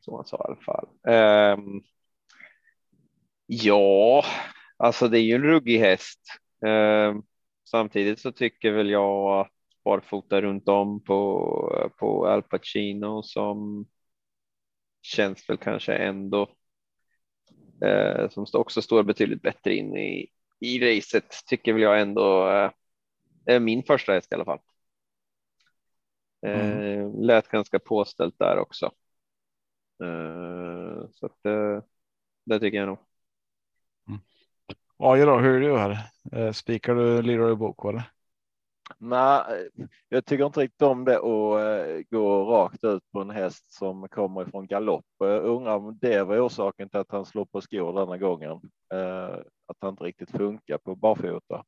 Som 0.00 0.14
man 0.14 0.24
sa 0.24 0.36
i 0.36 0.46
alla 0.46 0.56
fall. 0.56 0.88
Um, 1.58 1.82
ja, 3.46 4.24
alltså 4.76 5.08
det 5.08 5.18
är 5.18 5.22
ju 5.22 5.34
en 5.34 5.42
ruggig 5.42 5.78
häst. 5.78 6.20
Um, 6.66 7.22
samtidigt 7.70 8.18
så 8.18 8.32
tycker 8.32 8.72
väl 8.72 8.90
jag 8.90 9.40
att 9.40 9.52
barfota 9.84 10.40
runt 10.40 10.68
om 10.68 11.04
på, 11.04 11.90
på 11.98 12.26
Al 12.26 12.42
Pacino 12.42 13.22
som 13.22 13.86
känns 15.02 15.48
väl 15.48 15.56
kanske 15.58 15.94
ändå 15.94 16.48
eh, 17.84 18.28
som 18.28 18.46
också 18.52 18.82
står 18.82 19.02
betydligt 19.02 19.42
bättre 19.42 19.74
in 19.74 19.96
i, 19.96 20.30
i 20.60 20.78
racet 20.78 21.34
tycker 21.46 21.72
väl 21.72 21.82
jag 21.82 22.00
ändå 22.00 22.50
eh, 22.50 22.70
är 23.46 23.60
min 23.60 23.82
första 23.82 24.12
häst 24.12 24.32
i 24.32 24.34
alla 24.34 24.44
fall. 24.44 24.60
Eh, 26.46 26.70
mm. 26.70 27.22
Lät 27.22 27.48
ganska 27.48 27.78
påställt 27.78 28.38
där 28.38 28.58
också. 28.58 28.86
Eh, 30.02 31.08
så 31.12 31.26
att 31.26 31.46
eh, 31.46 31.82
det 32.44 32.60
tycker 32.60 32.78
jag 32.78 32.88
nog. 32.88 32.98
Mm. 34.08 34.20
Ja, 34.98 35.16
då, 35.26 35.38
hur 35.38 35.54
är 35.54 35.60
du 35.60 35.78
här? 35.78 35.98
Eh, 36.32 36.52
spikar 36.52 36.94
du 36.94 37.22
Leroy 37.22 37.54
Boko 37.54 37.88
eller? 37.88 38.10
Nej, 39.02 39.68
jag 40.08 40.24
tycker 40.24 40.46
inte 40.46 40.60
riktigt 40.60 40.82
om 40.82 41.04
det 41.04 41.16
att 41.16 42.08
gå 42.10 42.44
rakt 42.44 42.84
ut 42.84 43.02
på 43.12 43.20
en 43.20 43.30
häst 43.30 43.72
som 43.72 44.08
kommer 44.08 44.42
ifrån 44.42 44.66
galopp. 44.66 45.04
Jag 45.18 45.42
undrar 45.42 45.76
om 45.76 45.98
det 46.00 46.22
var 46.22 46.46
orsaken 46.46 46.88
till 46.88 47.00
att 47.00 47.10
han 47.10 47.26
slog 47.26 47.52
på 47.52 47.60
skor 47.60 47.92
denna 48.00 48.18
gången. 48.18 48.60
Att 49.66 49.76
han 49.80 49.90
inte 49.90 50.04
riktigt 50.04 50.30
funkar 50.30 50.78
på 50.78 50.94
barfota. 50.94 51.64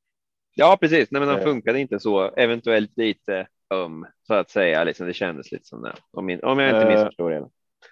Ja, 0.54 0.78
precis. 0.80 1.10
Nej, 1.10 1.20
men 1.20 1.28
han 1.28 1.42
funkade 1.42 1.80
inte 1.80 2.00
så. 2.00 2.20
Eventuellt 2.20 2.96
lite 2.96 3.46
öm 3.74 4.06
så 4.26 4.34
att 4.34 4.50
säga. 4.50 4.84
Liksom, 4.84 5.06
det 5.06 5.14
kändes 5.14 5.52
lite 5.52 5.64
som 5.64 5.82
det. 5.82 5.94
Om, 6.10 6.38
om 6.42 6.58
jag 6.58 6.68
inte 6.68 6.88
missförstår 6.88 7.30
det. 7.30 7.48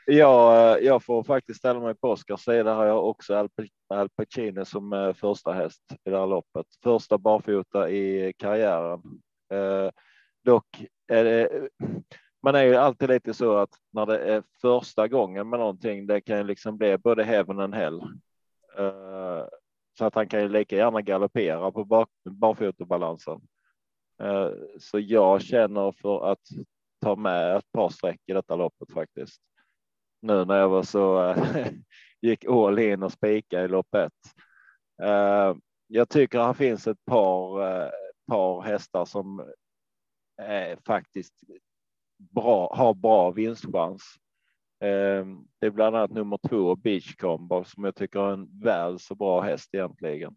Ja, 0.06 0.78
jag 0.78 1.04
får 1.04 1.22
faktiskt 1.22 1.58
ställa 1.58 1.80
mig 1.80 1.94
på 1.94 2.08
Oskars 2.08 2.40
sida. 2.40 2.74
Har 2.74 2.86
jag 2.86 3.08
också 3.08 3.34
Al, 3.34 3.48
Al 3.88 4.08
Pacino 4.08 4.64
som 4.64 5.14
första 5.16 5.52
häst 5.52 5.82
i 6.04 6.10
det 6.10 6.18
här 6.18 6.26
loppet. 6.26 6.66
Första 6.82 7.18
barfota 7.18 7.90
i 7.90 8.32
karriären. 8.38 9.00
Eh, 9.50 9.90
dock 10.44 10.86
är 11.08 11.24
det, 11.24 11.68
man 12.42 12.54
är 12.54 12.62
ju 12.62 12.76
alltid 12.76 13.08
lite 13.08 13.34
så 13.34 13.56
att 13.56 13.70
när 13.92 14.06
det 14.06 14.18
är 14.18 14.42
första 14.60 15.08
gången 15.08 15.48
med 15.48 15.58
någonting, 15.58 16.06
det 16.06 16.20
kan 16.20 16.38
ju 16.38 16.44
liksom 16.44 16.76
bli 16.76 16.98
både 16.98 17.24
heaven 17.24 17.60
and 17.60 17.74
hell. 17.74 18.00
Eh, 18.78 19.44
så 19.98 20.04
att 20.04 20.14
han 20.14 20.28
kan 20.28 20.40
ju 20.40 20.48
lika 20.48 20.76
gärna 20.76 21.00
galoppera 21.00 21.70
på 21.70 21.84
bak, 21.84 22.08
barfotabalansen. 22.24 23.40
Eh, 24.22 24.50
så 24.78 24.98
jag 24.98 25.42
känner 25.42 25.92
för 25.92 26.32
att 26.32 26.42
ta 27.00 27.16
med 27.16 27.56
ett 27.56 27.72
par 27.72 27.88
streck 27.88 28.20
i 28.26 28.32
detta 28.32 28.56
loppet 28.56 28.92
faktiskt. 28.92 29.40
Nu 30.22 30.44
när 30.44 30.56
jag 30.56 30.68
var 30.68 30.82
så 30.82 31.28
eh, 31.28 31.66
gick 32.20 32.44
all 32.44 32.78
in 32.78 33.02
och 33.02 33.12
spika 33.12 33.64
i 33.64 33.68
lopp 33.68 33.94
ett. 33.94 34.12
Eh, 35.02 35.56
jag 35.86 36.08
tycker 36.08 36.38
han 36.38 36.54
finns 36.54 36.86
ett 36.86 37.04
par 37.04 37.62
eh, 37.62 37.90
par 38.30 38.62
hästar 38.62 39.04
som 39.04 39.52
är 40.36 40.76
faktiskt 40.86 41.34
bra, 42.18 42.74
har 42.74 42.94
bra 42.94 43.30
vinstchans. 43.30 44.02
Ehm, 44.80 45.46
det 45.58 45.66
är 45.66 45.70
bland 45.70 45.96
annat 45.96 46.10
nummer 46.10 46.38
två 46.48 46.76
Beach 46.76 47.16
Combo 47.16 47.64
som 47.64 47.84
jag 47.84 47.94
tycker 47.94 48.20
är 48.20 48.32
en 48.32 48.60
väl 48.60 48.98
så 48.98 49.14
bra 49.14 49.40
häst 49.40 49.74
egentligen. 49.74 50.34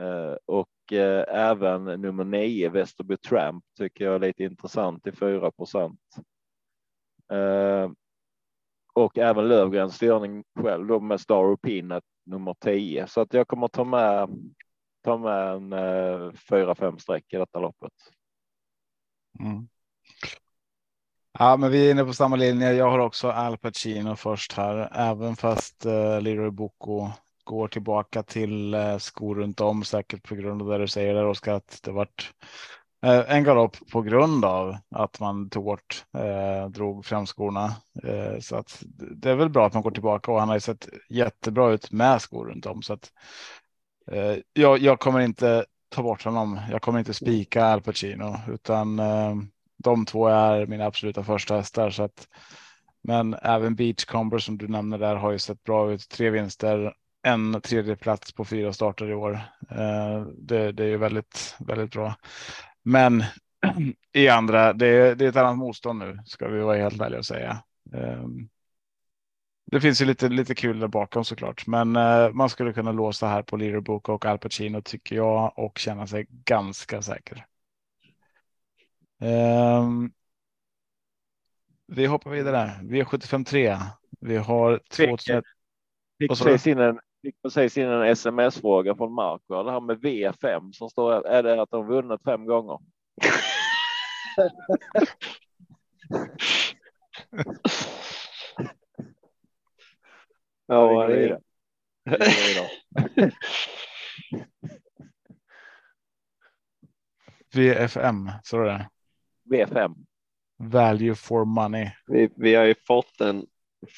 Ehm, 0.00 0.36
och 0.46 0.92
eh, 0.92 1.24
även 1.28 1.84
nummer 1.84 2.24
nio 2.24 2.68
Västerby 2.68 3.16
Tramp 3.16 3.64
tycker 3.78 4.04
jag 4.04 4.14
är 4.14 4.18
lite 4.18 4.44
intressant 4.44 5.06
i 5.06 5.12
4 5.12 5.50
procent. 5.50 6.00
Ehm, 7.32 7.94
och 8.94 9.18
även 9.18 9.48
Lövgrens 9.48 9.94
styrning 9.94 10.44
själv 10.60 10.86
då 10.86 11.00
med 11.00 11.20
Star 11.20 11.44
och 11.44 11.62
Peanut 11.62 12.04
nummer 12.26 12.54
10 12.60 13.06
så 13.06 13.20
att 13.20 13.34
jag 13.34 13.48
kommer 13.48 13.68
ta 13.68 13.84
med 13.84 14.28
ta 15.04 15.18
med 15.18 15.48
en 15.48 15.72
eh, 15.72 16.32
fyra, 16.48 16.74
fem 16.74 16.98
streck 16.98 17.32
i 17.32 17.36
detta 17.36 17.58
loppet. 17.58 17.92
Mm. 19.40 19.68
Ja, 21.38 21.56
men 21.56 21.70
vi 21.70 21.86
är 21.86 21.90
inne 21.90 22.04
på 22.04 22.12
samma 22.12 22.36
linje. 22.36 22.72
Jag 22.72 22.90
har 22.90 22.98
också 22.98 23.30
Al 23.30 23.58
Pacino 23.58 24.16
först 24.16 24.52
här, 24.52 24.88
även 24.92 25.36
fast 25.36 25.86
eh, 25.86 26.20
Leroy 26.20 26.50
Boko 26.50 27.10
går 27.44 27.68
tillbaka 27.68 28.22
till 28.22 28.74
eh, 28.74 28.98
skor 28.98 29.34
runt 29.34 29.60
om, 29.60 29.84
säkert 29.84 30.28
på 30.28 30.34
grund 30.34 30.62
av 30.62 30.68
det 30.68 30.78
du 30.78 30.88
säger 30.88 31.14
där 31.14 31.26
Oskar, 31.26 31.54
att 31.54 31.80
det 31.82 31.92
vart 31.92 32.32
eh, 33.02 33.36
en 33.36 33.44
galopp 33.44 33.76
på 33.92 34.02
grund 34.02 34.44
av 34.44 34.76
att 34.90 35.20
man 35.20 35.50
tog 35.50 35.64
bort, 35.64 36.04
eh, 36.18 36.68
drog 36.68 37.06
fram 37.06 37.26
skorna. 37.26 37.64
Eh, 38.04 38.38
så 38.40 38.56
att 38.56 38.82
det 38.90 39.30
är 39.30 39.34
väl 39.34 39.50
bra 39.50 39.66
att 39.66 39.74
man 39.74 39.82
går 39.82 39.90
tillbaka 39.90 40.32
och 40.32 40.40
han 40.40 40.48
har 40.48 40.56
ju 40.56 40.60
sett 40.60 40.88
jättebra 41.10 41.70
ut 41.72 41.92
med 41.92 42.22
skor 42.22 42.46
runt 42.46 42.66
om 42.66 42.82
så 42.82 42.92
att 42.92 43.12
jag, 44.52 44.78
jag, 44.78 45.00
kommer 45.00 45.20
inte 45.20 45.64
ta 45.88 46.02
bort 46.02 46.24
honom. 46.24 46.60
Jag 46.70 46.82
kommer 46.82 46.98
inte 46.98 47.14
spika 47.14 47.64
Al 47.64 47.80
Pacino 47.80 48.36
utan 48.48 48.98
eh, 48.98 49.34
de 49.84 50.06
två 50.06 50.28
är 50.28 50.66
mina 50.66 50.86
absoluta 50.86 51.24
första 51.24 51.56
hästar. 51.56 51.90
Så 51.90 52.02
att, 52.02 52.28
men 53.02 53.34
även 53.42 53.74
Beachcomber 53.74 54.38
som 54.38 54.58
du 54.58 54.68
nämner 54.68 54.98
där 54.98 55.16
har 55.16 55.32
ju 55.32 55.38
sett 55.38 55.64
bra 55.64 55.92
ut. 55.92 56.08
Tre 56.08 56.30
vinster, 56.30 56.94
en 57.22 57.60
tredje 57.60 57.96
plats 57.96 58.32
på 58.32 58.44
fyra 58.44 58.72
starter 58.72 59.10
i 59.10 59.14
år. 59.14 59.40
Eh, 59.70 60.20
det, 60.38 60.72
det 60.72 60.84
är 60.84 60.88
ju 60.88 60.96
väldigt, 60.96 61.56
väldigt 61.58 61.92
bra. 61.92 62.14
Men 62.84 63.24
i 64.12 64.28
andra, 64.28 64.72
det, 64.72 65.14
det 65.14 65.24
är 65.24 65.28
ett 65.28 65.36
annat 65.36 65.58
motstånd 65.58 65.98
nu 65.98 66.18
ska 66.26 66.48
vi 66.48 66.60
vara 66.60 66.76
helt 66.76 67.00
ärliga 67.00 67.18
och 67.18 67.26
säga. 67.26 67.62
Det 69.72 69.80
finns 69.80 70.02
ju 70.02 70.04
lite, 70.04 70.28
lite 70.28 70.54
kul 70.54 70.80
där 70.80 70.88
bakom 70.88 71.24
såklart, 71.24 71.66
men 71.66 71.96
eh, 71.96 72.30
man 72.32 72.48
skulle 72.48 72.72
kunna 72.72 72.92
låsa 72.92 73.26
här 73.26 73.42
på 73.42 73.56
Leaderbook 73.56 74.08
och 74.08 74.26
Al 74.26 74.38
Pacino 74.38 74.82
tycker 74.82 75.16
jag 75.16 75.52
och 75.56 75.78
känna 75.78 76.06
sig 76.06 76.26
ganska 76.28 77.02
säker. 77.02 77.46
Um, 79.20 80.12
vi 81.86 82.06
hoppar 82.06 82.30
vidare. 82.30 82.70
V753. 82.82 83.80
Vi 84.20 84.36
har 84.36 84.80
två. 84.90 85.16
Fick 86.18 86.28
precis 86.28 86.66
in 86.66 86.78
en, 86.78 87.00
fick 87.22 87.42
precis 87.42 87.78
in 87.78 87.88
en 87.88 88.02
sms 88.02 88.60
fråga 88.60 88.94
från 88.94 89.12
Marco. 89.14 89.62
Det 89.62 89.72
här 89.72 89.80
med 89.80 89.98
V5 89.98 90.72
som 90.72 90.90
står. 90.90 91.26
Är 91.26 91.42
det 91.42 91.62
att 91.62 91.70
de 91.70 91.86
vunnit 91.86 92.22
fem 92.24 92.46
gånger? 92.46 92.78
Ja, 100.72 101.06
det 101.06 101.24
är 101.24 101.28
det. 101.28 101.40
VFM, 107.54 108.30
så 108.42 108.60
är 108.60 108.64
det. 108.64 108.88
V5. 109.50 109.94
Value 110.58 111.14
for 111.14 111.44
money. 111.44 111.90
Vi, 112.06 112.28
vi 112.36 112.54
har 112.54 112.64
ju 112.64 112.74
fått 112.86 113.20
en 113.20 113.46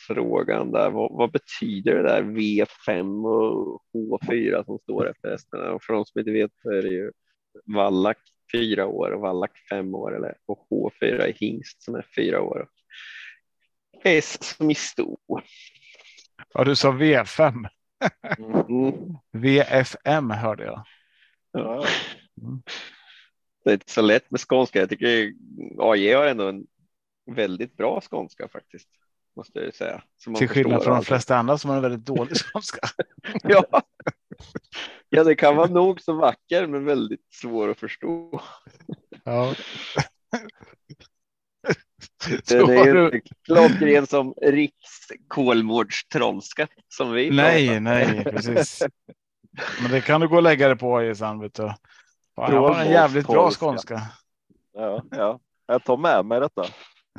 frågan 0.07 0.71
där. 0.71 0.91
Vad, 0.91 1.13
vad, 1.13 1.33
betyder 1.33 1.95
det 1.95 2.03
där 2.03 2.23
V5 2.23 3.27
och 3.27 3.83
H4 3.95 4.65
som 4.65 4.79
står 4.79 5.11
efter 5.11 5.31
hästarna? 5.31 5.73
Och 5.73 5.83
för 5.83 5.93
de 5.93 6.05
som 6.05 6.19
inte 6.19 6.33
vet 6.33 6.51
så 6.63 6.71
är 6.71 6.83
det 6.83 6.89
ju 6.89 7.13
Vallack 7.65 8.19
fyra 8.53 8.87
år 8.87 9.11
och 9.11 9.21
Vallack 9.21 9.59
fem 9.71 9.95
år 9.95 10.17
eller 10.17 10.37
och 10.47 10.67
H4 10.71 11.21
är 11.21 11.33
hingst 11.33 11.83
som 11.83 11.95
är 11.95 12.07
fyra 12.17 12.43
år. 12.43 12.69
S 14.03 14.39
som 14.43 14.71
är 14.71 14.75
stor. 14.75 15.19
Ja, 16.55 16.65
du 16.65 16.77
sa 16.77 16.93
V5. 16.93 17.69
Mm. 18.69 19.17
VFM 19.33 20.31
hörde 20.31 20.65
jag. 20.65 20.85
Ja. 21.53 21.87
Mm. 22.43 22.63
Det 23.65 23.71
är 23.71 23.75
inte 23.75 23.93
så 23.93 24.03
lätt 24.03 24.31
med 24.31 24.41
skånska. 24.41 24.79
Jag 24.79 24.89
tycker 24.89 25.33
AJ 25.79 26.13
har 26.13 26.27
ändå 26.27 26.49
en 26.49 26.67
väldigt 27.31 27.77
bra 27.77 28.01
skånska 28.01 28.49
faktiskt. 28.49 28.89
Måste 29.37 29.59
jag 29.61 29.75
säga. 29.75 30.03
Till 30.39 30.49
skillnad 30.49 30.85
från 30.85 30.95
de 30.95 31.05
flesta 31.05 31.37
andra 31.37 31.59
som 31.59 31.71
har 31.71 31.77
en 31.77 31.83
väldigt 31.83 32.07
dålig 32.07 32.37
skånska. 32.37 32.89
ja, 33.43 33.83
Ja, 35.09 35.25
det 35.25 35.35
kan 35.35 35.57
vara 35.57 35.67
nog 35.67 36.01
så 36.01 36.13
vacker, 36.13 36.67
men 36.67 36.85
väldigt 36.85 37.27
svår 37.35 37.69
att 37.69 37.81
förstå. 37.81 38.41
Ja. 39.25 39.55
Den 42.49 42.71
är 42.71 42.85
ju 42.87 42.93
du- 42.93 43.05
inte 43.05 43.21
klockren 43.45 44.07
som 44.07 44.35
rikskolmårdstronska 44.43 46.67
som 46.89 47.13
vi 47.13 47.31
Nej, 47.31 47.67
pratar. 47.69 47.81
nej, 47.81 48.25
precis. 48.25 48.83
Men 49.83 49.91
det 49.91 50.01
kan 50.01 50.21
du 50.21 50.29
gå 50.29 50.37
och 50.37 50.43
lägga 50.43 50.69
det 50.69 50.77
på 50.77 51.03
i 51.03 51.15
sen, 51.15 51.41
vet 51.41 51.55
du. 51.55 51.63
Fan, 52.37 52.55
jag 52.55 52.61
har 52.69 52.81
en 52.81 52.91
jävligt 52.91 53.27
bra 53.27 53.51
skånska. 53.51 54.01
Ja, 54.73 55.03
ja. 55.11 55.41
Jag 55.67 55.85
tar 55.85 55.97
med 55.97 56.27
mig 56.27 56.41
detta 56.41 56.65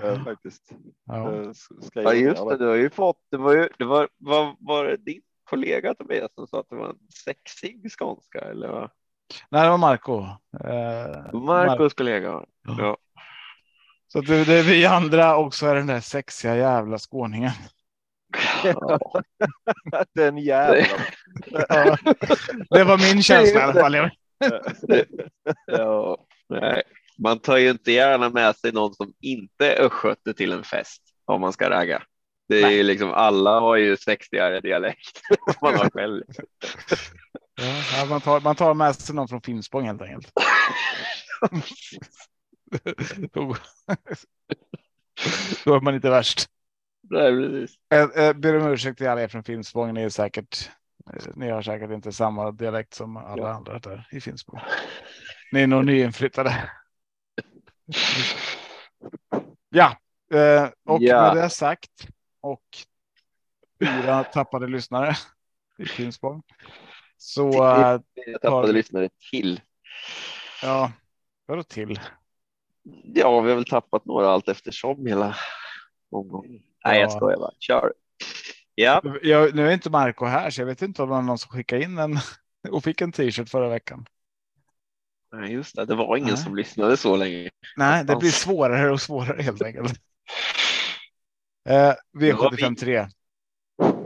eh, 0.04 0.24
faktiskt. 0.24 0.72
Ja. 1.06 1.34
Eh, 1.34 1.52
Ja, 1.94 2.14
just 2.14 2.50
det. 2.50 2.58
Du 2.58 2.66
har 2.68 2.76
ju 2.76 2.90
fått. 2.90 3.18
Det 3.32 3.38
var 3.38 3.54
ju. 3.56 3.70
Det 3.78 3.86
var. 3.86 4.08
Var, 4.18 4.56
var 4.60 4.86
det 4.86 4.98
din 4.98 5.22
kollega 5.50 5.94
Tobias 5.94 6.32
som 6.36 6.48
sa 6.48 6.60
att 6.60 6.70
det 6.70 6.76
var 6.76 6.90
en 6.90 6.98
sexig 7.26 7.92
skånska 8.00 8.40
eller 8.40 8.68
vad? 8.68 8.90
Nej, 9.50 9.64
det 9.64 9.70
var 9.70 9.78
Marco. 9.78 10.20
Eh, 10.64 11.34
Marcos 11.34 11.94
kollega. 11.94 12.32
var 12.32 12.42
det. 12.42 12.48
Ja. 12.84 12.98
Så 14.16 14.22
det, 14.22 14.53
är 14.53 14.63
vi 14.63 14.86
andra 14.86 15.36
och 15.36 15.53
så 15.53 15.68
är 15.68 15.76
den 15.76 15.88
där 15.88 15.99
sexiga 15.99 16.55
jävla 16.55 16.97
skåningen. 16.97 17.51
Den 20.13 20.38
jäveln. 20.38 20.86
Ja. 21.70 21.97
Det 22.70 22.84
var 22.84 23.13
min 23.13 23.24
känsla 23.24 23.59
i 23.59 23.63
alla 23.63 23.74
fall. 23.74 24.09
Ja, 25.66 26.18
nej. 26.49 26.84
Man 27.18 27.39
tar 27.39 27.57
ju 27.57 27.70
inte 27.70 27.91
gärna 27.91 28.30
med 28.30 28.55
sig 28.55 28.72
någon 28.72 28.93
som 28.93 29.13
inte 29.22 29.72
är 29.72 29.86
östgöte 29.86 30.34
till 30.34 30.51
en 30.51 30.63
fest 30.63 31.01
om 31.26 31.41
man 31.41 31.53
ska 31.53 31.70
ragga. 31.70 32.03
Det 32.47 32.57
är 32.59 32.61
Nej. 32.61 32.76
ju 32.76 32.84
liksom 32.84 33.13
alla 33.13 33.59
har 33.59 33.76
ju 33.76 33.97
sexigare 33.97 34.61
dialekt 34.61 35.22
man 35.61 35.76
har 35.76 35.89
själv. 35.89 36.24
Ja, 37.93 38.05
man, 38.09 38.22
tar, 38.22 38.39
man 38.39 38.55
tar 38.55 38.74
med 38.74 38.95
sig 38.95 39.16
någon 39.16 39.28
från 39.28 39.41
Finspång 39.41 39.86
helt 39.86 40.01
enkelt. 40.01 40.32
då, 43.32 43.55
är 45.76 45.82
man 45.82 45.95
inte 45.95 46.09
värst. 46.09 46.49
Nej, 47.09 47.32
precis. 47.36 47.76
Jag, 47.89 48.11
jag 48.16 48.39
ber 48.39 48.55
om 48.61 48.68
ursäkt 48.72 48.97
till 48.97 49.07
alla 49.07 49.22
er 49.24 49.28
från 49.28 49.43
Finspång. 49.43 49.93
Ni 49.93 50.01
är 50.01 50.09
säkert. 50.09 50.70
eh, 51.13 51.24
Ni 51.36 51.49
har 51.49 51.61
säkert 51.61 51.91
inte 51.91 52.11
samma 52.11 52.51
dialekt 52.51 52.93
som 52.93 53.18
alla 53.18 53.41
Ja. 53.43 53.53
andra 53.53 53.80
där 53.80 54.07
i 54.11 54.22
Finspång. 54.22 54.59
Ni 55.51 55.61
är 55.61 55.68
nog 55.68 55.86
nyinflyttade. 55.86 56.70
Ja, 59.70 59.97
eh, 60.34 60.70
och 60.86 61.01
Ja. 61.01 61.34
med 61.34 61.43
det 61.43 61.49
sagt 61.49 62.07
och 62.41 62.63
fyra 63.80 64.24
tappade 64.24 64.68
lyssnare 64.68 65.16
i 65.78 65.86
Finspång. 65.86 66.43
Så 67.18 67.47
eh, 67.49 67.99
tappade 68.41 68.49
Har- 68.68 68.74
lyssnare 68.74 69.09
till. 69.32 69.61
ja, 70.61 70.91
vadå 71.45 71.63
till? 71.63 71.99
Ja, 73.04 73.42
vi 73.42 73.50
har 73.50 73.56
väl 73.56 73.66
tappat 73.66 74.06
några 74.06 74.30
allt 74.30 74.48
eftersom 74.50 75.06
hela 75.06 75.36
omgången. 76.12 76.62
Nej, 76.86 77.00
jag 77.00 77.06
Ja. 77.06 77.10
skojar 77.10 77.38
bara. 77.38 77.52
Kör. 77.60 77.94
Ja, 78.76 79.02
Jag, 79.22 79.56
nu 79.56 79.68
är 79.68 79.72
inte 79.74 79.90
Marco 79.90 80.26
här, 80.26 80.50
så 80.50 80.62
jag 80.62 80.66
vet 80.66 80.82
inte 80.82 81.02
om 81.02 81.10
det 81.10 81.16
var 81.16 81.22
någon 81.22 81.38
som 81.38 81.52
skickade 81.52 81.84
in 81.84 81.98
en 81.98 82.18
och 82.72 82.84
fick 82.84 83.02
en 83.02 83.12
t-shirt 83.12 83.50
förra 83.50 83.70
veckan. 83.70 84.06
nej, 85.32 85.54
just 85.54 85.76
det. 85.76 85.86
Det 85.86 85.96
var 85.96 86.18
ingen 86.18 86.30
Nej. 86.30 86.38
som 86.38 86.56
lyssnade 86.56 86.98
så 86.98 87.16
länge. 87.16 87.50
Nej, 87.78 88.06
det 88.06 88.16
blir 88.16 88.32
svårare 88.32 88.92
och 88.92 89.02
svårare 89.02 89.42
helt 89.42 89.62
enkelt. 89.62 90.02
Eh, 91.70 91.94
V75 92.18 92.76
3. 92.76 93.08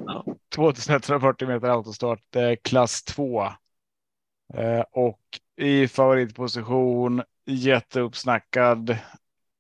Ja. 0.06 0.26
2140 0.56 1.48
meter 1.48 1.68
autostart, 1.70 2.36
eh, 2.36 2.52
klass 2.62 3.04
2. 3.04 3.44
Eh, 4.54 4.82
och 4.92 5.20
i 5.58 5.88
favoritposition 5.88 7.24
jätteuppsnackad 7.50 8.98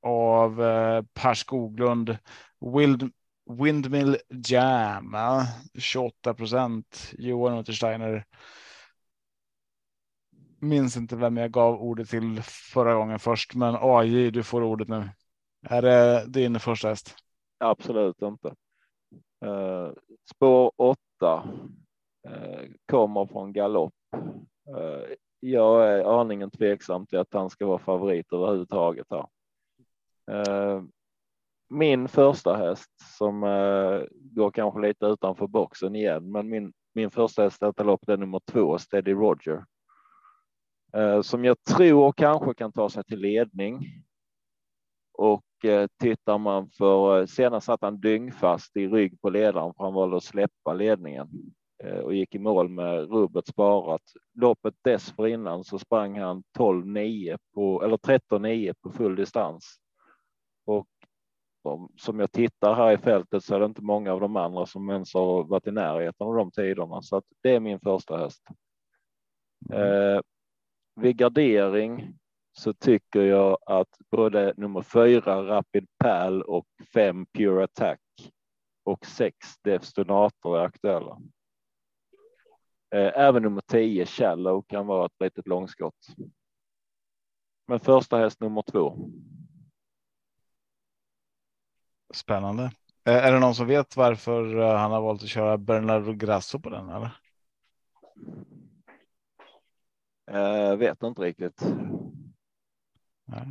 av 0.02 0.64
eh, 0.64 1.04
Per 1.14 1.34
Skoglund. 1.34 2.18
Wild, 2.76 3.12
Windmill 3.50 4.18
Jam, 4.30 5.16
28 5.80 6.34
procent. 6.34 7.14
Johan 7.18 7.58
Untersteiner. 7.58 8.26
Minns 10.62 10.98
inte 10.98 11.16
vem 11.16 11.38
jag 11.38 11.52
gav 11.52 11.82
ordet 11.82 12.10
till 12.10 12.42
förra 12.44 12.94
gången 12.94 13.20
först, 13.20 13.56
men 13.56 13.76
AJ, 13.80 14.32
du 14.32 14.44
får 14.44 14.62
ordet 14.62 14.88
nu. 14.88 15.10
Är 15.70 15.82
det 15.82 16.26
din 16.28 16.60
första 16.60 16.88
häst? 16.88 17.16
Absolut 17.58 18.22
inte. 18.22 18.56
Eh, 19.46 19.92
spår 20.36 20.72
8 20.76 20.98
eh, 22.28 22.62
kommer 22.86 23.26
från 23.26 23.54
galopp. 23.54 23.94
Eh, 24.68 25.16
jag 25.40 25.88
är 25.88 26.20
aningen 26.22 26.52
tveksam 26.52 27.06
till 27.06 27.20
att 27.20 27.34
han 27.34 27.50
ska 27.50 27.66
vara 27.66 27.80
favorit 27.80 28.34
överhuvudtaget 28.34 29.08
här. 29.10 29.28
Eh, 30.32 30.84
min 31.70 32.08
första 32.08 32.56
häst 32.56 32.92
som 33.18 33.44
eh, 33.44 34.02
går 34.12 34.52
kanske 34.52 34.82
lite 34.82 35.06
utanför 35.06 35.48
boxen 35.48 35.96
igen, 35.96 36.32
men 36.32 36.50
min, 36.50 36.74
min 36.94 37.12
första 37.12 37.44
häst 37.44 37.62
i 37.62 37.66
detta 37.66 37.84
lopp 37.84 38.10
är 38.10 38.18
nummer 38.18 38.42
två, 38.46 38.78
Steady 38.78 39.14
Roger. 39.14 39.66
Eh, 40.94 41.22
som 41.22 41.46
jag 41.46 41.64
tror 41.64 42.12
kanske 42.12 42.54
kan 42.54 42.72
ta 42.72 42.90
sig 42.90 43.04
till 43.04 43.20
ledning. 43.20 44.04
Och 45.14 45.46
tittar 46.00 46.38
man 46.38 46.70
för, 46.70 47.26
senast 47.26 47.66
satt 47.66 47.82
han 47.82 48.00
dyngfast 48.00 48.78
i 48.78 48.88
rygg 48.88 49.22
på 49.22 49.30
ledaren 49.30 49.74
för 49.74 49.84
han 49.84 49.94
valde 49.94 50.18
att 50.18 50.24
släppa 50.24 50.74
ledningen 50.74 51.28
och 52.04 52.14
gick 52.14 52.36
i 52.36 52.40
mål 52.40 52.70
med 52.70 53.10
rubbet 53.10 53.48
sparat. 53.48 54.02
Loppet 54.34 54.76
dessförinnan 54.82 55.64
så 55.64 55.80
sprang 55.80 56.20
han 56.20 56.44
12-9 56.58 57.38
på, 57.54 57.84
eller 57.84 57.98
13-9 57.98 58.74
på 58.82 58.90
full 58.92 59.16
distans. 59.16 59.76
Och 60.66 60.88
om- 61.62 61.92
som 61.98 62.20
jag 62.20 62.32
tittar 62.32 62.74
här 62.76 62.92
i 62.92 62.98
fältet 62.98 63.44
så 63.44 63.56
är 63.56 63.60
det 63.60 63.66
inte 63.66 63.82
många 63.84 64.14
av 64.14 64.20
de 64.20 64.36
andra 64.36 64.66
som 64.66 64.90
ens 64.90 65.14
har 65.14 65.44
varit 65.44 65.68
i 65.68 65.72
närheten 65.72 66.28
av 66.28 66.36
de 66.36 66.52
tiderna. 66.52 67.02
Så 67.02 67.16
att 67.18 67.26
det 67.44 67.56
är 67.56 67.60
min 67.60 67.80
första 67.80 68.18
häst. 68.18 68.44
Eh, 69.74 70.22
vid 70.96 71.18
gardering 71.18 72.14
så 72.52 72.74
tycker 72.74 73.22
jag 73.22 73.58
att 73.66 73.98
både 74.12 74.54
nummer 74.58 74.82
fyra 74.82 75.44
Rapid 75.48 75.88
Pal 76.04 76.42
och 76.42 76.66
fem 76.94 77.26
Pure 77.26 77.64
Attack 77.64 78.00
och 78.84 79.06
sex 79.06 79.38
Devstonator 79.64 80.58
är 80.60 80.66
aktuella. 80.66 81.18
Eh, 82.96 83.12
Även 83.16 83.44
nummer 83.44 83.62
10 83.62 84.06
Shallow 84.06 84.62
kan 84.68 84.88
vara 84.88 85.06
ett 85.06 85.16
litet 85.20 85.48
långskott. 85.48 86.08
Men 87.68 87.80
första 87.80 88.18
häst 88.18 88.40
nummer 88.40 88.62
två. 88.62 89.10
Spännande. 92.14 92.64
Eh, 93.06 93.16
Är 93.26 93.32
det 93.32 93.40
någon 93.40 93.56
som 93.56 93.68
vet 93.68 93.98
varför 93.98 94.60
eh, 94.60 94.78
han 94.78 94.92
har 94.92 95.02
valt 95.02 95.24
att 95.24 95.30
köra 95.30 95.58
Bernardo 95.58 96.14
Grasso 96.14 96.60
på 96.60 96.70
den? 96.70 96.90
Eller? 96.90 97.12
Eh, 100.32 100.76
vet 100.76 101.04
inte 101.04 101.22
riktigt. 101.22 101.62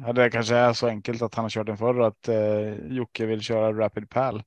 Ja, 0.07 0.13
det 0.13 0.31
kanske 0.31 0.57
är 0.57 0.73
så 0.73 0.87
enkelt 0.87 1.23
att 1.23 1.35
han 1.35 1.45
har 1.45 1.51
kört 1.51 1.67
den 1.67 1.77
förr 1.77 2.01
att 2.01 2.29
eh, 2.29 2.75
Jocke 2.87 3.27
vill 3.27 3.41
köra 3.41 3.73
Rapid 3.73 4.11
Pal. 4.11 4.43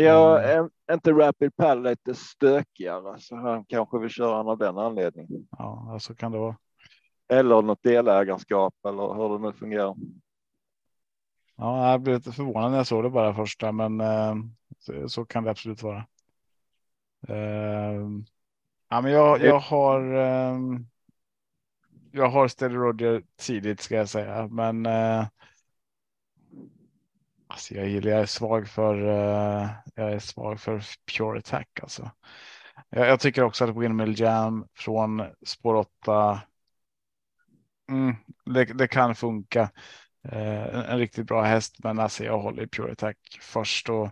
Jag 0.00 0.44
är 0.44 0.70
inte 0.92 1.12
Rapid 1.12 1.56
Pal 1.56 1.82
lite 1.82 2.14
stökigare 2.14 3.18
så 3.18 3.36
han 3.36 3.64
kanske 3.64 3.98
vill 3.98 4.10
köra 4.10 4.50
av 4.50 4.58
den 4.58 4.78
anledningen. 4.78 5.46
Ja, 5.58 5.98
så 6.00 6.14
kan 6.14 6.32
det 6.32 6.38
vara. 6.38 6.56
Eller 7.28 7.62
något 7.62 7.82
delägarskap 7.82 8.74
eller 8.88 9.14
hur 9.14 9.38
det 9.38 9.38
nu 9.38 9.52
fungerar. 9.52 9.94
Ja, 11.56 11.90
jag 11.90 12.00
blev 12.00 12.16
lite 12.16 12.32
förvånad 12.32 12.70
när 12.70 12.78
jag 12.78 12.86
såg 12.86 13.04
det 13.04 13.10
bara 13.10 13.34
första, 13.34 13.72
men 13.72 14.00
eh, 14.00 14.34
så, 14.78 15.08
så 15.08 15.24
kan 15.24 15.44
det 15.44 15.50
absolut 15.50 15.82
vara. 15.82 16.06
Eh, 17.28 18.08
ja, 18.88 19.00
men 19.00 19.12
jag, 19.12 19.40
jag 19.40 19.58
har. 19.58 20.14
Eh, 20.14 20.58
jag 22.12 22.28
har 22.28 22.48
Steady 22.48 22.74
Roger 22.74 23.22
tidigt 23.36 23.80
ska 23.80 23.96
jag 23.96 24.08
säga, 24.08 24.48
men. 24.48 24.86
Eh, 24.86 25.26
alltså 27.52 27.74
jag 27.74 27.88
gillar, 27.88 28.10
jag 28.10 28.20
är 28.20 28.26
svag 28.26 28.68
för. 28.68 28.94
uh, 28.94 29.70
jag 29.94 30.12
är 30.12 30.18
svag 30.18 30.60
för 30.60 30.82
Pure 31.16 31.38
Attack 31.38 31.80
alltså. 31.82 32.10
Jag, 32.90 33.08
jag 33.08 33.20
tycker 33.20 33.42
också 33.42 33.64
att 33.64 33.76
Windmill 33.76 34.20
Jam 34.20 34.66
från 34.74 35.22
spår 35.46 35.74
8. 35.74 36.42
Mm, 37.90 38.14
det, 38.44 38.64
det 38.64 38.88
kan 38.88 39.14
funka. 39.14 39.70
Uh, 40.32 40.74
en, 40.74 40.84
en 40.84 40.98
riktigt 40.98 41.26
bra 41.26 41.42
häst, 41.42 41.76
men 41.84 41.98
alltså 41.98 42.24
jag 42.24 42.38
håller 42.38 42.62
i 42.62 42.68
Pure 42.68 42.92
Attack 42.92 43.18
först 43.40 43.88
och 43.88 44.10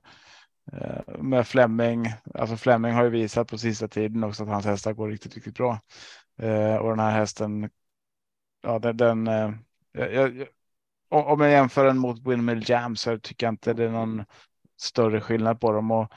uh, 0.72 1.22
med 1.22 1.46
Flemming. 1.46 2.06
Alltså 2.34 2.56
Flemming 2.56 2.92
har 2.92 3.04
ju 3.04 3.10
visat 3.10 3.48
på 3.48 3.58
sista 3.58 3.88
tiden 3.88 4.24
också 4.24 4.42
att 4.42 4.48
hans 4.48 4.66
hästar 4.66 4.92
går 4.92 5.08
riktigt, 5.08 5.34
riktigt 5.34 5.56
bra. 5.56 5.80
Och 6.80 6.90
den 6.90 6.98
här 6.98 7.10
hästen. 7.10 7.70
Ja, 8.62 8.78
den. 8.78 8.96
den 8.96 9.26
jag, 9.92 10.12
jag, 10.12 10.46
om 11.10 11.40
jag 11.40 11.50
jämför 11.50 11.84
den 11.84 11.98
mot 11.98 12.26
Windmill 12.26 12.70
Jam 12.70 12.96
så 12.96 13.18
tycker 13.18 13.46
jag 13.46 13.52
inte 13.52 13.72
det 13.72 13.84
är 13.84 13.90
någon 13.90 14.24
större 14.80 15.20
skillnad 15.20 15.60
på 15.60 15.72
dem 15.72 15.90
och 15.90 16.12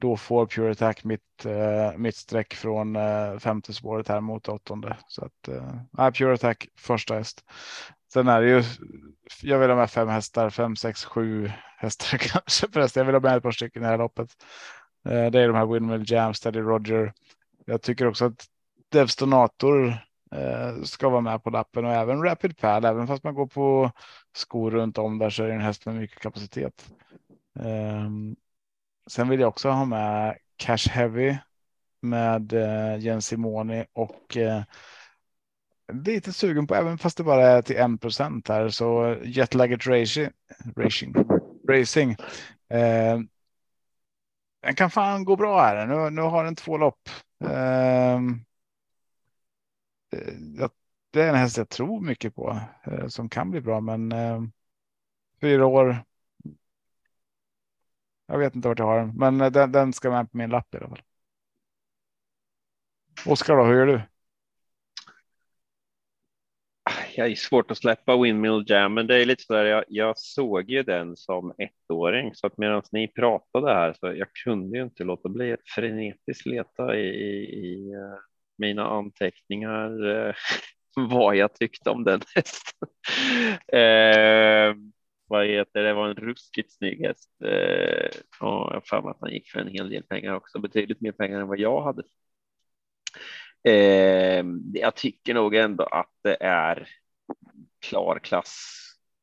då 0.00 0.16
får 0.16 0.46
Pure 0.46 0.70
Attack 0.70 1.04
mitt, 1.04 1.44
eh, 1.44 1.98
mitt 1.98 2.16
streck 2.16 2.54
från 2.54 2.96
eh, 2.96 3.38
femte 3.38 3.72
spåret 3.72 4.08
här 4.08 4.20
mot 4.20 4.48
åttonde. 4.48 4.96
Så 5.08 5.24
att 5.24 5.48
eh, 5.48 6.10
Pure 6.10 6.34
Attack 6.34 6.68
första 6.78 7.14
häst. 7.14 7.44
Sen 8.12 8.28
är 8.28 8.42
det 8.42 8.48
ju, 8.48 8.62
jag 9.42 9.58
vill 9.58 9.70
ha 9.70 9.76
med 9.76 9.90
fem 9.90 10.08
hästar, 10.08 10.50
fem, 10.50 10.76
sex, 10.76 11.04
sju 11.04 11.50
hästar 11.76 12.18
kanske 12.32 12.68
förresten. 12.72 13.00
Jag 13.00 13.06
vill 13.06 13.14
ha 13.14 13.20
med 13.20 13.36
ett 13.36 13.42
par 13.42 13.50
stycken 13.50 13.82
i 13.82 13.84
det 13.84 13.90
här 13.90 13.98
loppet. 13.98 14.30
Eh, 15.08 15.30
det 15.30 15.40
är 15.40 15.48
de 15.48 15.56
här 15.56 15.66
Windmill 15.66 16.12
Jam, 16.12 16.34
Steady 16.34 16.60
Roger. 16.60 17.12
Jag 17.64 17.82
tycker 17.82 18.06
också 18.06 18.24
att 18.24 18.46
Devstonator 18.92 19.98
Eh, 20.34 20.82
ska 20.82 21.08
vara 21.08 21.20
med 21.20 21.42
på 21.42 21.50
lappen 21.50 21.84
och 21.84 21.92
även 21.92 22.22
Rapid 22.22 22.58
Pad, 22.58 22.84
även 22.84 23.06
fast 23.06 23.24
man 23.24 23.34
går 23.34 23.46
på 23.46 23.90
skor 24.36 24.70
runt 24.70 24.98
om 24.98 25.18
där 25.18 25.30
så 25.30 25.42
är 25.42 25.48
det 25.48 25.54
en 25.54 25.60
häst 25.60 25.86
med 25.86 25.94
mycket 25.94 26.20
kapacitet. 26.20 26.92
Ehm, 27.60 28.36
sen 29.10 29.28
vill 29.28 29.40
jag 29.40 29.48
också 29.48 29.70
ha 29.70 29.84
med 29.84 30.38
Cash 30.56 30.88
Heavy 30.90 31.36
med 32.00 32.52
eh, 32.52 32.98
Jens 32.98 33.26
Simoni 33.26 33.84
och 33.92 34.36
eh, 34.36 34.62
lite 35.92 36.32
sugen 36.32 36.66
på, 36.66 36.74
även 36.74 36.98
fast 36.98 37.16
det 37.16 37.24
bara 37.24 37.46
är 37.46 37.62
till 37.62 37.76
1 37.76 38.00
procent 38.00 38.48
här, 38.48 38.68
så 38.68 39.16
Jetlagged 39.24 39.86
Racing. 39.86 40.30
Racing. 40.76 41.14
Racing. 41.68 42.16
Eh, 42.68 43.18
den 44.62 44.74
kan 44.74 44.90
fan 44.90 45.24
gå 45.24 45.36
bra 45.36 45.60
här. 45.60 45.86
Nu, 45.86 46.10
nu 46.10 46.22
har 46.22 46.44
den 46.44 46.56
två 46.56 46.78
lopp. 46.78 47.08
Eh 47.44 48.20
Eh, 50.14 50.68
det 51.10 51.22
är 51.22 51.28
en 51.28 51.34
häst 51.34 51.56
jag 51.56 51.68
tror 51.68 52.00
mycket 52.00 52.34
på 52.34 52.60
eh, 52.86 53.06
som 53.06 53.28
kan 53.28 53.50
bli 53.50 53.60
bra, 53.60 53.80
men 53.80 54.12
eh, 54.12 54.42
fyra 55.40 55.66
år 55.66 56.04
jag 58.26 58.38
vet 58.38 58.54
inte 58.54 58.68
vart 58.68 58.78
jag 58.78 58.86
har 58.86 58.98
den, 58.98 59.16
men 59.16 59.40
eh, 59.40 59.50
den, 59.50 59.72
den 59.72 59.92
ska 59.92 60.10
med 60.10 60.30
på 60.30 60.36
min 60.36 60.50
lapp 60.50 60.74
i 60.74 60.76
alla 60.78 60.88
fall. 60.88 61.02
Oskar 63.26 63.56
då, 63.56 63.64
hur 63.64 63.74
gör 63.74 63.86
du? 63.86 64.00
Jag 67.16 67.30
är 67.30 67.34
svårt 67.34 67.70
att 67.70 67.78
släppa 67.78 68.16
Windmill 68.16 68.64
Jam, 68.66 68.94
men 68.94 69.06
det 69.06 69.22
är 69.22 69.26
lite 69.26 69.42
så 69.42 69.52
där. 69.52 69.64
Jag, 69.64 69.84
jag 69.88 70.18
såg 70.18 70.70
ju 70.70 70.82
den 70.82 71.16
som 71.16 71.54
ettåring 71.58 72.34
så 72.34 72.46
att 72.46 72.58
medan 72.58 72.82
ni 72.92 73.08
pratade 73.08 73.74
här 73.74 73.92
så 73.92 74.06
jag 74.06 74.32
kunde 74.44 74.78
ju 74.78 74.84
inte 74.84 75.04
låta 75.04 75.28
bli 75.28 75.52
att 75.52 75.68
frenetiskt 75.74 76.46
leta 76.46 76.96
i, 76.96 77.06
i, 77.06 77.44
i 77.44 77.92
eh, 77.92 78.18
mina 78.56 78.84
anteckningar 78.84 80.06
eh, 80.06 80.34
vad 80.96 81.36
jag 81.36 81.54
tyckte 81.54 81.90
om 81.90 82.04
den 82.04 82.20
hästen. 82.34 82.88
eh, 83.80 84.74
vad 85.26 85.46
heter 85.46 85.82
det, 85.82 85.94
var 85.94 86.08
en 86.08 86.16
ruskigt 86.16 86.72
snygg 86.72 87.06
häst. 87.06 87.30
Eh, 87.44 88.08
och 88.40 88.72
jag 88.74 88.82
har 88.90 89.10
att 89.10 89.20
han 89.20 89.32
gick 89.32 89.50
för 89.50 89.60
en 89.60 89.68
hel 89.68 89.90
del 89.90 90.02
pengar 90.02 90.34
också, 90.34 90.58
betydligt 90.58 91.00
mer 91.00 91.12
pengar 91.12 91.40
än 91.40 91.48
vad 91.48 91.58
jag 91.58 91.82
hade. 91.82 92.02
Eh, 93.64 94.44
jag 94.74 94.96
tycker 94.96 95.34
nog 95.34 95.54
ändå 95.54 95.84
att 95.84 96.12
det 96.22 96.36
är 96.40 96.88
klar 97.80 98.18
klass. 98.18 98.80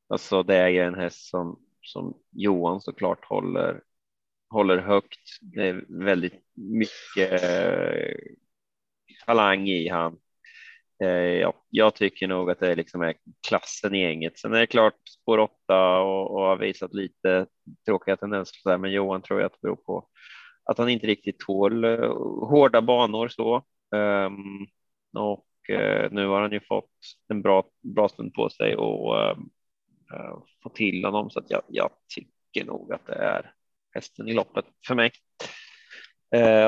Alltså 0.10 0.44
det 0.44 0.56
är 0.56 0.70
en 0.70 0.96
häst 0.96 1.30
som, 1.30 1.60
som 1.82 2.18
Johan 2.32 2.82
såklart 2.82 3.26
håller, 3.26 3.82
håller 4.50 4.78
högt. 4.78 5.40
Det 5.42 5.68
är 5.68 5.86
väldigt 6.06 6.44
mycket 6.54 7.44
eh, 7.44 8.16
talang 9.26 9.68
i 9.68 9.90
han. 9.90 10.18
Eh, 11.04 11.10
ja, 11.10 11.54
jag 11.70 11.96
tycker 11.96 12.28
nog 12.28 12.52
att 12.52 12.60
det 12.60 12.76
liksom 12.76 13.02
är 13.02 13.16
klassen 13.48 13.96
i 13.96 14.02
gänget. 14.02 14.40
Sen 14.40 14.54
är 14.54 14.60
det 14.60 14.68
klart 14.68 15.10
spår 15.10 15.38
åtta 15.38 16.00
och, 16.00 16.32
och 16.32 16.42
har 16.42 16.58
visat 16.58 16.94
lite 16.94 17.46
tråkiga 17.86 18.18
tendenser, 18.18 18.78
men 18.78 18.92
Johan 18.92 19.22
tror 19.22 19.40
jag 19.40 19.46
att 19.46 19.54
det 19.54 19.62
beror 19.68 19.76
på 19.76 20.08
att 20.64 20.78
han 20.78 20.90
inte 20.90 21.08
riktigt 21.08 21.40
tål 21.40 21.86
uh, 21.86 22.10
hårda 22.50 22.82
banor 22.82 23.28
så. 23.28 23.56
Um, 23.96 24.68
och 25.18 25.48
uh, 25.70 26.12
nu 26.12 26.28
har 26.28 26.42
han 26.42 26.52
ju 26.52 26.60
fått 26.60 26.92
en 27.28 27.42
bra, 27.42 27.64
bra 27.82 28.10
stund 28.10 28.34
på 28.34 28.50
sig 28.50 28.76
och 28.76 29.16
uh, 29.16 29.38
få 30.64 30.70
till 30.70 31.06
honom 31.06 31.30
så 31.30 31.40
att 31.40 31.50
jag, 31.50 31.62
jag 31.68 31.90
tycker 32.16 32.66
nog 32.66 32.94
att 32.94 33.06
det 33.06 33.16
är 33.16 33.54
hästen 33.94 34.28
i 34.28 34.34
loppet 34.34 34.66
för 34.88 34.96
mig. 34.96 35.12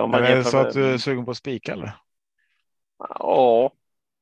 om 0.01 0.11
man 0.11 0.23
är 0.23 0.35
det 0.35 0.43
så 0.43 0.57
med... 0.57 0.67
att 0.67 0.73
du 0.73 0.85
är 0.85 0.97
sugen 0.97 1.25
på 1.25 1.31
att 1.31 1.37
spika 1.37 1.73
eller? 1.73 1.93
Ja, 3.09 3.71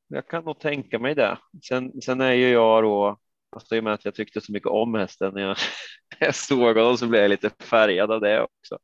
jag 0.08 0.28
kan 0.28 0.44
nog 0.44 0.60
tänka 0.60 1.00
mig 1.00 1.16
det. 1.16 1.38
Sen, 1.64 2.02
sen 2.02 2.22
är 2.22 2.32
ju 2.32 2.50
jag 2.50 2.84
då, 2.84 3.18
alltså 3.52 3.76
i 3.76 3.80
och 3.80 3.84
med 3.84 3.94
att 3.94 4.06
jag 4.06 4.16
tyckte 4.16 4.42
så 4.42 4.52
mycket 4.52 4.70
om 4.70 4.94
hästen 4.96 5.34
när 5.34 5.42
jag, 5.42 5.58
jag 6.20 6.36
såg 6.36 6.78
honom 6.78 6.98
så 6.98 7.08
blev 7.08 7.22
jag 7.22 7.30
lite 7.30 7.50
färgad 7.60 8.12
av 8.12 8.22
det 8.22 8.42
också. 8.42 8.78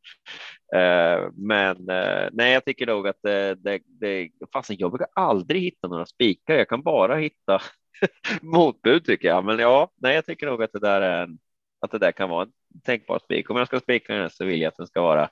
Eh, 0.76 1.30
men 1.36 1.90
eh, 1.90 2.30
nej, 2.32 2.54
jag 2.54 2.66
tycker 2.66 2.88
nog 2.88 3.08
att 3.08 3.20
det, 3.24 3.56
det, 3.56 3.82
det 3.86 4.30
fasen, 4.54 4.76
jag 4.80 4.92
brukar 4.92 5.08
aldrig 5.16 5.62
hitta 5.62 5.88
några 5.88 6.06
spikar. 6.06 6.56
Jag 6.56 6.70
kan 6.70 6.84
bara 6.84 7.16
hitta 7.16 7.62
motbud 8.42 9.06
tycker 9.06 9.28
jag. 9.28 9.46
Men 9.46 9.60
ja, 9.60 9.92
nej, 9.96 10.16
jag 10.16 10.26
tycker 10.26 10.48
nog 10.48 10.64
att 10.64 10.74
det 10.74 10.80
där 10.80 11.02
är 11.02 11.24
en, 11.24 11.40
att 11.82 11.92
det 11.92 12.00
där 12.00 12.12
kan 12.12 12.30
vara 12.30 12.44
en 12.44 12.52
tänkbar 12.84 13.20
spik. 13.20 13.50
Om 13.50 13.58
jag 13.58 13.68
ska 13.68 13.80
spika 13.80 14.14
den 14.14 14.30
så 14.30 14.46
vill 14.46 14.62
jag 14.62 14.70
att 14.70 14.78
den 14.78 14.88
ska 14.88 15.02
vara 15.02 15.30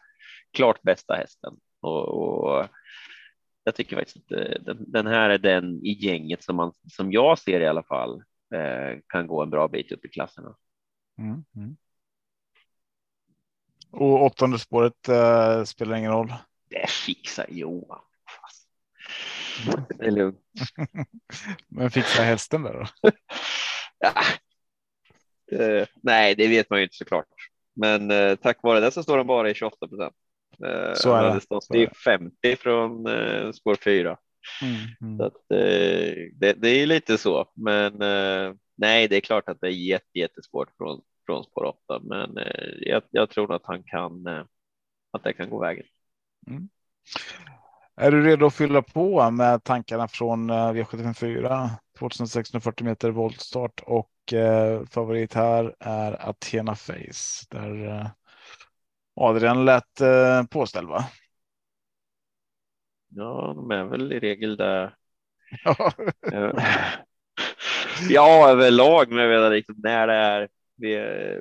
klart 0.54 0.82
bästa 0.82 1.16
hästen 1.16 1.54
och, 1.82 2.08
och 2.08 2.68
jag 3.66 3.76
tycker 3.76 3.96
faktiskt 3.96 4.18
att 4.18 4.32
eh, 4.32 4.62
den, 4.62 4.92
den, 4.92 5.08
här 5.08 5.30
är 5.30 5.38
den 5.38 5.86
i 5.86 5.92
gänget 5.92 6.44
som 6.44 6.56
man 6.56 6.74
som 6.92 7.12
jag 7.12 7.40
ser 7.40 7.60
i 7.60 7.68
alla 7.68 7.84
fall 7.84 8.24
eh, 8.54 9.00
kan 9.08 9.28
gå 9.28 9.44
en 9.44 9.50
bra 9.50 9.68
bit 9.68 9.92
upp 9.92 10.06
i 10.06 10.10
klasserna. 10.10 10.56
Mm, 11.18 11.46
mm. 11.56 11.78
Och 13.92 14.24
åttonde 14.24 14.60
spåret 14.60 15.10
eh, 15.10 15.64
spelar 15.64 15.96
ingen 15.96 16.12
roll. 16.12 16.34
Det 16.70 16.90
fixar 16.90 17.46
Johan. 17.50 18.02
Det 19.90 20.06
är 20.06 20.12
lugnt. 20.12 20.40
Men 21.68 21.92
fixar 21.92 22.24
hästen 22.24 22.64
där 22.64 22.74
då? 22.74 23.12
ja. 24.00 24.14
Uh, 25.54 25.86
nej, 26.04 26.36
det 26.36 26.48
vet 26.48 26.70
man 26.70 26.80
ju 26.80 26.84
inte 26.84 26.96
såklart. 26.96 27.28
Men 27.74 28.12
uh, 28.12 28.36
tack 28.36 28.64
vare 28.64 28.80
det 28.80 28.92
så 28.92 29.04
står 29.04 29.18
den 29.18 29.28
bara 29.28 29.50
i 29.50 29.54
28 29.54 29.88
procent. 29.88 30.16
Eh, 30.64 30.94
så 30.94 31.14
är 31.14 31.34
det. 31.34 31.42
stått 31.42 31.76
i 31.76 31.88
50 32.06 32.56
från 32.56 33.08
eh, 33.08 33.52
spår 33.52 33.76
4. 33.76 34.18
Mm, 34.62 34.76
mm. 35.02 35.18
Så 35.18 35.26
att, 35.26 35.52
eh, 35.52 36.16
det, 36.34 36.54
det, 36.58 36.70
är 36.70 36.86
lite 36.86 37.18
så, 37.18 37.52
men 37.56 37.94
nej, 38.78 39.08
det 39.08 39.16
är 39.16 39.22
klart 39.22 39.50
att 39.50 39.62
det 39.62 39.68
är 39.68 39.72
jätte, 39.72 40.20
jättesvårt 40.20 40.70
från, 40.78 41.02
från 41.26 41.44
spår 41.44 41.64
8, 41.64 42.00
men 42.04 42.40
jag, 42.80 43.04
jag, 43.12 43.30
tror 43.30 43.56
att 43.56 43.66
han 43.66 43.84
kan, 43.84 44.28
att 45.12 45.24
det 45.24 45.34
kan 45.34 45.50
gå 45.50 45.60
vägen. 45.60 45.86
Mm. 46.48 46.70
Är 47.98 48.12
du 48.12 48.24
redo 48.24 48.46
att 48.46 48.56
fylla 48.56 48.82
på 48.82 49.32
med 49.32 49.64
tankarna 49.64 50.08
från 50.08 50.52
V754 50.52 51.70
2640 52.00 52.86
meter 52.86 53.12
voltstart 53.12 53.80
och 53.86 54.34
eh, 54.34 54.86
favorit 54.86 55.34
här 55.34 55.76
är 55.80 56.30
Athena 56.30 56.76
Face 56.76 57.46
där 57.50 58.10
Adrian 59.16 59.66
lät 59.66 60.02
eh, 60.02 60.44
påställd 60.44 60.88
va? 60.88 61.06
Ja, 63.10 63.54
de 63.56 63.72
är 63.72 63.84
väl 63.84 64.14
i 64.14 64.20
regel 64.20 64.58
där. 64.58 64.96
ja, 68.10 68.50
överlag, 68.50 69.12
men 69.12 69.18
jag 69.18 69.30
vet 69.30 69.38
inte 69.38 69.50
riktigt 69.50 69.84
när 69.84 70.08
det 70.08 70.14
är 70.14 70.50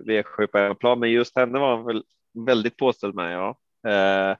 V7 0.00 0.46
på 0.46 0.74
plan, 0.74 1.00
men 1.00 1.10
just 1.10 1.36
henne 1.36 1.58
var 1.58 1.76
han 1.76 1.86
väl 1.86 2.04
väldigt 2.46 2.76
påställd 2.76 3.14
med. 3.14 3.32
Ja, 3.32 3.58
eh, 3.90 4.36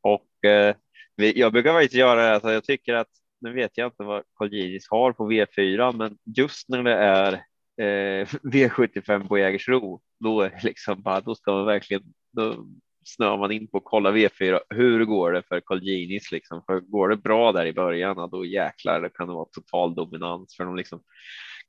och 0.00 0.50
eh, 0.50 0.74
jag 1.16 1.52
brukar 1.52 1.72
faktiskt 1.72 1.94
göra 1.94 2.22
det. 2.22 2.34
Alltså, 2.34 2.52
jag 2.52 2.64
tycker 2.64 2.94
att 2.94 3.08
nu 3.40 3.52
vet 3.52 3.78
jag 3.78 3.86
inte 3.86 4.02
vad 4.02 4.22
Colginis 4.34 4.86
har 4.90 5.12
på 5.12 5.30
V4, 5.30 5.96
men 5.96 6.18
just 6.36 6.68
när 6.68 6.82
det 6.82 6.94
är 6.94 7.42
eh, 7.78 8.26
V75 8.42 9.28
på 9.28 9.38
Jägersro, 9.38 10.00
då 10.20 10.40
är 10.40 10.60
liksom 10.62 11.02
bara, 11.02 11.20
då 11.20 11.34
ska 11.34 11.52
man 11.52 11.66
verkligen 11.66 12.02
då 12.32 12.66
snör 13.08 13.36
man 13.36 13.52
in 13.52 13.68
på 13.68 13.78
att 13.78 13.84
kolla 13.84 14.12
V4. 14.12 14.60
Hur 14.70 15.04
går 15.04 15.32
det 15.32 15.42
för 15.42 15.60
Colginis 15.60 16.32
liksom? 16.32 16.62
För 16.66 16.80
går 16.80 17.08
det 17.08 17.16
bra 17.16 17.52
där 17.52 17.66
i 17.66 17.72
början, 17.72 18.30
då 18.30 18.44
jäklar, 18.44 19.00
det 19.00 19.10
kan 19.10 19.28
det 19.28 19.34
vara 19.34 19.48
total 19.52 19.94
dominans 19.94 20.56
för 20.56 20.64
de 20.64 20.76
liksom. 20.76 21.02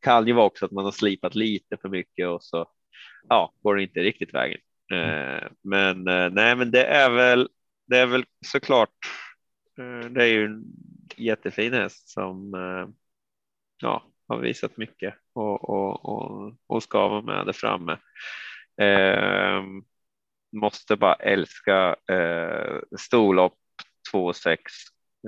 Kan 0.01 0.27
ju 0.27 0.33
vara 0.33 0.45
också 0.45 0.65
att 0.65 0.71
man 0.71 0.85
har 0.85 0.91
slipat 0.91 1.35
lite 1.35 1.77
för 1.77 1.89
mycket 1.89 2.27
och 2.27 2.43
så 2.43 2.65
ja, 3.29 3.53
går 3.61 3.75
det 3.75 3.83
inte 3.83 3.99
riktigt 3.99 4.33
vägen. 4.33 4.59
Eh, 4.93 5.47
men 5.63 6.07
eh, 6.07 6.29
nej, 6.31 6.55
men 6.55 6.71
det 6.71 6.83
är 6.83 7.09
väl. 7.09 7.49
Det 7.87 7.97
är 7.97 8.05
väl 8.05 8.25
såklart. 8.45 8.95
Eh, 9.79 10.09
det 10.09 10.23
är 10.23 10.27
ju 10.27 10.45
en 10.45 10.63
jättefin 11.17 11.73
häst 11.73 12.09
som 12.09 12.53
eh, 12.53 12.87
ja, 13.77 14.03
har 14.29 14.39
visat 14.39 14.77
mycket 14.77 15.15
och, 15.33 15.69
och, 15.69 16.05
och, 16.05 16.53
och 16.67 16.83
ska 16.83 17.07
vara 17.07 17.21
med 17.21 17.45
där 17.45 17.53
framme. 17.53 17.97
Eh, 18.81 19.63
måste 20.51 20.95
bara 20.95 21.13
älska 21.13 21.95
eh, 22.11 22.79
storlopp 22.99 23.57
2-6. 24.13 24.57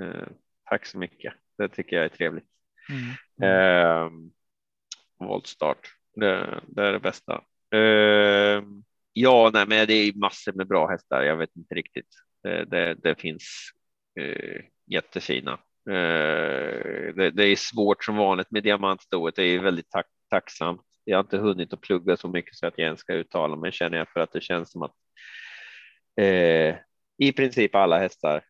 Eh, 0.02 0.28
tack 0.70 0.86
så 0.86 0.98
mycket. 0.98 1.34
Det 1.58 1.68
tycker 1.68 1.96
jag 1.96 2.04
är 2.04 2.08
trevligt. 2.08 2.48
Mm. 2.88 3.50
Eh, 3.50 4.10
voltstart. 5.18 5.88
Det, 6.14 6.60
det, 6.66 6.86
är 6.86 6.92
det 6.92 7.00
bästa. 7.00 7.44
Eh, 7.74 8.62
Ja, 9.12 9.50
nej, 9.54 9.66
men 9.68 9.86
det 9.86 9.94
är 9.94 10.18
massor 10.18 10.52
med 10.52 10.68
bra 10.68 10.88
hästar. 10.88 11.22
Jag 11.22 11.36
vet 11.36 11.56
inte 11.56 11.74
riktigt. 11.74 12.08
Det, 12.42 12.64
det, 12.64 12.94
det 12.94 13.20
finns 13.20 13.70
eh, 14.20 14.64
jättefina. 14.86 15.58
Eh, 15.90 17.14
det, 17.14 17.30
det, 17.30 17.44
är 17.44 17.56
svårt 17.56 18.04
som 18.04 18.16
vanligt 18.16 18.50
med 18.50 18.62
diamantstoet. 18.62 19.36
Det 19.36 19.42
är 19.42 19.58
väldigt 19.58 19.90
tack, 19.90 20.06
tacksamt. 20.30 20.82
Jag 21.04 21.16
har 21.16 21.22
inte 21.22 21.38
hunnit 21.38 21.72
att 21.72 21.80
plugga 21.80 22.16
så 22.16 22.28
mycket 22.28 22.56
så 22.56 22.66
att 22.66 22.74
jag 22.76 22.84
ens 22.84 23.00
ska 23.00 23.14
uttala 23.14 23.56
mig 23.56 23.72
känner 23.72 23.98
jag 23.98 24.08
för 24.08 24.20
att 24.20 24.32
det 24.32 24.40
känns 24.40 24.70
som 24.70 24.82
att 24.82 24.94
eh, 26.20 26.76
i 27.18 27.32
princip 27.36 27.74
alla 27.74 27.98
hästar 27.98 28.44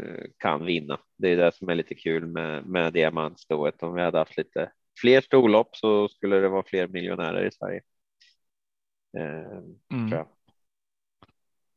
eh, 0.00 0.24
kan 0.38 0.64
vinna. 0.64 1.00
Det 1.16 1.28
är 1.28 1.36
det 1.36 1.54
som 1.54 1.68
är 1.68 1.74
lite 1.74 1.94
kul 1.94 2.26
med, 2.26 2.66
med 2.66 2.92
diamantstoet. 2.92 3.82
Om 3.82 3.94
vi 3.94 4.02
hade 4.02 4.18
haft 4.18 4.36
lite 4.36 4.72
fler 5.00 5.20
storlopp 5.20 5.76
så 5.76 6.08
skulle 6.08 6.36
det 6.36 6.48
vara 6.48 6.64
fler 6.66 6.88
miljonärer 6.88 7.46
i 7.46 7.50
Sverige. 7.50 7.80
Eh, 9.18 9.98
mm. 9.98 10.24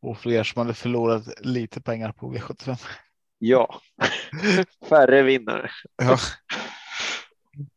Och 0.01 0.17
fler 0.17 0.43
som 0.43 0.59
hade 0.59 0.73
förlorat 0.73 1.45
lite 1.45 1.81
pengar 1.81 2.11
på 2.11 2.33
V75. 2.33 2.77
Ja, 3.37 3.79
färre 4.89 5.21
vinnare. 5.21 5.69
ja. 5.97 6.17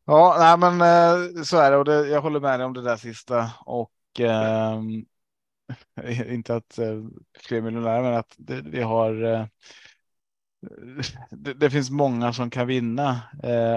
ja, 0.04 0.36
nej, 0.38 0.58
men 0.70 0.80
eh, 0.80 1.42
så 1.42 1.58
är 1.58 1.70
det 1.70 1.76
och 1.76 1.84
det, 1.84 2.08
jag 2.08 2.20
håller 2.20 2.40
med 2.40 2.60
dig 2.60 2.66
om 2.66 2.74
det 2.74 2.82
där 2.82 2.96
sista 2.96 3.50
och 3.60 4.20
eh, 4.20 4.80
inte 6.32 6.54
att 6.54 6.78
eh, 6.78 7.02
fler 7.38 7.60
miljonärer, 7.60 8.02
men 8.02 8.14
att 8.14 8.34
det, 8.38 8.60
vi 8.60 8.82
har. 8.82 9.24
Eh, 9.24 9.46
det, 11.30 11.54
det, 11.54 11.70
finns 11.70 11.90
många 11.90 12.32
som 12.32 12.50
kan 12.50 12.66
vinna 12.66 13.20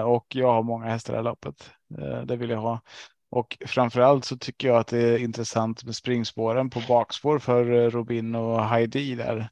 och 0.04 0.26
jag 0.34 0.52
har 0.52 0.62
många 0.62 0.86
hästar 0.86 1.20
i 1.20 1.22
loppet. 1.22 1.70
Det 2.24 2.36
vill 2.36 2.50
jag 2.50 2.60
ha. 2.60 2.80
Och 3.30 3.58
framförallt 3.66 4.24
så 4.24 4.38
tycker 4.38 4.68
jag 4.68 4.76
att 4.76 4.86
det 4.86 4.98
är 4.98 5.18
intressant 5.18 5.84
med 5.84 5.96
springspåren 5.96 6.70
på 6.70 6.82
bakspår 6.88 7.38
för 7.38 7.90
Robin 7.90 8.34
och 8.34 8.64
Heidi 8.64 9.14
där. 9.14 9.48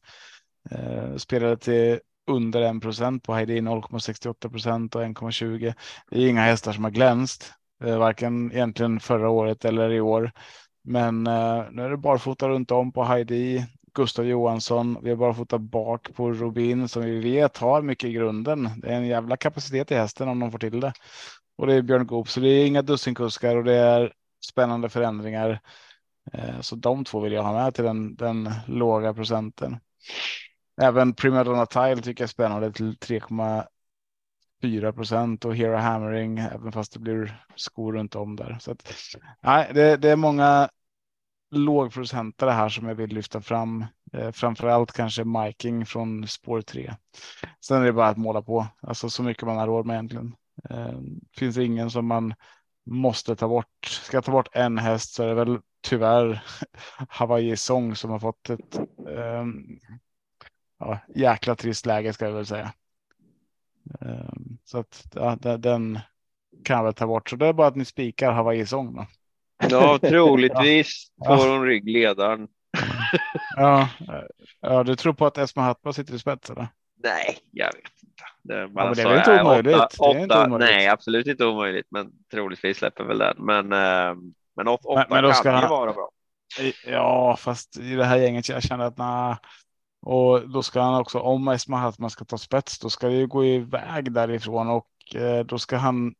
Spelade 1.19 1.57
till 1.57 2.01
under 2.31 2.63
1 2.63 2.83
procent 2.83 3.23
på 3.23 3.35
Heidi 3.35 3.61
0,68 3.61 4.51
procent 4.51 4.95
och 4.95 5.03
1,20. 5.03 5.75
Det 6.11 6.23
är 6.23 6.29
inga 6.29 6.43
hästar 6.43 6.73
som 6.73 6.85
har 6.85 6.91
glänst, 6.91 7.53
eh, 7.85 7.99
varken 7.99 8.53
egentligen 8.53 9.01
förra 9.01 9.31
året 9.31 9.65
eller 9.65 9.91
i 9.91 10.01
år. 10.01 10.33
Men 10.85 11.27
eh, 11.27 11.65
nu 11.71 11.83
är 11.83 11.91
det 11.91 11.97
barfota 11.97 12.49
runt 12.49 12.71
om 12.71 12.93
på 12.93 13.05
Heidi, 13.05 13.67
Gustav 13.95 14.27
Johansson. 14.27 14.99
Vi 15.03 15.11
har 15.11 15.17
barfota 15.17 15.59
bak 15.59 16.15
på 16.15 16.33
Robin 16.33 16.89
som 16.89 17.03
vi 17.03 17.21
vet 17.21 17.57
har 17.57 17.83
mycket 17.83 18.11
i 18.11 18.13
grunden. 18.13 18.71
Det 18.77 18.89
är 18.89 18.97
en 18.97 19.07
jävla 19.07 19.37
kapacitet 19.37 19.91
i 19.91 19.95
hästen 19.95 20.29
om 20.29 20.39
de 20.39 20.53
får 20.53 20.59
till 20.59 20.81
det 20.81 20.93
och 21.61 21.67
det 21.67 21.75
är 21.75 21.83
Björn 21.83 22.07
Goop, 22.07 22.29
så 22.29 22.41
det 22.41 22.49
är 22.49 22.67
inga 22.67 22.83
dussinkuskar 22.83 23.57
och 23.57 23.65
det 23.65 23.75
är 23.75 24.13
spännande 24.47 24.89
förändringar. 24.89 25.61
Eh, 26.33 26.61
så 26.61 26.77
de 26.77 27.05
två 27.05 27.21
vill 27.21 27.33
jag 27.33 27.43
ha 27.43 27.53
med 27.53 27.75
till 27.75 27.85
den, 27.85 28.15
den 28.15 28.51
låga 28.67 29.15
procenten. 29.15 29.77
Även 30.81 31.15
Primadonna 31.15 31.67
Tile 31.67 31.97
tycker 31.97 32.23
jag 32.23 32.27
är 32.27 32.31
spännande 32.31 32.73
till 32.73 32.97
3,4 32.97 34.93
procent 34.93 35.45
och 35.45 35.57
Hero 35.57 35.77
Hammering, 35.77 36.39
även 36.39 36.73
fast 36.73 36.93
det 36.93 36.99
blir 36.99 37.45
skor 37.57 37.93
runt 37.93 38.15
om 38.15 38.37
där. 38.37 38.57
Så 38.61 38.71
att, 38.71 38.95
nej, 39.41 39.71
det, 39.75 39.97
det 39.97 40.11
är 40.11 40.17
många 40.17 40.69
lågprocentare 41.51 42.51
här 42.51 42.69
som 42.69 42.89
jag 42.89 42.95
vill 42.95 43.11
lyfta 43.11 43.41
fram. 43.41 43.85
Eh, 44.13 44.31
framför 44.31 44.69
allt 44.69 44.93
kanske 44.93 45.25
Miking 45.25 45.87
från 45.87 46.27
spår 46.29 46.63
3. 46.63 46.95
Sen 47.61 47.83
är 47.83 47.87
det 47.87 47.93
bara 47.93 48.09
att 48.09 48.17
måla 48.17 48.43
på, 48.43 48.67
alltså 48.81 49.11
så 49.11 49.23
mycket 49.23 49.43
man 49.43 49.57
har 49.57 49.67
råd 49.67 49.87
med 49.87 49.95
egentligen. 49.95 50.35
Eh, 50.71 50.99
finns 51.37 51.59
ingen 51.59 51.91
som 51.91 52.07
man 52.07 52.35
måste 52.87 53.37
ta 53.37 53.49
bort. 53.49 53.87
Ska 53.87 54.17
jag 54.17 54.25
ta 54.25 54.33
bort 54.33 54.49
en 54.53 54.79
häst 54.79 55.15
så 55.15 55.23
är 55.23 55.29
det 55.29 55.35
väl 55.35 55.59
tyvärr 55.81 56.43
Hawaii 57.09 57.57
Song 57.57 57.97
som 57.97 58.11
har 58.11 58.19
fått 58.19 58.51
ett 58.51 58.79
eh, 59.09 59.45
ja, 60.81 60.99
jäkla 61.15 61.55
trist 61.55 61.87
läge 61.87 62.13
ska 62.13 62.25
jag 62.25 62.33
väl 62.33 62.47
säga. 62.47 62.73
Eh, 64.01 64.33
så 64.65 64.79
att 64.79 65.07
ja, 65.15 65.37
den 65.59 65.99
kan 66.65 66.77
jag 66.77 66.85
väl 66.85 66.95
ta 66.95 67.07
bort. 67.07 67.31
Så 67.31 67.37
det 67.37 67.47
är 67.47 67.53
bara 67.53 67.67
att 67.67 67.77
ni 67.77 67.85
spikar 67.85 68.33
Hawaii 68.33 68.67
Song. 68.67 68.95
Då. 68.95 69.07
Ja, 69.71 69.99
troligtvis 69.99 71.13
ja. 71.17 71.39
får 71.39 71.49
hon 71.49 71.67
ryggledaren. 71.67 72.49
ja, 73.57 73.89
ja, 74.61 74.83
du 74.83 74.97
tror 74.97 75.13
på 75.13 75.27
att 75.27 75.39
Esma 75.39 75.63
Hattma 75.63 75.93
sitter 75.93 76.15
i 76.15 76.19
spets 76.19 76.51
eller? 76.51 76.69
Nej, 77.03 77.39
jag 77.51 77.67
vet 77.67 77.77
inte. 77.77 78.25
Det, 78.43 78.71
ja, 78.75 78.95
det 78.95 79.03
är 79.03 79.19
inte 79.19 79.43
omöjligt? 79.43 79.77
Åtta, 79.77 79.87
åtta, 79.99 80.19
inte 80.19 80.39
omöjligt. 80.39 80.71
Nej, 80.71 80.89
absolut 80.89 81.27
inte 81.27 81.47
omöjligt, 81.47 81.87
men 81.91 82.11
troligtvis 82.31 82.79
släpper 82.79 83.05
väl 83.05 83.19
den. 83.19 83.37
Men, 83.39 83.73
äh, 83.73 84.17
men 84.57 84.69
åtta 84.69 84.95
men, 84.95 85.07
men 85.09 85.23
kan 85.23 85.35
ska, 85.35 85.63
ju 85.63 85.69
vara 85.69 85.93
bra. 85.93 86.11
Ja, 86.87 87.37
fast 87.37 87.77
i 87.77 87.95
det 87.95 88.05
här 88.05 88.17
gänget 88.17 88.49
jag 88.49 88.63
känner 88.63 88.85
att 88.85 88.99
nej. 88.99 89.37
Och 90.03 90.49
då 90.49 90.63
ska 90.63 90.81
han 90.81 91.01
också, 91.01 91.19
om 91.19 91.49
Esma 91.49 91.79
att 91.81 91.99
man 91.99 92.11
ska 92.11 92.25
ta 92.25 92.39
spets, 92.39 92.79
då 92.79 92.91
ska 92.91 93.07
det 93.09 93.15
ju 93.15 93.27
gå 93.27 93.45
iväg 93.45 94.13
därifrån 94.13 94.69
och 94.69 94.89
eh, 95.15 95.45
då 95.45 95.59
ska 95.59 95.77
han, 95.77 96.15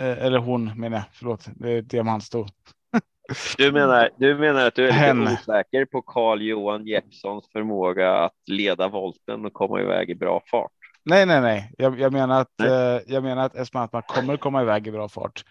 eh, 0.00 0.24
eller 0.24 0.38
hon 0.38 0.80
menar 0.80 0.96
jag, 0.96 1.04
förlåt, 1.12 1.46
det 1.54 1.70
är 1.70 1.82
diamantstol. 1.82 2.46
Du 3.58 3.72
menar, 3.72 4.10
du 4.16 4.34
menar 4.38 4.66
att 4.66 4.74
du 4.74 4.88
är 4.88 4.92
Hen. 4.92 5.20
lite 5.20 5.32
osäker 5.32 5.84
på 5.84 6.02
Carl 6.02 6.42
Johan 6.42 6.86
Jeppssons 6.86 7.48
förmåga 7.52 8.16
att 8.16 8.32
leda 8.46 8.88
volten 8.88 9.46
och 9.46 9.52
komma 9.52 9.80
iväg 9.80 10.10
i 10.10 10.14
bra 10.14 10.42
fart? 10.50 10.72
Nej, 11.04 11.26
nej, 11.26 11.40
nej. 11.40 11.72
Jag, 11.78 12.00
jag 12.00 12.12
menar 12.12 12.40
att 12.40 12.60
eh, 12.60 13.12
jag 13.14 13.22
menar 13.22 13.46
att 13.46 13.54
Esma 13.54 13.88
kommer 13.88 14.36
komma 14.36 14.62
iväg 14.62 14.86
i 14.86 14.90
bra 14.90 15.08
fart. 15.08 15.44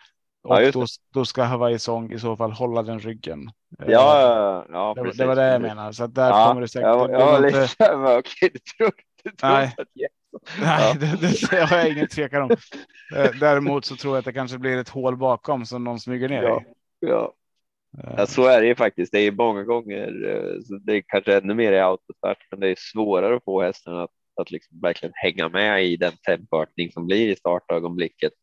Och 0.44 0.62
ja, 0.62 0.72
då, 0.72 0.86
då, 1.14 1.26
ska 1.26 1.44
Hawaii 1.44 1.80
Song 1.80 2.12
i 2.12 2.20
så 2.20 2.38
fall 2.38 2.52
hålla 2.52 2.84
den 2.84 3.00
ryggen. 3.00 3.52
Ja, 3.78 3.86
eh, 3.86 3.92
ja, 3.92 4.66
ja 4.70 5.04
det, 5.04 5.12
det, 5.18 5.26
var 5.26 5.36
det 5.36 5.52
jag 5.52 5.62
menar. 5.62 5.92
Så 5.92 6.08
där 6.08 6.30
ja, 6.30 6.48
kommer 6.48 6.62
det 6.62 6.68
säkert. 6.68 6.88
Ja, 6.88 7.10
ja 7.12 7.40
lite, 7.40 7.62
inte... 7.80 8.18
okej, 8.18 8.50
du 8.54 8.60
tror, 8.60 8.92
tror 9.40 9.52
nej. 9.52 9.76
att 9.78 9.88
Nej, 10.62 10.96
det, 11.00 11.06
det, 11.22 11.50
det 11.52 11.66
har 11.66 11.78
jag 11.78 11.90
ingen 11.90 12.08
tvekan 12.08 12.42
om. 12.42 12.50
Eh, 13.16 13.32
däremot 13.40 13.86
så 13.86 13.96
tror 13.96 14.14
jag 14.14 14.20
att 14.20 14.26
det 14.26 14.34
kanske 14.34 14.58
blir 14.58 14.78
ett 14.78 14.90
hål 14.90 15.18
bakom 15.18 15.66
som 15.66 15.84
någon 15.84 16.00
smyger 16.00 16.30
ner 16.30 16.44
ja, 16.44 16.62
i. 16.62 16.64
Ja, 17.00 17.34
Ja, 18.18 18.26
så 18.26 18.46
är 18.46 18.62
det 18.62 18.68
ju 18.68 18.76
faktiskt. 18.76 19.12
Det 19.12 19.20
är 19.20 19.32
många 19.32 19.64
gånger, 19.64 20.08
eh, 20.30 20.78
det 20.86 20.94
är 20.94 21.04
kanske 21.08 21.38
ännu 21.38 21.54
mer 21.54 21.72
i 21.72 21.80
autostart, 21.80 22.38
men 22.52 22.60
det 22.60 22.70
är 22.70 22.76
svårare 22.78 23.36
att 23.36 23.44
få 23.44 23.62
hästen 23.62 23.96
att, 23.96 24.12
att 24.42 24.52
liksom 24.52 24.80
verkligen 24.82 25.14
hänga 25.16 25.50
med 25.50 25.86
i 25.86 25.98
den 25.98 26.14
tempoökning 26.26 26.92
som 26.92 27.08
blir 27.08 27.30
i 27.30 27.36
startögonblicket. 27.36 28.34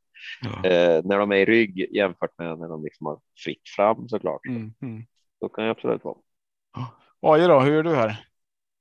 Ja. 0.40 0.70
Eh, 0.70 1.02
när 1.04 1.18
de 1.18 1.32
är 1.32 1.36
i 1.36 1.44
rygg 1.44 1.96
jämfört 1.96 2.38
med 2.38 2.58
när 2.58 2.68
de 2.68 2.84
liksom 2.84 3.06
har 3.06 3.20
fritt 3.44 3.68
fram 3.76 4.08
såklart. 4.08 4.46
Mm, 4.46 4.74
mm. 4.82 5.02
Så 5.38 5.48
kan 5.48 5.64
jag 5.64 5.70
absolut 5.70 6.04
vara. 6.04 6.16
Oj 7.20 7.40
då, 7.40 7.60
hur 7.60 7.72
gör 7.72 7.82
du 7.82 7.94
här? 7.94 8.24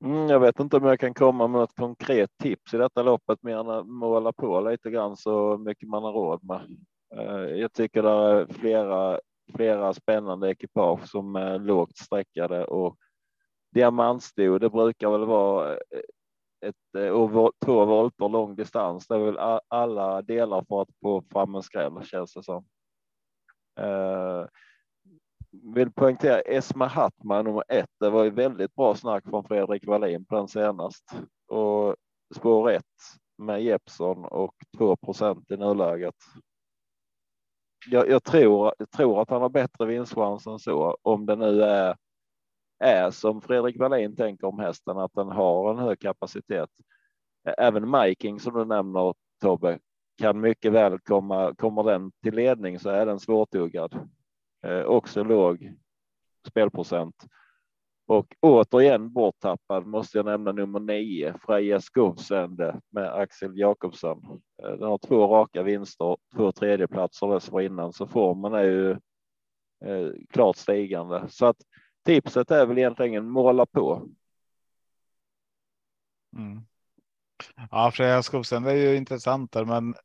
Mm, 0.05 0.27
jag 0.29 0.39
vet 0.39 0.59
inte 0.59 0.77
om 0.77 0.85
jag 0.85 0.99
kan 0.99 1.13
komma 1.13 1.47
med 1.47 1.63
ett 1.63 1.75
konkret 1.75 2.29
tips 2.43 2.73
i 2.73 2.77
detta 2.77 3.03
loppet 3.03 3.43
mer 3.43 3.57
än 3.57 3.69
att 3.69 3.87
måla 3.87 4.31
på 4.31 4.61
lite 4.61 4.89
grann 4.89 5.17
så 5.17 5.57
mycket 5.57 5.89
man 5.89 6.03
har 6.03 6.11
råd 6.11 6.43
med. 6.43 6.61
Eh, 7.15 7.59
jag 7.59 7.73
tycker 7.73 8.03
det 8.03 8.09
är 8.09 8.53
flera 8.53 9.19
flera 9.55 9.93
spännande 9.93 10.51
ekipage 10.51 11.09
som 11.09 11.35
är 11.35 11.59
lågt 11.59 11.97
sträckade 11.97 12.65
och 12.65 12.97
diamantsto. 13.73 14.57
Det 14.57 14.69
brukar 14.69 15.09
väl 15.09 15.25
vara 15.25 15.73
eh, 15.73 15.77
ett 16.65 16.95
eh, 16.97 17.49
två 17.65 17.85
volter 17.85 18.29
lång 18.29 18.55
distans. 18.55 19.07
Det 19.07 19.15
är 19.15 19.19
väl 19.19 19.61
alla 19.67 20.21
delar 20.21 20.65
för 20.67 20.81
att 20.81 20.89
få 21.01 21.23
fram 21.31 21.55
en 21.55 21.63
skräll 21.63 22.03
känns 22.03 22.33
det 22.33 22.43
som. 22.43 22.65
Eh, 23.79 24.45
vill 25.75 25.91
poängtera 25.91 26.39
Esma 26.39 26.87
Hattman 26.87 27.45
nummer 27.45 27.63
ett. 27.67 27.89
Det 27.99 28.09
var 28.09 28.23
ju 28.23 28.29
väldigt 28.29 28.75
bra 28.75 28.95
snack 28.95 29.23
från 29.29 29.43
Fredrik 29.43 29.87
Wallin 29.87 30.25
på 30.25 30.35
den 30.35 30.47
senast 30.47 31.03
och 31.47 31.95
spår 32.35 32.71
ett 32.71 32.83
med 33.37 33.63
Jeppson 33.63 34.25
och 34.25 34.55
2% 34.77 35.53
i 35.53 35.57
nuläget 35.57 36.15
jag, 37.89 38.09
jag, 38.09 38.23
tror, 38.23 38.73
jag 38.77 38.91
tror 38.91 39.21
att 39.21 39.29
han 39.29 39.41
har 39.41 39.49
bättre 39.49 39.85
vinstchans 39.85 40.47
än 40.47 40.59
så 40.59 40.97
om 41.01 41.25
det 41.25 41.35
nu 41.35 41.61
är, 41.61 41.95
är 42.79 43.11
som 43.11 43.41
Fredrik 43.41 43.79
Wallin 43.79 44.15
tänker 44.15 44.47
om 44.47 44.59
hästen, 44.59 44.97
att 44.97 45.13
den 45.13 45.27
har 45.27 45.71
en 45.71 45.77
hög 45.77 45.99
kapacitet. 45.99 46.69
Även 47.57 47.91
Miking 47.91 48.39
som 48.39 48.53
du 48.53 48.65
nämner 48.65 49.13
Tobbe 49.41 49.79
kan 50.17 50.39
mycket 50.41 50.71
väl 50.71 50.99
komma. 50.99 51.55
Kommer 51.57 51.83
den 51.83 52.11
till 52.23 52.35
ledning 52.35 52.79
så 52.79 52.89
är 52.89 53.05
den 53.05 53.19
svårtuggad. 53.19 54.09
Eh, 54.65 54.81
också 54.81 55.23
låg 55.23 55.73
spelprocent. 56.47 57.15
Och 58.07 58.35
återigen 58.39 59.13
borttappad 59.13 59.85
måste 59.85 60.17
jag 60.17 60.25
nämna 60.25 60.51
nummer 60.51 60.79
nio, 60.79 61.33
Freja 61.41 61.81
Skovsände 61.81 62.81
med 62.89 63.13
Axel 63.13 63.57
Jakobsson. 63.57 64.41
Eh, 64.63 64.71
den 64.71 64.89
har 64.89 64.97
två 64.97 65.27
raka 65.27 65.63
vinster, 65.63 66.17
två 66.35 66.51
tredjeplatser 66.51 67.27
dessförinnan, 67.27 67.93
så 67.93 68.07
formen 68.07 68.53
är 68.53 68.63
ju 68.63 68.91
eh, 69.85 70.11
klart 70.29 70.55
stigande. 70.55 71.25
Så 71.29 71.45
att 71.45 71.57
tipset 72.07 72.51
är 72.51 72.65
väl 72.65 72.77
egentligen 72.77 73.29
måla 73.29 73.65
på. 73.65 74.07
Mm. 76.37 76.61
Ja, 77.71 77.91
Freja 77.91 78.23
Skovsände 78.23 78.71
är 78.71 78.75
ju 78.75 78.95
intressant 78.95 79.51
där, 79.51 79.65
men 79.65 79.95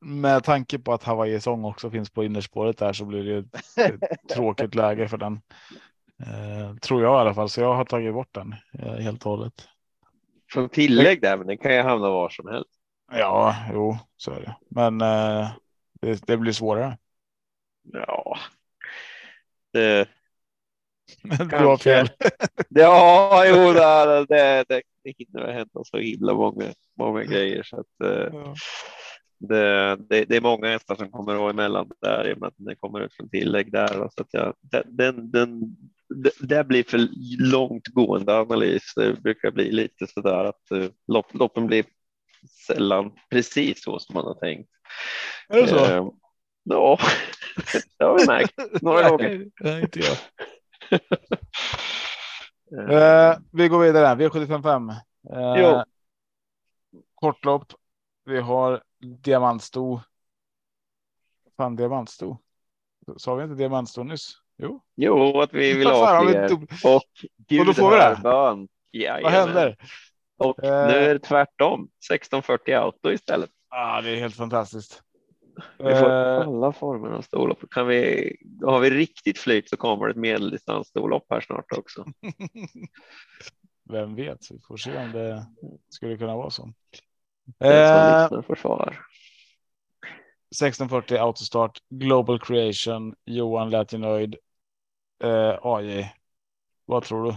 med 0.00 0.44
tanke 0.44 0.78
på 0.78 0.92
att 0.92 1.02
Hawaii 1.02 1.40
sång 1.40 1.64
också 1.64 1.90
finns 1.90 2.10
på 2.10 2.24
innerspåret 2.24 2.78
där 2.78 2.92
så 2.92 3.04
blir 3.04 3.24
det 3.24 3.30
ju 3.30 3.38
ett 3.38 4.28
tråkigt 4.34 4.74
läge 4.74 5.08
för 5.08 5.16
den. 5.16 5.40
Eh, 6.20 6.76
tror 6.76 7.02
jag 7.02 7.18
i 7.18 7.20
alla 7.20 7.34
fall, 7.34 7.48
så 7.48 7.60
jag 7.60 7.74
har 7.74 7.84
tagit 7.84 8.14
bort 8.14 8.34
den 8.34 8.54
eh, 8.78 8.94
helt 8.94 9.26
och 9.26 9.30
hållet. 9.30 9.68
Från 10.52 10.68
tillägg 10.68 11.20
där, 11.20 11.36
men 11.36 11.46
den 11.46 11.58
kan 11.58 11.74
ju 11.74 11.82
hamna 11.82 12.08
var 12.08 12.28
som 12.28 12.48
helst. 12.48 12.70
Ja, 13.12 13.56
jo, 13.72 13.98
så 14.16 14.30
är 14.30 14.40
det. 14.40 14.56
Men 14.70 15.00
eh, 15.00 15.50
det, 16.00 16.26
det 16.26 16.36
blir 16.36 16.52
svårare. 16.52 16.98
Ja. 17.92 18.38
Det, 19.72 20.08
Du 21.22 21.56
har 21.56 21.76
fel. 21.76 22.08
ja, 22.68 23.44
jo, 23.46 23.72
det, 23.72 24.24
det, 24.28 24.64
det 25.04 25.14
hinner 25.18 25.52
hända 25.52 25.84
så 25.84 25.98
himla 25.98 26.34
många, 26.34 26.64
många 26.98 27.24
grejer 27.24 27.62
så 27.62 27.80
att 27.80 28.10
eh, 28.10 28.28
Ja. 28.32 28.54
det, 29.38 29.96
det, 29.96 30.24
det 30.24 30.36
är 30.36 30.40
många 30.40 30.68
hästar 30.68 30.96
som 30.96 31.10
kommer 31.10 31.32
att 31.32 31.40
vara 31.40 31.50
emellan 31.50 31.90
där 32.02 32.28
i 32.28 32.34
och 32.34 32.38
med 32.38 32.46
att 32.46 32.54
den 32.56 32.76
kommer 32.76 33.00
ut 33.00 33.14
från 33.14 33.28
tillägg 33.28 33.72
där. 33.72 33.88
Så 33.88 34.22
att 34.22 34.28
jag, 34.30 34.54
den, 34.86 35.30
den, 35.30 35.60
det, 36.14 36.30
det 36.40 36.64
blir 36.64 36.82
för 36.82 37.08
långtgående 37.52 38.38
analys. 38.38 38.94
Det 38.96 39.22
brukar 39.22 39.50
bli 39.50 39.72
lite 39.72 40.06
så 40.06 40.20
där 40.20 40.44
att 40.44 40.62
uh, 40.72 40.88
lopp, 41.08 41.34
loppen 41.34 41.66
blir 41.66 41.84
sällan 42.66 43.12
precis 43.30 43.82
så 43.82 43.98
som 43.98 44.14
man 44.14 44.24
har 44.24 44.34
tänkt. 44.34 44.70
Är 45.48 45.62
det 45.62 45.68
så? 45.68 45.84
Eh, 45.84 46.08
ja, 46.64 46.98
det 47.98 48.04
har 48.04 48.18
vi 48.18 48.26
märkt 48.26 48.82
några 48.82 49.10
gånger. 49.10 49.28
Nej, 49.28 49.50
nej, 49.60 49.82
inte 49.82 49.98
jag. 49.98 50.16
Eh, 52.90 53.36
vi 53.52 53.68
går 53.68 53.78
vidare. 53.78 54.14
V755. 54.28 54.90
Eh, 55.32 55.82
kortlopp. 57.14 57.72
Vi 58.24 58.40
har 58.40 58.82
diamantsto. 59.22 60.00
Fan, 61.56 61.76
diamantsto. 61.76 62.36
Sa 63.16 63.34
vi 63.34 63.42
inte 63.44 63.54
diamantsto 63.54 64.02
nyss? 64.02 64.32
Jo. 64.58 64.80
Jo, 64.94 65.40
att 65.40 65.54
vi 65.54 65.74
vill 65.74 65.86
Vad 65.88 66.08
ha 66.08 66.24
vi 66.24 66.32
fler. 66.32 66.52
Och 66.52 67.02
Och 67.60 67.66
då 67.66 67.74
får 67.74 67.90
vi 67.90 67.96
det? 67.96 68.18
bön. 68.22 68.22
Vad 68.22 68.68
Jajamän. 68.92 69.32
händer? 69.32 69.76
Och 70.38 70.64
Eh. 70.64 70.86
nu 70.88 70.94
är 70.94 71.14
det 71.14 71.20
tvärtom. 71.20 71.80
1640 72.10 72.74
auto 72.74 73.10
istället. 73.12 73.50
Ah, 73.68 74.00
det 74.00 74.10
är 74.10 74.16
helt 74.16 74.36
fantastiskt. 74.36 75.02
Vi 75.78 75.94
får 75.94 76.10
Eh, 76.10 76.40
alla 76.40 76.72
former 76.72 77.10
av 77.10 77.22
storlopp. 77.22 77.70
Kan 77.70 77.86
vi, 77.86 78.32
har 78.62 78.80
vi 78.80 78.90
riktigt 78.90 79.38
flyt 79.38 79.68
så 79.68 79.76
kommer 79.76 80.06
det 80.06 80.10
ett 80.10 80.16
medeldistansstorlopp 80.16 81.26
här 81.30 81.40
snart 81.40 81.72
också. 81.72 82.06
vem 83.90 84.14
vet? 84.14 84.50
Vi 84.50 84.58
får 84.68 84.76
se 84.76 84.96
om 84.96 85.12
det 85.12 85.46
skulle 85.88 86.18
kunna 86.18 86.36
vara 86.36 86.50
så. 86.50 86.72
Eh, 87.58 87.70
lyssnar 87.70 88.42
får 88.42 88.54
svar. 88.54 89.06
1640 90.50 91.18
autostart, 91.18 91.78
Global 91.88 92.40
Creation, 92.40 93.14
Johan 93.24 93.70
lät 93.70 93.92
ju 93.92 93.98
nöjd. 93.98 94.36
Eh, 95.24 95.58
AJ, 95.62 96.12
vad 96.84 97.02
tror 97.02 97.24
du? 97.24 97.36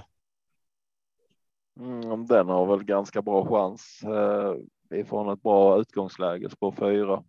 Mm, 1.80 2.26
den 2.28 2.50
har 2.50 2.66
väl 2.66 2.84
ganska 2.84 3.22
bra 3.22 3.46
chans 3.46 4.04
eh, 4.04 4.56
ifrån 5.00 5.30
ett 5.30 5.42
bra 5.42 5.80
utgångsläge 5.80 6.50
på 6.60 6.72
fyra. 6.72 7.24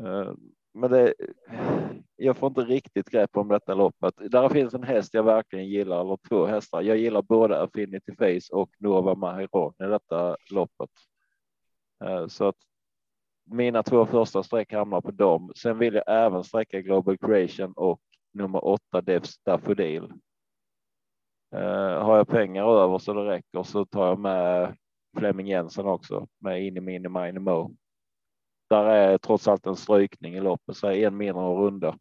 Eh, 0.00 0.32
men 0.74 0.90
det, 0.90 1.14
jag 2.16 2.36
får 2.36 2.46
inte 2.46 2.60
riktigt 2.60 3.10
grepp 3.10 3.36
om 3.36 3.48
detta 3.48 3.74
loppet. 3.74 4.14
Där 4.30 4.48
finns 4.48 4.74
en 4.74 4.82
häst 4.82 5.14
jag 5.14 5.22
verkligen 5.22 5.68
gillar, 5.68 6.00
eller 6.00 6.18
två 6.28 6.46
hästar. 6.46 6.82
Jag 6.82 6.96
gillar 6.96 7.22
både 7.22 7.62
Affinity 7.62 8.14
Face 8.16 8.56
och 8.56 8.70
Nova 8.78 9.14
Mahiron 9.14 9.74
i 9.80 9.84
detta 9.84 10.36
loppet. 10.50 10.90
Eh, 12.04 12.26
så 12.26 12.48
att 12.48 12.56
mina 13.44 13.82
två 13.82 14.06
första 14.06 14.42
streck 14.42 14.72
hamnar 14.72 15.00
på 15.00 15.10
dem. 15.10 15.52
Sen 15.56 15.78
vill 15.78 15.94
jag 15.94 16.04
även 16.06 16.44
sträcka 16.44 16.80
Global 16.80 17.18
Creation 17.18 17.72
och 17.76 18.00
nummer 18.32 18.64
åtta 18.64 19.00
Devs 19.00 19.38
Daffodil. 19.38 20.12
Eh, 21.54 22.04
har 22.04 22.16
jag 22.16 22.28
pengar 22.28 22.82
över 22.82 22.98
så 22.98 23.12
det 23.12 23.24
räcker 23.24 23.62
så 23.62 23.84
tar 23.84 24.06
jag 24.06 24.18
med 24.18 24.76
Flemming 25.18 25.46
Jensen 25.46 25.86
också 25.86 26.26
med 26.38 26.66
in 26.66 26.76
i 26.76 26.80
Mini 26.80 27.08
Mini 27.08 27.38
Mo. 27.38 27.76
Där 28.72 28.84
är 28.84 29.18
trots 29.18 29.48
allt 29.48 29.66
en 29.66 29.76
strykning 29.76 30.34
i 30.34 30.40
loppet, 30.40 30.76
så 30.76 30.86
är 30.86 31.06
en 31.06 31.16
mindre 31.16 31.44
runda. 31.44 31.98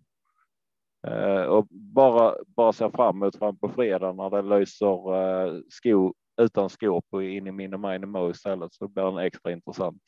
Eh, 1.08 1.44
och 1.44 1.68
bara, 1.70 2.36
bara 2.48 2.74
se 2.74 2.92
fram 2.92 3.16
emot 3.16 3.36
fram 3.36 3.58
på 3.58 3.70
fredag 3.70 4.14
när 4.14 4.30
det 4.30 4.42
löser 4.42 5.16
eh, 5.16 5.62
sko 5.70 6.14
utan 6.42 6.70
skor 6.70 7.02
på 7.10 7.22
in 7.24 7.48
i 7.48 7.52
Mini 7.52 7.78
Mini 7.78 8.06
Mo 8.06 8.30
istället 8.30 8.74
så 8.74 8.88
blir 8.88 9.04
den 9.04 9.18
extra 9.18 9.52
intressant. 9.52 10.02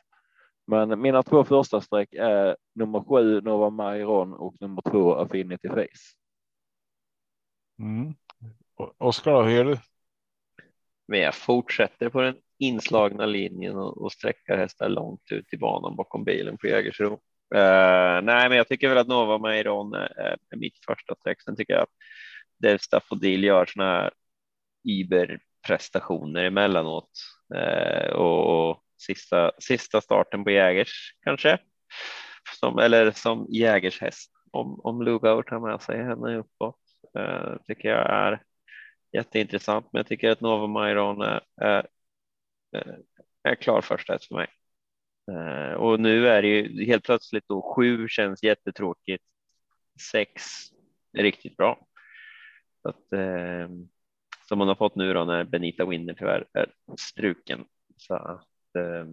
Men 0.67 1.01
mina 1.01 1.23
två 1.23 1.43
första 1.43 1.81
streck 1.81 2.13
är 2.13 2.57
nummer 2.75 3.03
sju 3.03 3.41
Nova 3.41 3.69
Mairon 3.69 4.33
och 4.33 4.55
nummer 4.59 4.81
två 4.81 5.15
Affinity 5.15 5.69
Face. 5.69 6.15
Mm. 7.79 8.13
Oskar, 8.97 9.43
hur 9.43 9.51
gör 9.51 9.65
du? 9.65 9.77
Men 11.07 11.19
jag 11.19 11.35
fortsätter 11.35 12.09
på 12.09 12.21
den 12.21 12.35
inslagna 12.63 13.25
linjen 13.25 13.75
och, 13.75 13.97
och 13.97 14.11
hästar 14.47 14.89
långt 14.89 15.31
ut 15.31 15.53
i 15.53 15.57
banan 15.57 15.95
bakom 15.95 16.23
bilen 16.23 16.57
på 16.57 16.67
Jägersro. 16.67 17.13
Uh, 17.55 18.21
nej, 18.23 18.49
men 18.49 18.51
jag 18.51 18.67
tycker 18.67 18.89
väl 18.89 18.97
att 18.97 19.07
Nova 19.07 19.37
Meiron 19.37 19.93
är, 19.93 20.37
är 20.51 20.57
mitt 20.57 20.85
första 20.85 21.15
streck. 21.15 21.41
Sen 21.41 21.55
tycker 21.55 21.73
jag 21.73 21.83
att 21.83 21.95
Dev 22.59 22.77
Staffodil 22.77 23.43
gör 23.43 23.65
såna 23.65 23.85
här 23.85 24.11
Iber-prestationer 24.83 26.43
emellanåt 26.43 27.11
uh, 27.55 28.13
och, 28.13 28.69
och 28.69 28.83
sista, 28.97 29.51
sista 29.59 30.01
starten 30.01 30.43
på 30.43 30.51
Jägers 30.51 31.13
kanske. 31.23 31.57
Som, 32.59 32.79
eller 32.79 33.11
som 33.11 33.47
Jägers 33.49 34.01
häst 34.01 34.31
om, 34.51 34.79
om 34.83 35.01
Lugauer 35.01 35.43
tar 35.43 35.59
med 35.59 35.81
sig 35.81 36.03
henne 36.03 36.37
uppåt. 36.37 36.79
Uh, 37.17 37.55
tycker 37.67 37.89
jag 37.89 38.09
är 38.09 38.41
jätteintressant, 39.13 39.89
men 39.91 39.99
jag 39.99 40.07
tycker 40.07 40.31
att 40.31 40.41
Nova 40.41 40.67
Mairon 40.67 41.21
är, 41.21 41.41
är, 41.61 41.87
är 43.43 43.55
klar 43.55 43.81
första 43.81 44.13
häst 44.13 44.27
för 44.27 44.35
mig. 44.35 44.47
Eh, 45.31 45.73
Och 45.73 45.99
nu 45.99 46.27
är 46.27 46.41
det 46.41 46.47
ju 46.47 46.85
helt 46.85 47.03
plötsligt 47.03 47.47
då 47.47 47.73
sju 47.75 48.07
känns 48.07 48.43
jättetråkigt. 48.43 49.23
Sex 50.11 50.43
är 51.13 51.23
riktigt 51.23 51.57
bra. 51.57 51.87
Så 52.81 52.89
att, 52.89 53.13
eh, 53.13 53.69
som 54.47 54.57
man 54.57 54.67
har 54.67 54.75
fått 54.75 54.95
nu 54.95 55.13
då 55.13 55.23
när 55.25 55.43
Benita 55.43 55.85
Winner 55.85 56.13
tyvärr 56.13 56.45
är 56.53 56.71
struken. 56.99 57.65
Så 57.97 58.13
att, 58.15 58.75
eh, 58.77 59.07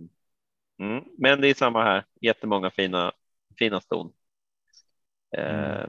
mm. 0.78 1.04
Men 1.18 1.40
det 1.40 1.48
är 1.48 1.54
samma 1.54 1.84
här, 1.84 2.04
jättemånga 2.20 2.70
fina, 2.70 3.12
fina 3.58 3.80
ston. 3.80 4.12
Eh, 5.36 5.88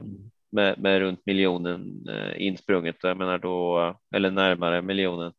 med, 0.50 0.78
med 0.78 0.98
runt 1.00 1.26
miljonen 1.26 2.08
eh, 2.08 2.42
insprunget. 2.46 2.96
Jag 3.02 3.16
menar 3.16 3.38
då, 3.38 4.00
eller 4.14 4.30
närmare 4.30 4.82
miljonen. 4.82 5.32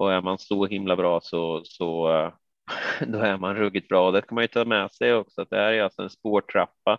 Och 0.00 0.12
är 0.12 0.20
man 0.20 0.38
så 0.38 0.66
himla 0.66 0.96
bra 0.96 1.20
så, 1.20 1.62
så 1.64 2.12
eh, 2.12 2.32
då 3.06 3.18
är 3.18 3.36
man 3.36 3.54
ruggigt 3.54 3.88
bra. 3.88 4.10
Det 4.10 4.22
kan 4.22 4.34
man 4.34 4.44
ju 4.44 4.48
ta 4.48 4.64
med 4.64 4.92
sig 4.92 5.14
också. 5.14 5.42
Att 5.42 5.50
det 5.50 5.56
här 5.56 5.72
är 5.72 5.82
alltså 5.82 6.02
en 6.02 6.10
spårtrappa. 6.10 6.98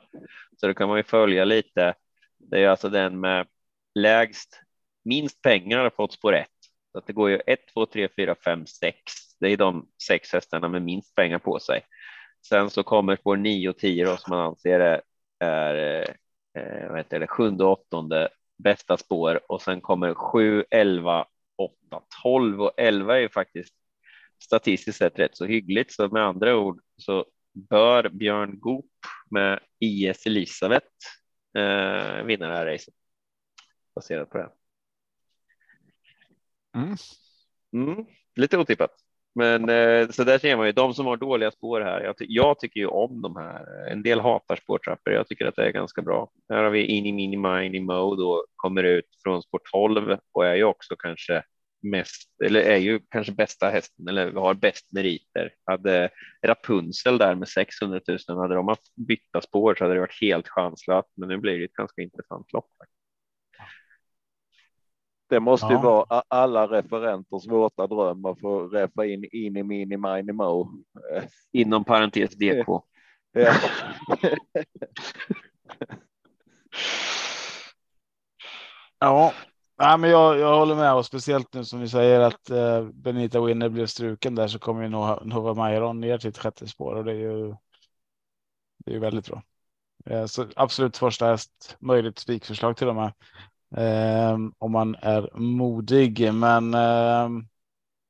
Så 0.57 0.67
då 0.67 0.73
kan 0.73 0.89
man 0.89 0.97
ju 0.97 1.03
följa 1.03 1.45
lite. 1.45 1.93
Det 2.37 2.63
är 2.63 2.69
alltså 2.69 2.89
den 2.89 3.19
med 3.19 3.47
lägst, 3.95 4.61
minst 5.03 5.41
pengar 5.41 5.77
har 5.77 5.89
fått 5.89 6.13
spår 6.13 6.33
1, 6.33 6.47
Så 6.91 6.97
att 6.97 7.07
det 7.07 7.13
går 7.13 7.29
ju 7.29 7.41
1, 7.47 7.59
2, 7.73 7.85
3, 7.85 8.07
4, 8.15 8.35
5, 8.35 8.65
6. 8.65 8.95
Det 9.39 9.47
är 9.47 9.57
de 9.57 9.87
sex 10.07 10.33
hästarna 10.33 10.67
med 10.67 10.81
minst 10.81 11.15
pengar 11.15 11.39
på 11.39 11.59
sig. 11.59 11.81
Sen 12.47 12.69
så 12.69 12.83
kommer 12.83 13.15
spår 13.15 13.37
9 13.37 13.69
och 13.69 13.77
10 13.77 14.05
då, 14.05 14.17
som 14.17 14.35
man 14.35 14.45
anser 14.47 14.79
är, 14.79 15.01
är 15.39 16.01
eh, 16.57 16.89
vad 16.89 16.97
heter 16.97 17.19
det, 17.19 17.27
sjunde 17.27 17.63
och 17.63 17.71
åttonde 17.71 18.29
bästa 18.63 18.97
spår 18.97 19.41
och 19.47 19.61
sen 19.61 19.81
kommer 19.81 20.13
7, 20.13 20.65
11, 20.69 21.25
8, 21.63 22.01
12 22.23 22.61
och 22.61 22.71
11 22.77 23.15
är 23.15 23.19
ju 23.19 23.29
faktiskt 23.29 23.73
statistiskt 24.43 24.97
sett 24.97 25.19
rätt 25.19 25.37
så 25.37 25.45
hyggligt. 25.45 25.91
Så 25.91 26.07
med 26.07 26.23
andra 26.23 26.57
ord 26.57 26.81
så 26.97 27.25
bör 27.53 28.09
Björn 28.09 28.59
Goop 28.59 28.91
med 29.29 29.59
IS 29.79 30.25
Elisabeth 30.25 30.87
eh, 31.57 32.23
vinna 32.23 32.47
det 32.47 32.55
här 32.55 32.65
racet. 32.65 32.93
Baserat 33.95 34.29
på 34.29 34.37
det. 34.37 34.49
Mm. 36.75 36.95
Mm, 37.73 38.05
lite 38.35 38.57
otippat. 38.57 38.91
Men 39.35 39.69
eh, 39.69 40.09
så 40.09 40.23
där 40.23 40.37
ser 40.37 40.57
man 40.57 40.65
ju 40.65 40.71
de 40.71 40.93
som 40.93 41.05
har 41.05 41.17
dåliga 41.17 41.51
spår 41.51 41.81
här. 41.81 42.01
Jag, 42.01 42.17
ty 42.17 42.25
jag 42.29 42.59
tycker 42.59 42.79
ju 42.79 42.87
om 42.87 43.21
de 43.21 43.35
här. 43.35 43.87
En 43.91 44.03
del 44.03 44.19
hatar 44.19 44.55
spårtrappor. 44.55 45.13
Jag 45.13 45.27
tycker 45.27 45.45
att 45.45 45.55
det 45.55 45.65
är 45.65 45.71
ganska 45.71 46.01
bra. 46.01 46.31
Här 46.49 46.63
har 46.63 46.69
vi 46.69 46.85
Ini 46.85 47.11
Mini 47.11 47.37
Mini 47.37 47.79
Mode 47.79 48.23
och 48.23 48.45
kommer 48.55 48.83
ut 48.83 49.05
från 49.23 49.43
spår 49.43 49.61
12 49.71 50.17
och 50.31 50.45
är 50.45 50.55
ju 50.55 50.63
också 50.63 50.95
kanske 50.95 51.43
mest 51.83 52.29
eller 52.45 52.59
är 52.61 52.77
ju 52.77 52.99
kanske 53.09 53.31
bästa 53.33 53.69
hästen 53.69 54.07
eller 54.07 54.31
har 54.31 54.53
bäst 54.53 54.91
meriter. 54.91 55.53
Hade 55.65 56.09
Rapunzel 56.45 57.17
där 57.17 57.35
med 57.35 57.47
600 57.49 57.99
000 58.27 58.37
hade 58.37 58.55
de 58.55 58.67
haft 58.67 58.95
bytta 58.95 59.41
spår 59.41 59.75
så 59.75 59.83
hade 59.83 59.93
det 59.93 59.99
varit 59.99 60.21
helt 60.21 60.47
chanslöst. 60.47 61.09
Men 61.15 61.29
nu 61.29 61.37
blir 61.37 61.59
det 61.59 61.65
ett 61.65 61.73
ganska 61.73 62.01
intressant 62.01 62.53
lopp. 62.53 62.69
Det 65.29 65.39
måste 65.39 65.67
ju 65.67 65.73
Ja. 65.73 65.81
vara 65.81 66.05
a- 66.19 66.23
alla 66.27 66.67
referenters 66.67 67.47
våta 67.47 67.87
dröm 67.87 68.25
att 68.25 68.39
få 68.39 68.67
refa 68.67 69.05
in 69.05 69.25
in 69.31 69.57
i 69.57 69.63
mini 69.63 69.97
mini 69.97 70.31
mo. 70.33 70.71
Inom 71.51 71.83
parentes 71.83 72.35
DK. 72.35 72.67
Ja. 73.33 73.53
Ja, 78.99 79.33
Ja, 79.83 79.97
men 79.97 80.09
jag, 80.09 80.39
jag 80.39 80.59
håller 80.59 80.75
med 80.75 80.93
och 80.93 81.05
speciellt 81.05 81.53
nu 81.53 81.65
som 81.65 81.79
vi 81.79 81.89
säger 81.89 82.19
att 82.19 82.49
eh, 82.49 82.83
Benita 82.83 83.41
Winner 83.41 83.69
blev 83.69 83.85
struken 83.85 84.35
där 84.35 84.47
så 84.47 84.59
kommer 84.59 84.83
ju 84.83 84.89
Nova, 84.89 85.21
Nova 85.23 85.53
Mairon 85.53 85.99
ner 85.99 86.17
till 86.17 86.29
ett 86.29 86.37
sjätte 86.37 86.67
spår 86.67 86.95
och 86.95 87.05
det 87.05 87.11
är 87.11 87.15
ju. 87.15 87.55
Det 88.77 88.91
är 88.91 88.93
ju 88.93 88.99
väldigt 88.99 89.27
bra. 89.27 89.43
Eh, 90.05 90.25
så 90.25 90.47
absolut 90.55 90.97
första 90.97 91.25
häst 91.27 91.77
möjligt 91.79 92.19
spikförslag 92.19 92.77
till 92.77 92.87
och 92.87 92.95
med. 92.95 93.13
Eh, 93.75 94.37
om 94.57 94.71
man 94.71 94.95
är 94.95 95.29
modig, 95.33 96.33
men. 96.33 96.73
Eh, 96.73 97.29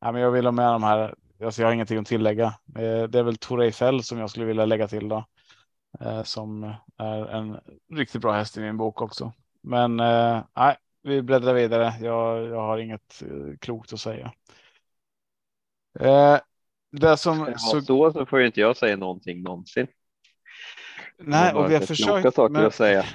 ja, 0.02 0.12
men 0.12 0.16
jag 0.16 0.32
vill 0.32 0.46
ha 0.46 0.52
med 0.52 0.74
de 0.74 0.84
här. 0.84 1.16
Alltså 1.44 1.62
jag 1.62 1.68
har 1.68 1.74
ingenting 1.74 1.98
att 1.98 2.08
tillägga. 2.08 2.46
Eh, 2.76 3.04
det 3.04 3.20
är 3.20 3.24
väl 3.24 3.38
Tore 3.38 3.72
Fell 3.72 4.04
som 4.04 4.18
jag 4.18 4.30
skulle 4.30 4.46
vilja 4.46 4.66
lägga 4.66 4.88
till 4.88 5.10
då. 5.10 5.26
Eh, 6.00 6.24
som 6.24 6.74
är 6.98 7.26
en 7.26 7.60
riktigt 7.94 8.22
bra 8.22 8.32
häst 8.32 8.58
i 8.58 8.62
min 8.62 8.78
bok 8.78 9.02
också. 9.02 9.34
Men 9.62 10.00
eh, 10.00 10.44
nej, 10.56 10.78
vi 11.04 11.22
bläddrar 11.22 11.54
vidare. 11.54 11.94
Jag, 12.02 12.48
jag 12.48 12.62
har 12.62 12.78
inget 12.78 13.22
eh, 13.22 13.58
klokt 13.60 13.94
att 13.94 14.00
säga. 14.00 14.34
Eh, 16.00 16.38
det 16.92 17.18
som 17.18 17.46
det 17.46 17.60
så... 17.60 17.82
så 17.82 18.12
så 18.12 18.26
får 18.26 18.42
inte 18.44 18.60
jag 18.60 18.78
säga 18.78 18.98
någonting 18.98 19.42
någonsin. 19.42 19.88
Nej, 21.18 21.54
och 21.54 21.70
vi 21.70 21.74
har 21.74 21.82
försökt. 21.82 22.36
saker 22.36 22.54
men... 22.54 22.66
att 22.66 22.76
säga. 22.76 23.06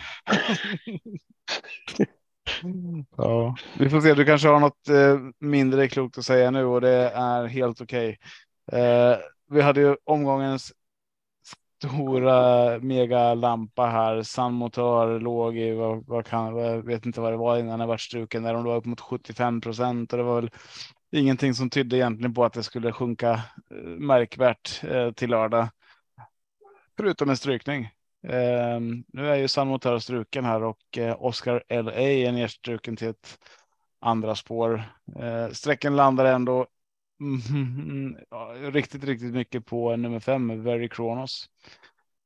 ja, 3.16 3.56
vi 3.78 3.90
får 3.90 4.00
se. 4.00 4.14
Du 4.14 4.24
kanske 4.24 4.48
har 4.48 4.60
något 4.60 4.88
eh, 4.88 5.18
mindre 5.38 5.88
klokt 5.88 6.18
att 6.18 6.24
säga 6.24 6.50
nu 6.50 6.64
och 6.64 6.80
det 6.80 7.10
är 7.10 7.46
helt 7.46 7.80
okej. 7.80 8.18
Okay. 8.66 8.80
Eh, 8.80 9.16
vi 9.50 9.60
hade 9.62 9.80
ju 9.80 9.96
omgångens 10.04 10.72
stora 11.78 12.78
mega 12.78 13.34
lampa 13.34 13.86
här. 13.86 14.22
Sandmotör 14.22 15.20
låg 15.20 15.56
i 15.56 15.72
vad, 15.72 16.06
vad 16.06 16.26
kan 16.26 16.56
jag 16.56 16.82
vet 16.82 17.06
inte 17.06 17.20
vad 17.20 17.32
det 17.32 17.36
var 17.36 17.58
innan 17.58 17.78
det 17.78 17.86
var 17.86 17.96
struken 17.96 18.42
där 18.42 18.54
de 18.54 18.64
låg 18.64 18.76
upp 18.76 18.84
mot 18.84 19.00
75 19.00 19.60
procent 19.60 20.12
och 20.12 20.18
det 20.18 20.24
var 20.24 20.40
väl 20.40 20.50
ingenting 21.12 21.54
som 21.54 21.70
tydde 21.70 21.96
egentligen 21.96 22.34
på 22.34 22.44
att 22.44 22.52
det 22.52 22.62
skulle 22.62 22.92
sjunka 22.92 23.30
eh, 23.70 23.76
märkvärt 23.86 24.84
eh, 24.84 25.10
till 25.10 25.30
lördag. 25.30 25.68
Förutom 26.96 27.30
en 27.30 27.36
strykning. 27.36 27.88
Ehm, 28.28 29.04
nu 29.08 29.28
är 29.28 29.36
ju 29.36 29.48
Sandmotör 29.48 29.98
struken 29.98 30.44
här 30.44 30.62
och 30.62 30.98
eh, 30.98 31.22
Oscar 31.22 31.82
LA 31.82 31.92
är 31.92 32.32
nedstruken 32.32 32.96
till 32.96 33.08
ett 33.08 33.38
andra 34.00 34.34
spår. 34.34 34.82
Eh, 35.20 35.48
sträckan 35.52 35.96
landar 35.96 36.24
ändå 36.24 36.66
Mm, 37.20 38.16
ja, 38.30 38.36
riktigt, 38.70 39.04
riktigt 39.04 39.34
mycket 39.34 39.66
på 39.66 39.96
nummer 39.96 40.20
fem, 40.20 40.62
Very 40.62 40.88
Kronos. 40.88 41.50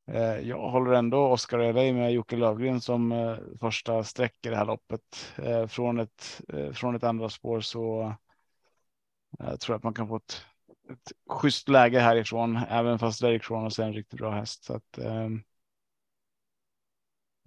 Eh, 0.06 0.48
jag 0.48 0.70
håller 0.70 0.92
ändå 0.92 1.26
Oskar 1.26 1.58
LA 1.72 1.92
med 1.92 2.12
Jocke 2.12 2.36
Lövgren 2.36 2.80
som 2.80 3.12
eh, 3.12 3.36
första 3.60 4.04
streck 4.04 4.46
i 4.46 4.48
det 4.48 4.56
här 4.56 4.64
loppet. 4.64 5.32
Eh, 5.36 5.66
från 5.66 5.98
ett, 6.00 6.40
eh, 6.48 6.72
från 6.72 6.94
ett 6.94 7.04
andra 7.04 7.28
spår 7.28 7.60
så 7.60 8.02
eh, 9.40 9.48
jag 9.48 9.60
tror 9.60 9.76
att 9.76 9.82
man 9.82 9.94
kan 9.94 10.08
få 10.08 10.16
ett, 10.16 10.44
ett 10.90 11.12
schysst 11.28 11.68
läge 11.68 12.00
härifrån, 12.00 12.56
även 12.68 12.98
fast 12.98 13.22
Very 13.22 13.38
Kronos 13.38 13.78
är 13.78 13.84
en 13.84 13.94
riktigt 13.94 14.18
bra 14.18 14.30
häst. 14.30 14.64
Så 14.64 14.74
att, 14.74 14.98
eh, 14.98 15.28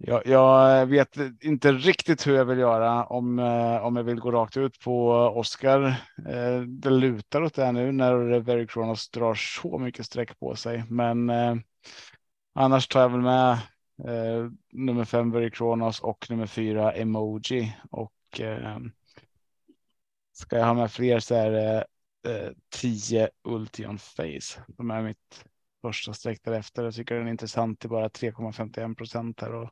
jag, 0.06 0.26
jag, 0.26 0.86
vet 0.86 1.16
inte 1.40 1.72
riktigt 1.72 2.26
hur 2.26 2.34
jag 2.34 2.44
vill 2.44 2.58
göra 2.58 3.04
om, 3.04 3.38
eh, 3.38 3.76
om 3.76 3.96
jag 3.96 4.04
vill 4.04 4.20
gå 4.20 4.30
rakt 4.32 4.56
ut 4.56 4.80
på 4.80 5.10
Oscar. 5.10 5.82
Eh, 6.28 6.60
det 6.60 6.90
lutar 6.90 7.42
åt 7.42 7.54
det 7.54 7.72
nu 7.72 7.92
när 7.92 8.40
Very 8.40 8.66
Kronos 8.66 9.10
drar 9.10 9.34
så 9.34 9.78
mycket 9.78 10.06
streck 10.06 10.38
på 10.38 10.56
sig, 10.56 10.84
men 10.88 11.30
eh, 11.30 11.54
annars 12.54 12.88
tar 12.88 13.00
jag 13.00 13.08
väl 13.08 13.20
med 13.20 13.52
eh, 14.04 14.50
nummer 14.72 15.04
fem 15.04 15.30
Very 15.30 15.50
Kronos 15.50 16.00
och 16.00 16.26
nummer 16.30 16.46
fyra 16.46 16.92
Emoji 16.92 17.76
och 17.90 18.40
eh, 18.40 18.78
ska 20.32 20.58
jag 20.58 20.66
ha 20.66 20.74
med 20.74 20.92
fler 20.92 21.20
så 21.20 21.34
är 21.34 21.50
det 21.50 21.84
eh, 22.28 22.52
tio 22.68 23.00
10 23.00 23.30
Ultion 23.44 23.98
Face. 23.98 24.64
De 24.66 24.90
är 24.90 25.02
mitt 25.02 25.44
första 25.82 26.12
streck 26.14 26.40
därefter. 26.44 26.84
Jag 26.84 26.94
tycker 26.94 27.14
den 27.14 27.26
är 27.26 27.30
intressant 27.30 27.80
till 27.80 27.90
bara 27.90 28.08
3,51 28.08 28.94
procent 28.94 29.40
här 29.40 29.54
och 29.54 29.70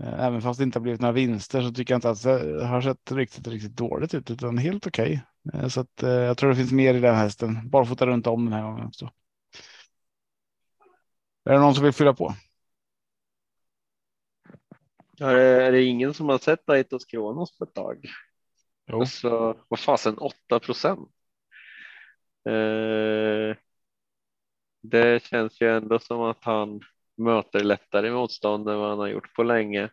även 0.00 0.42
fast 0.42 0.58
det 0.58 0.64
inte 0.64 0.78
har 0.78 0.82
blivit 0.82 1.00
några 1.00 1.12
vinster 1.12 1.62
så 1.62 1.72
tycker 1.72 1.94
jag 1.94 1.98
inte 1.98 2.10
att 2.10 2.22
det 2.22 2.66
har 2.66 2.80
sett 2.80 3.12
riktigt, 3.12 3.48
riktigt 3.48 3.76
dåligt 3.76 4.14
ut 4.14 4.30
utan 4.30 4.58
helt 4.58 4.86
okej. 4.86 5.22
Okay. 5.44 5.60
Eh, 5.60 5.68
så 5.68 5.80
att 5.80 6.02
eh, 6.02 6.10
jag 6.10 6.38
tror 6.38 6.50
det 6.50 6.56
finns 6.56 6.72
mer 6.72 6.94
i 6.94 7.00
den 7.00 7.14
hästen. 7.14 7.70
Barfota 7.70 8.06
runt 8.06 8.26
om 8.26 8.44
den 8.44 8.52
här 8.52 8.62
gången 8.62 8.86
också. 8.86 9.10
Är 11.44 11.52
det 11.52 11.58
någon 11.60 11.74
som 11.74 11.84
vill 11.84 11.92
fylla 11.92 12.14
på? 12.14 12.34
Är 15.20 15.34
det, 15.34 15.66
är 15.66 15.72
det 15.72 15.84
ingen 15.84 16.14
som 16.14 16.28
har 16.28 16.38
sett 16.38 16.70
Aitos 16.70 17.04
Kronos 17.04 17.58
på 17.58 17.64
ett 17.64 17.74
tag? 17.74 18.06
Jo. 18.86 19.00
Alltså, 19.00 19.56
vad 19.68 19.80
fasen, 19.80 20.18
8 20.18 20.60
procent. 20.60 21.10
Eh, 22.48 23.56
det 24.82 25.22
känns 25.22 25.60
ju 25.60 25.76
ändå 25.76 25.98
som 25.98 26.20
att 26.20 26.44
han 26.44 26.80
möter 27.20 27.64
lättare 27.64 28.10
motstånd 28.10 28.68
än 28.68 28.78
vad 28.78 28.88
han 28.88 28.98
har 28.98 29.08
gjort 29.08 29.34
på 29.34 29.42
länge. 29.42 29.90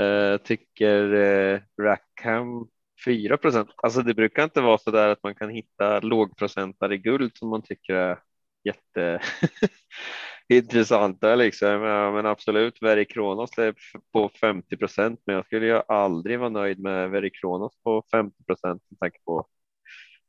Eh, 0.00 0.36
tycker 0.36 1.14
eh, 1.14 1.60
Rackham 1.82 2.68
4 3.04 3.36
procent. 3.36 3.70
Alltså 3.76 4.02
det 4.02 4.14
brukar 4.14 4.44
inte 4.44 4.60
vara 4.60 4.78
så 4.78 4.90
där 4.90 5.08
att 5.08 5.22
man 5.22 5.34
kan 5.34 5.50
hitta 5.50 6.00
lågprocentare 6.00 6.94
i 6.94 6.98
guld 6.98 7.36
som 7.36 7.48
man 7.48 7.62
tycker 7.62 7.94
är 7.94 8.18
jätteintressanta, 10.48 11.34
liksom. 11.36 11.68
Ja, 11.68 12.12
men 12.12 12.26
absolut, 12.26 12.82
Veri 12.82 13.04
Kronos 13.04 13.58
är 13.58 13.74
på 14.12 14.30
50 14.40 14.76
procent, 14.76 15.20
men 15.26 15.36
jag 15.36 15.44
skulle 15.46 15.66
ju 15.66 15.80
aldrig 15.88 16.38
vara 16.38 16.48
nöjd 16.48 16.78
med 16.78 17.10
Veri 17.10 17.30
Kronos 17.30 17.72
på 17.84 18.02
50 18.10 18.44
procent 18.44 18.82
med 18.88 18.98
tanke 19.00 19.18
på 19.24 19.46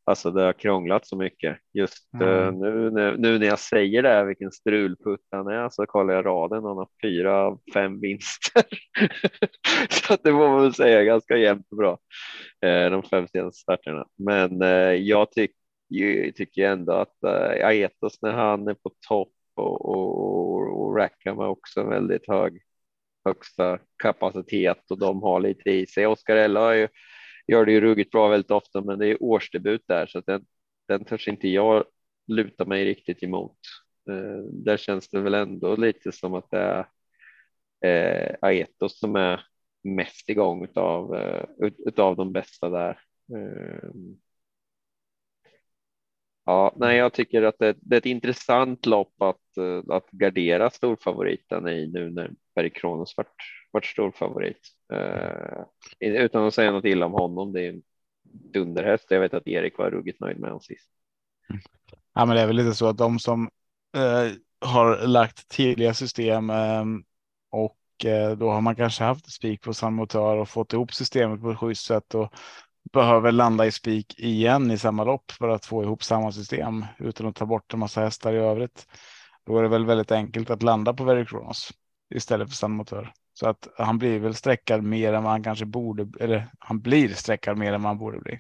Alltså 0.10 0.32
det 0.32 0.44
har 0.44 0.54
krånglat 0.54 1.08
så 1.08 1.18
mycket. 1.18 1.58
Just 1.74 2.14
mm. 2.14 2.60
nu, 2.60 2.92
nu, 2.92 3.18
nu, 3.18 3.40
när 3.40 3.48
jag 3.48 3.60
säger 3.60 4.04
det 4.04 4.10
här, 4.10 4.26
vilken 4.26 4.52
strulputt 4.52 5.28
han 5.32 5.48
är, 5.48 5.70
så 5.70 5.86
kollar 5.86 6.14
jag 6.14 6.26
raden 6.26 6.64
han 6.64 6.78
har 6.78 6.88
fyra 7.02 7.36
av 7.36 7.60
fem 7.74 8.00
vinster. 8.00 8.64
så 9.90 10.18
det 10.24 10.32
får 10.32 10.50
man 10.50 10.62
väl 10.62 10.74
säga 10.74 11.04
ganska 11.04 11.38
jämnt 11.38 11.68
och 11.72 11.78
bra. 11.78 11.92
Uh, 12.66 12.92
de 12.92 13.04
fem 13.04 13.28
senaste 13.28 13.60
starterna. 13.62 14.06
Men 14.18 14.62
uh, 14.62 14.94
jag 14.94 15.32
tycker 15.32 15.56
tycker 16.36 16.68
ändå 16.68 16.94
att 16.94 17.24
Aetos 17.64 18.22
när 18.22 18.32
han 18.32 18.68
är 18.68 18.74
på 18.74 18.92
topp 19.08 19.34
och, 19.56 19.86
och, 19.86 20.82
och 20.82 20.98
Rackham 20.98 21.38
har 21.38 21.48
också 21.48 21.84
väldigt 21.84 22.28
hög 22.28 22.62
högsta 23.26 23.80
kapacitet 24.04 24.92
och 24.92 25.00
de 25.00 25.24
har 25.24 25.40
lite 25.40 25.70
i 25.70 25.86
sig. 25.88 26.08
Oskar 26.08 26.36
Ella 26.36 26.60
har 26.60 26.74
ju 26.74 26.88
gör 27.50 27.66
det 27.66 27.72
ju 27.72 27.82
ruggigt 27.82 28.12
bra 28.12 28.28
väldigt 28.28 28.52
ofta, 28.52 28.82
men 28.82 29.00
det 29.00 29.08
är 29.08 29.24
årsdebut 29.24 29.84
där 29.88 30.08
så 30.08 30.20
att 30.20 30.26
den, 30.26 30.46
den 30.88 31.06
törs 31.06 31.28
inte 31.28 31.48
jag 31.48 31.86
luta 32.28 32.66
mig 32.66 32.86
riktigt 32.86 33.24
emot. 33.24 33.58
Eh, 34.10 34.44
där 34.44 34.78
känns 34.78 35.10
det 35.10 35.22
väl 35.22 35.34
ändå 35.34 35.76
lite 35.76 36.12
som 36.12 36.34
att 36.34 36.52
det 36.52 36.60
är 36.60 36.86
eh, 37.86 38.36
Aetos 38.42 39.00
som 39.00 39.16
är 39.16 39.46
mest 39.84 40.30
igång 40.30 40.64
utav, 40.64 41.16
eh, 41.16 41.46
utav 41.86 42.16
de 42.16 42.32
bästa 42.34 42.70
där. 42.70 43.00
Eh, 43.36 43.90
ja, 46.46 46.76
nej, 46.80 46.98
jag 46.98 47.14
tycker 47.14 47.42
att 47.44 47.60
det, 47.60 47.76
det, 47.82 47.96
är 47.96 47.98
ett 47.98 48.06
intressant 48.06 48.86
lopp 48.86 49.22
att, 49.22 49.58
eh, 49.58 49.96
att 49.96 50.12
gardera 50.12 50.70
storfavoriten 50.70 51.68
i 51.68 51.88
nu 51.88 52.10
när 52.12 52.32
Berg 52.60 52.70
Kronos 52.70 53.18
vart, 53.18 53.36
vart 53.72 53.86
storfavorit. 53.86 54.68
Uh, 54.94 55.64
utan 56.00 56.46
att 56.46 56.54
säga 56.54 56.72
något 56.72 56.86
illa 56.86 57.06
om 57.06 57.12
honom. 57.12 57.54
Det 57.54 57.66
är 57.66 57.70
en 57.70 57.82
dunderhäst. 58.54 59.06
Jag 59.10 59.20
vet 59.20 59.34
att 59.34 59.48
Erik 59.48 59.78
var 59.78 59.92
ruggigt 59.92 60.20
nöjd 60.20 60.40
med 60.40 60.50
honom 60.50 60.62
sist. 60.62 60.90
Ja, 62.14 62.26
men 62.26 62.36
det 62.36 62.42
är 62.42 62.48
väl 62.48 62.56
lite 62.56 62.74
så 62.74 62.88
att 62.88 62.98
de 62.98 63.20
som 63.20 63.50
uh, 63.98 64.34
har 64.62 65.08
lagt 65.08 65.50
tidiga 65.50 65.94
system 65.94 66.50
um, 66.50 67.04
och 67.52 67.78
uh, 68.06 68.38
då 68.38 68.50
har 68.50 68.62
man 68.62 68.76
kanske 68.76 69.04
haft 69.04 69.32
spik 69.32 69.62
på 69.62 69.74
samma 69.74 69.96
motor 69.96 70.38
och 70.38 70.50
fått 70.50 70.74
ihop 70.74 70.94
systemet 70.94 71.42
på 71.42 71.52
ett 71.52 71.58
schysst 71.58 71.86
sätt 71.86 72.16
och 72.16 72.34
behöver 72.94 73.32
landa 73.32 73.66
i 73.66 73.72
spik 73.72 74.20
igen 74.20 74.72
i 74.72 74.78
samma 74.78 75.04
lopp 75.04 75.32
för 75.32 75.50
att 75.50 75.66
få 75.66 75.84
ihop 75.84 76.04
samma 76.04 76.32
system 76.32 76.86
utan 76.98 77.28
att 77.28 77.36
ta 77.36 77.46
bort 77.46 77.74
en 77.74 77.80
massa 77.80 78.02
hästar 78.02 78.34
i 78.34 78.38
övrigt. 78.38 78.88
Då 79.46 79.58
är 79.58 79.64
det 79.64 79.70
väl 79.70 79.86
väldigt 79.86 80.12
enkelt 80.12 80.50
att 80.50 80.64
landa 80.64 80.94
på 80.94 81.04
Very 81.04 81.26
Kronos 81.26 81.72
istället 82.16 82.50
för 82.50 82.56
samma 82.56 82.76
motor. 82.76 83.12
Så 83.34 83.50
att 83.50 83.68
han 83.78 83.98
blir 83.98 84.20
väl 84.20 84.36
sträckad 84.36 84.84
mer 84.84 85.14
än 85.14 85.24
vad 85.24 85.32
han 85.32 85.44
kanske 85.44 85.66
borde, 85.66 86.08
eller 86.20 86.48
han 86.60 86.82
blir 86.82 87.10
sträckad 87.10 87.58
mer 87.58 87.74
än 87.74 87.82
vad 87.82 87.90
han 87.90 87.98
borde 87.98 88.20
bli. 88.20 88.40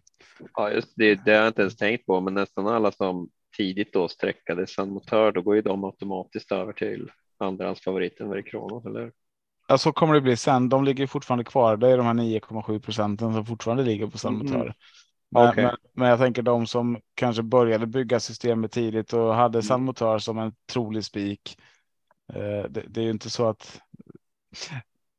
Ja, 0.53 0.71
just 0.71 0.89
det, 0.95 1.15
det 1.15 1.31
har 1.31 1.37
jag 1.37 1.47
inte 1.47 1.61
ens 1.61 1.77
tänkt 1.77 2.05
på, 2.05 2.21
men 2.21 2.33
nästan 2.33 2.67
alla 2.67 2.91
som 2.91 3.29
tidigt 3.57 3.93
då 3.93 4.07
sträckade 4.07 4.67
San 4.67 4.89
Motör, 4.89 5.31
då 5.31 5.41
går 5.41 5.55
ju 5.55 5.61
de 5.61 5.83
automatiskt 5.83 6.51
över 6.51 6.73
till 6.73 7.11
andrahandsfavoriten 7.37 8.29
Verikronos, 8.29 8.85
eller 8.85 9.11
Ja, 9.71 9.77
så 9.77 9.91
kommer 9.91 10.13
det 10.13 10.21
bli 10.21 10.37
sen. 10.37 10.69
De 10.69 10.83
ligger 10.83 11.07
fortfarande 11.07 11.43
kvar. 11.43 11.77
Det 11.77 11.87
är 11.87 11.97
de 11.97 12.05
här 12.05 12.13
9,7 12.13 12.79
procenten 12.79 13.33
som 13.33 13.45
fortfarande 13.45 13.83
ligger 13.83 14.07
på 14.07 14.17
San 14.17 14.37
Motör. 14.37 14.61
Mm. 14.61 14.73
Men, 15.31 15.49
okay. 15.49 15.63
men, 15.63 15.75
men, 15.93 16.09
jag 16.09 16.19
tänker 16.19 16.41
de 16.41 16.67
som 16.67 16.97
kanske 17.15 17.43
började 17.43 17.87
bygga 17.87 18.19
systemet 18.19 18.71
tidigt 18.71 19.13
och 19.13 19.35
hade 19.35 19.57
mm. 19.57 19.63
San 19.63 19.83
Motör 19.83 20.19
som 20.19 20.39
en 20.39 20.53
trolig 20.71 21.05
spik. 21.05 21.57
Eh, 22.33 22.63
det, 22.69 22.83
det, 22.87 23.01
är 23.01 23.03
ju 23.03 23.11
inte 23.11 23.29
så 23.29 23.47
att 23.47 23.81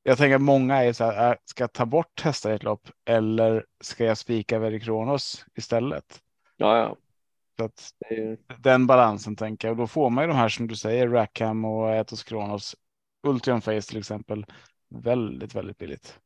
jag 0.02 0.18
tänker 0.18 0.34
att 0.34 0.42
många 0.42 0.84
är 0.84 0.92
så 0.92 1.04
här, 1.04 1.30
äh, 1.30 1.36
ska 1.44 1.62
jag 1.62 1.72
ta 1.72 1.86
bort 1.86 2.20
hästar 2.20 2.50
i 2.50 2.54
ett 2.54 2.62
lopp 2.62 2.88
eller 3.04 3.66
ska 3.80 4.04
jag 4.04 4.18
spika 4.18 4.58
Verikronos 4.58 5.44
istället? 5.54 6.22
Ja, 6.56 6.76
ja. 6.78 6.96
Så 7.56 7.64
att 7.64 7.92
den 8.58 8.86
balansen 8.86 9.36
tänker 9.36 9.68
jag 9.68 9.72
och 9.72 9.78
då 9.78 9.86
får 9.86 10.10
man 10.10 10.24
ju 10.24 10.28
de 10.28 10.36
här 10.36 10.48
som 10.48 10.66
du 10.66 10.76
säger, 10.76 11.08
Rackham 11.08 11.64
och 11.64 11.94
Etos 11.94 12.24
Kronos, 12.24 12.76
Ultion 13.22 13.60
Face 13.60 13.80
till 13.82 13.98
exempel, 13.98 14.46
väldigt, 14.88 15.54
väldigt 15.54 15.78
billigt. 15.78 16.20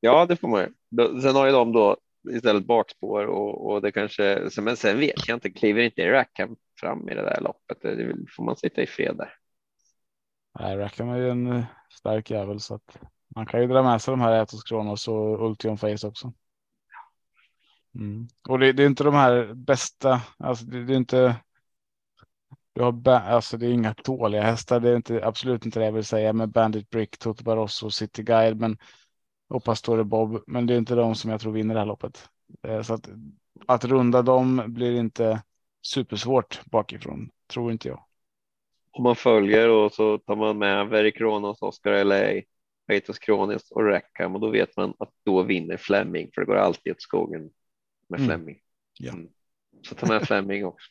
Ja, 0.00 0.26
det 0.26 0.36
får 0.36 0.48
man 0.48 0.60
ju. 0.60 1.20
Sen 1.20 1.36
har 1.36 1.46
ju 1.46 1.52
de 1.52 1.72
då 1.72 1.96
istället 2.30 2.66
bakspår 2.66 3.26
och, 3.26 3.70
och 3.70 3.82
det 3.82 3.92
kanske, 3.92 4.48
men 4.60 4.76
sen 4.76 4.98
vet 4.98 5.28
jag 5.28 5.36
inte, 5.36 5.50
kliver 5.50 5.82
inte 5.82 6.12
Rackham 6.12 6.56
fram 6.80 7.08
i 7.08 7.14
det 7.14 7.22
där 7.22 7.40
loppet, 7.40 7.82
det 7.82 8.16
får 8.36 8.44
man 8.44 8.56
sitta 8.56 8.82
i 8.82 8.86
fred 8.86 9.16
där. 9.16 9.34
Nej, 10.60 10.76
Rackham 10.76 11.08
är 11.08 11.18
ju 11.18 11.30
en 11.30 11.46
eh, 11.46 11.64
stark 11.90 12.30
jävel 12.30 12.60
så 12.60 12.74
att 12.74 12.98
man 13.34 13.46
kan 13.46 13.60
ju 13.60 13.66
dra 13.66 13.82
med 13.82 14.02
sig 14.02 14.12
de 14.12 14.20
här 14.20 14.32
Atos 14.32 14.62
Kronos 14.62 15.08
och 15.08 15.46
Ultion 15.46 15.78
Face 15.78 16.06
också. 16.06 16.32
Mm. 17.94 18.28
Och 18.48 18.58
det, 18.58 18.72
det, 18.72 18.82
är 18.82 18.86
inte 18.86 19.04
de 19.04 19.14
här 19.14 19.54
bästa, 19.54 20.22
alltså 20.38 20.64
det, 20.64 20.84
det 20.84 20.92
är 20.92 20.96
inte. 20.96 21.36
Du 22.72 22.82
har, 22.82 23.08
alltså 23.08 23.56
det 23.56 23.66
är 23.66 23.70
inga 23.70 23.94
dåliga 24.04 24.42
hästar, 24.42 24.80
det 24.80 24.90
är 24.90 24.96
inte 24.96 25.26
absolut 25.26 25.66
inte 25.66 25.78
det 25.80 25.84
jag 25.84 25.92
vill 25.92 26.04
säga 26.04 26.32
med 26.32 26.48
Bandit 26.48 26.90
Brick, 26.90 27.18
Toto 27.18 27.44
Barroso, 27.44 27.90
City 27.90 28.22
Guide, 28.22 28.60
men 28.60 28.78
och 29.48 29.64
Pastore 29.64 30.04
Bob, 30.04 30.42
men 30.46 30.66
det 30.66 30.74
är 30.74 30.78
inte 30.78 30.94
de 30.94 31.14
som 31.14 31.30
jag 31.30 31.40
tror 31.40 31.52
vinner 31.52 31.74
det 31.74 31.80
här 31.80 31.86
loppet. 31.86 32.28
Eh, 32.62 32.82
så 32.82 32.94
att, 32.94 33.08
att 33.66 33.84
runda 33.84 34.22
dem 34.22 34.62
blir 34.66 34.92
inte 34.92 35.42
supersvårt 35.82 36.64
bakifrån, 36.64 37.30
tror 37.46 37.72
inte 37.72 37.88
jag. 37.88 38.04
Om 38.90 39.02
man 39.02 39.16
följer 39.16 39.68
och 39.68 39.92
så 39.92 40.18
tar 40.18 40.36
man 40.36 40.58
med 40.58 40.88
Very 40.88 41.12
Kronos, 41.12 41.62
Oscar 41.62 42.04
LA, 42.04 42.42
Peitos 42.86 43.18
Kronis 43.18 43.70
och 43.70 43.84
Rackham 43.84 44.34
och 44.34 44.40
då 44.40 44.50
vet 44.50 44.76
man 44.76 44.94
att 44.98 45.10
då 45.24 45.42
vinner 45.42 45.76
Fleming 45.76 46.30
för 46.34 46.40
det 46.40 46.46
går 46.46 46.56
alltid 46.56 46.92
åt 46.92 47.02
skogen 47.02 47.50
med 48.08 48.20
mm. 48.20 48.28
Fleming. 48.28 48.58
Ja. 48.98 49.12
Mm. 49.12 49.28
Så 49.82 49.94
ta 49.94 50.06
med 50.06 50.22
Fleming 50.22 50.66
också. 50.66 50.90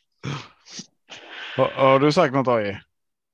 har, 1.56 1.68
har 1.68 2.00
du 2.00 2.12
sagt 2.12 2.34
något 2.34 2.48
AI? 2.48 2.78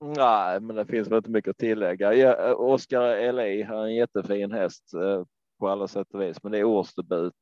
Nej, 0.05 0.61
men 0.61 0.76
det 0.76 0.86
finns 0.86 1.09
väl 1.09 1.16
inte 1.16 1.30
mycket 1.30 1.50
att 1.50 1.59
tillägga. 1.59 2.14
Ja, 2.14 2.55
Oscar 2.55 3.32
LA 3.32 3.66
har 3.66 3.84
en 3.84 3.94
jättefin 3.94 4.52
häst 4.52 4.94
eh, 4.94 5.24
på 5.59 5.68
alla 5.68 5.88
sätt 5.88 6.14
och 6.14 6.22
vis, 6.22 6.42
men 6.42 6.52
det 6.52 6.59
är 6.59 6.64
årsdebut. 6.64 7.34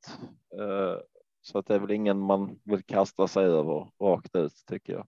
Eh, 0.59 1.01
så 1.43 1.59
att 1.59 1.67
det 1.67 1.75
är 1.75 1.79
väl 1.79 1.91
ingen 1.91 2.19
man 2.19 2.59
vill 2.65 2.83
kasta 2.83 3.29
sig 3.29 3.45
över 3.45 3.91
rakt 4.01 4.37
ut 4.37 4.53
tycker 4.71 4.93
jag. 4.93 5.07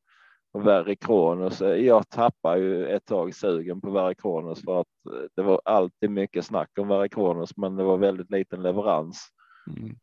Och 0.53 0.67
Verry 0.67 0.97
Kronos, 0.97 1.63
eh, 1.63 1.75
jag 1.75 2.09
tappar 2.09 2.57
ju 2.57 2.87
ett 2.87 3.05
tag 3.05 3.35
sugen 3.35 3.81
på 3.81 3.91
Verry 3.91 4.15
Kronos 4.15 4.65
för 4.65 4.81
att 4.81 4.87
det 5.37 5.43
var 5.43 5.61
alltid 5.65 6.11
mycket 6.11 6.45
snack 6.45 6.71
om 6.79 6.89
Verry 6.89 7.09
Kronos, 7.09 7.57
men 7.57 7.77
det 7.77 7.85
var 7.85 7.97
väldigt 7.97 8.31
liten 8.31 8.63
leverans. 8.63 9.29
Mm. 9.77 9.97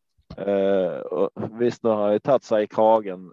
Uh, 0.48 1.00
och 1.00 1.62
visst, 1.62 1.84
nu 1.84 1.90
har 1.90 2.04
han 2.04 2.14
ju 2.14 2.20
tagit 2.20 2.44
sig 2.44 2.64
i 2.64 2.68
kragen 2.68 3.32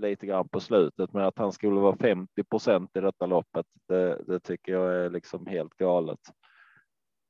lite 0.00 0.26
grann 0.26 0.48
på 0.48 0.60
slutet, 0.60 1.12
men 1.12 1.24
att 1.24 1.38
han 1.38 1.52
skulle 1.52 1.80
vara 1.80 1.96
50 1.96 2.44
procent 2.44 2.96
i 2.96 3.00
detta 3.00 3.26
loppet, 3.26 3.66
det, 3.88 4.22
det, 4.26 4.40
tycker 4.40 4.72
jag 4.72 4.94
är 4.94 5.10
liksom 5.10 5.46
helt 5.46 5.76
galet. 5.76 6.20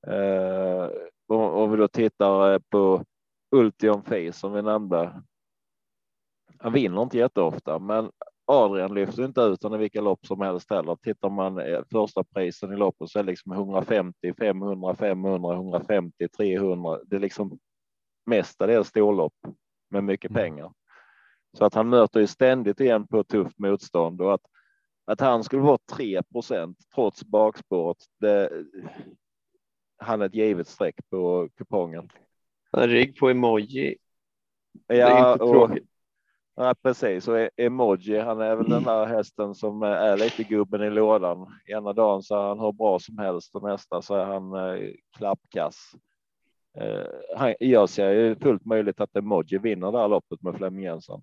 Uh, 0.09 0.89
om 1.29 1.71
vi 1.71 1.77
då 1.77 1.89
tittar 1.89 2.59
på 2.59 3.05
Ultion 3.51 4.03
Face 4.03 4.33
som 4.33 4.53
vi 4.53 4.63
nämnde. 4.63 5.23
Han 6.59 6.73
vinner 6.73 7.03
inte 7.03 7.19
jätteofta, 7.19 7.79
men 7.79 8.11
Adrian 8.47 8.95
lyfter 8.95 9.25
inte 9.25 9.41
ut 9.41 9.63
honom 9.63 9.81
i 9.81 9.83
vilka 9.83 10.01
lopp 10.01 10.27
som 10.27 10.41
helst 10.41 10.71
heller. 10.71 10.97
Tittar 10.97 11.31
man 11.31 11.61
första 11.93 12.25
prisen 12.25 12.73
i 12.73 12.77
loppet 12.77 13.09
så 13.09 13.19
är 13.19 13.23
det 13.23 13.31
liksom 13.31 13.53
150, 13.53 14.35
500, 14.39 14.95
500, 14.95 15.55
150, 15.55 16.29
300. 16.29 17.01
Det 17.07 17.17
är 17.17 17.21
liksom 17.21 17.59
mestadels 18.27 18.89
storlopp 18.89 19.35
med 19.91 20.05
mycket 20.05 20.31
mm. 20.31 20.43
pengar. 20.43 20.73
Så 21.53 21.65
att 21.65 21.75
han 21.75 21.89
möter 21.89 22.21
ju 22.21 22.27
ständigt 22.27 22.81
igen 22.81 23.07
på 23.07 23.25
tufft 23.25 23.59
motstånd 23.59 24.21
och 24.21 24.35
att, 24.35 24.47
att 25.05 25.21
han 25.21 25.45
skulle 25.45 25.63
vara 25.63 25.79
3% 25.93 26.75
trots 26.95 27.25
bakspåret. 27.25 27.97
Det, 28.21 28.51
han 29.99 30.23
är 30.23 30.27
ett 30.27 30.35
givet 30.35 30.69
streck 30.69 30.95
på 31.11 31.49
kupongen. 31.57 32.11
Han 32.73 32.83
är 32.83 32.89
rygg 32.89 33.19
på 33.19 33.31
emoji. 33.31 33.97
Ja, 34.87 35.37
och, 35.37 35.79
ja, 36.55 36.75
precis. 36.83 37.29
Och 37.29 37.39
e- 37.39 37.51
emoji, 37.57 38.19
han 38.19 38.41
är 38.41 38.57
väl 38.57 38.69
den 38.69 38.83
där 38.83 39.07
hästen 39.07 39.55
som 39.55 39.83
är 39.83 40.17
lite 40.17 40.43
gubben 40.43 40.83
i 40.83 40.91
lådan. 40.91 41.47
Ena 41.67 41.93
dagen 41.93 42.23
så 42.23 42.35
är 42.37 42.49
han 42.49 42.61
hur 42.61 42.73
bra 42.73 42.99
som 42.99 43.19
helst 43.19 43.55
och 43.55 43.63
nästa 43.63 44.03
så 44.03 44.15
är 44.15 44.25
han 44.25 44.55
eh, 44.55 44.91
klappkass. 45.17 45.93
Eh, 46.79 47.55
jag 47.59 47.89
ser 47.89 48.11
ju 48.11 48.37
fullt 48.37 48.65
möjligt 48.65 49.01
att 49.01 49.17
Emoji 49.17 49.59
vinner 49.59 49.93
det 49.93 49.99
här 49.99 50.09
loppet 50.09 50.43
med 50.43 50.57
Flemming 50.57 50.85
Jensen. 50.85 51.21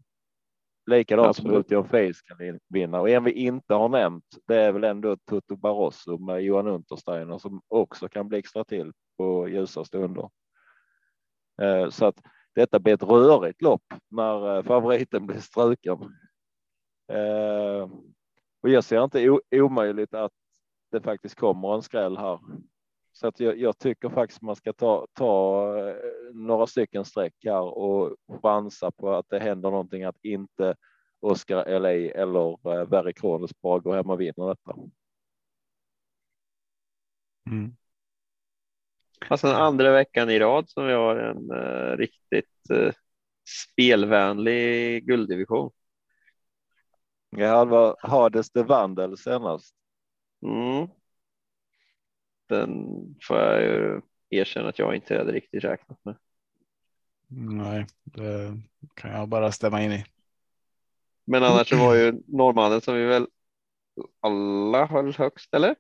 Likadant 0.85 1.35
som 1.35 1.51
Ultion 1.51 1.87
Face 1.87 2.13
kan 2.25 2.59
vinna 2.69 3.01
och 3.01 3.09
en 3.09 3.23
vi 3.23 3.31
inte 3.31 3.73
har 3.73 3.89
nämnt. 3.89 4.25
Det 4.47 4.55
är 4.55 4.71
väl 4.71 4.83
ändå 4.83 5.17
Toto 5.25 5.55
Barroso 5.55 6.17
med 6.17 6.41
Johan 6.41 6.67
Untersteiner 6.67 7.37
som 7.37 7.61
också 7.67 8.09
kan 8.09 8.27
blixtra 8.27 8.63
till 8.63 8.91
på 9.17 9.47
ljusa 9.47 9.85
stunder. 9.85 10.29
Eh, 11.61 11.89
så 11.89 12.05
att 12.05 12.21
detta 12.55 12.79
blir 12.79 12.93
ett 12.93 13.03
rörigt 13.03 13.61
lopp 13.61 13.83
när 14.09 14.57
eh, 14.57 14.63
favoriten 14.63 15.27
blir 15.27 15.39
struken. 15.39 15.97
Och 18.61 18.69
jag 18.69 18.83
ser 18.83 19.03
inte 19.03 19.39
omöjligt 19.51 20.13
att 20.13 20.31
det 20.91 21.01
faktiskt 21.01 21.35
kommer 21.35 21.75
en 21.75 21.81
skräll 21.81 22.17
här 22.17 22.39
så 23.13 23.27
att 23.27 23.39
jag, 23.39 23.59
jag, 23.59 23.77
tycker 23.77 24.09
faktiskt 24.09 24.41
man 24.41 24.55
ska 24.55 24.73
ta, 24.73 25.07
ta 25.13 25.67
eh, 25.79 25.95
några 26.33 26.67
stycken 26.67 27.05
streck 27.05 27.33
här 27.43 27.77
och 27.77 28.15
chansa 28.41 28.91
på 28.91 29.13
att 29.13 29.25
det 29.29 29.39
händer 29.39 29.71
någonting 29.71 30.03
att 30.03 30.17
inte 30.21 30.75
Oscar 31.19 31.79
LA 31.79 31.91
eller 31.91 32.49
eh, 32.51 32.89
Verry 32.89 33.13
Kronos 33.13 33.61
bara 33.61 33.79
går 33.79 33.95
hem 33.95 34.09
och 34.09 34.21
vinner 34.21 34.47
detta. 34.47 34.75
Mm. 37.49 37.75
Alltså 39.27 39.47
den 39.47 39.55
andra 39.55 39.91
veckan 39.91 40.29
i 40.29 40.39
rad 40.39 40.69
som 40.69 40.87
vi 40.87 40.93
har 40.93 41.15
en 41.15 41.51
uh, 41.51 41.97
riktigt 41.97 42.71
uh, 42.71 42.91
spelvänlig 43.71 45.05
gulddivision. 45.07 45.71
Ja, 47.29 47.65
det 47.65 47.71
var 47.71 47.95
Hades 47.99 48.49
de 48.51 48.63
Vandel 48.63 49.17
senast. 49.17 49.75
Mm 50.45 50.87
den 52.53 52.87
får 53.27 53.37
jag 53.37 53.61
ju 53.61 54.01
erkänna 54.29 54.69
att 54.69 54.79
jag 54.79 54.95
inte 54.95 55.17
hade 55.17 55.31
riktigt 55.31 55.63
räknat 55.63 55.99
med. 56.05 56.15
Nej, 57.35 57.87
det 58.03 58.57
kan 58.93 59.11
jag 59.11 59.29
bara 59.29 59.51
stämma 59.51 59.83
in 59.83 59.91
i. 59.91 60.05
Men 61.25 61.43
annars 61.43 61.73
var 61.73 61.95
ju 61.95 62.21
norrmannen 62.27 62.81
som 62.81 62.95
vi 62.95 63.05
väl 63.05 63.27
alla 64.19 64.85
höll 64.85 65.13
högst, 65.13 65.53
eller? 65.53 65.75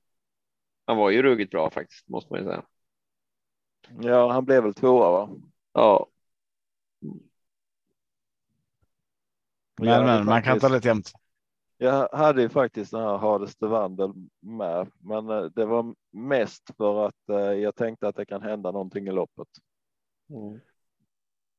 Han 0.85 0.97
var 0.97 1.09
ju 1.09 1.23
ruggigt 1.23 1.51
bra 1.51 1.69
faktiskt, 1.69 2.09
måste 2.09 2.33
man 2.33 2.39
ju 2.39 2.45
säga. 2.45 2.63
Ja, 4.01 4.31
han 4.31 4.45
blev 4.45 4.63
väl 4.63 4.73
tvåa, 4.73 5.11
va? 5.11 5.29
Ja. 5.73 6.07
Men, 9.75 10.05
men 10.05 10.25
man 10.25 10.43
kan 10.43 10.59
ta 10.59 10.67
lite 10.67 10.87
jämnt. 10.87 11.13
Jag 11.77 12.09
hade 12.11 12.41
ju 12.41 12.49
faktiskt 12.49 12.91
den 12.91 13.01
här 13.01 13.17
Hades 13.17 13.55
de 13.55 13.69
Vandel 13.69 14.13
med, 14.41 14.91
men 14.99 15.29
eh, 15.29 15.43
det 15.43 15.65
var 15.65 15.95
mest 16.11 16.63
för 16.77 17.07
att 17.07 17.29
eh, 17.29 17.37
jag 17.37 17.75
tänkte 17.75 18.07
att 18.07 18.15
det 18.15 18.25
kan 18.25 18.41
hända 18.41 18.71
någonting 18.71 19.07
i 19.07 19.11
loppet. 19.11 19.47
Mm. 20.29 20.59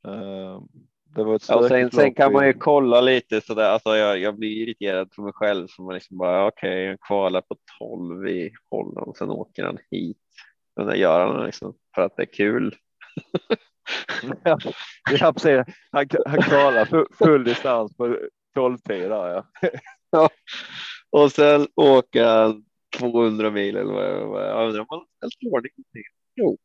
Eh, 0.06 0.62
det 1.04 1.24
var 1.24 1.36
ett 1.36 1.48
ja, 1.48 1.68
sen, 1.68 1.90
sen 1.90 2.14
kan 2.14 2.32
man 2.32 2.46
ju 2.46 2.52
kolla 2.52 3.00
lite 3.00 3.40
så 3.40 3.54
där. 3.54 3.70
Alltså 3.70 3.96
jag, 3.96 4.18
jag 4.18 4.38
blir 4.38 4.62
irriterad 4.62 5.10
på 5.10 5.22
mig 5.22 5.32
själv 5.32 5.66
som 5.66 5.84
man 5.84 5.94
liksom 5.94 6.18
bara 6.18 6.46
okej, 6.46 6.86
okay, 6.88 6.98
kvalar 7.06 7.40
på 7.40 7.56
12 7.78 8.28
i 8.28 8.52
Holland 8.70 9.08
och 9.08 9.16
sen 9.16 9.30
åker 9.30 9.64
han 9.64 9.78
hit. 9.90 10.18
Men 10.76 10.86
det 10.86 10.96
gör 10.96 11.26
han 11.26 11.46
liksom 11.46 11.74
för 11.94 12.02
att 12.02 12.16
det 12.16 12.22
är 12.22 12.32
kul. 12.32 12.76
ja, 15.20 15.32
precis. 15.32 15.74
Han, 15.90 16.06
han 16.26 16.42
kvalar 16.42 16.84
full, 16.84 17.06
full 17.18 17.44
distans 17.44 17.96
på 17.96 18.18
12 18.54 18.78
tid 18.78 19.10
där 19.10 19.28
ja. 19.28 19.44
Och 21.10 21.32
sen 21.32 21.66
han 21.74 22.64
200 22.98 23.50
mil 23.50 23.76
eller 23.76 24.24
vad 24.24 24.42
jag 24.42 24.66
undrar 24.68 24.80
om 24.80 24.86
han 24.88 24.98
har 24.98 25.06
ställt 25.16 25.52
ordning. 25.52 25.72
Jo. 26.34 26.58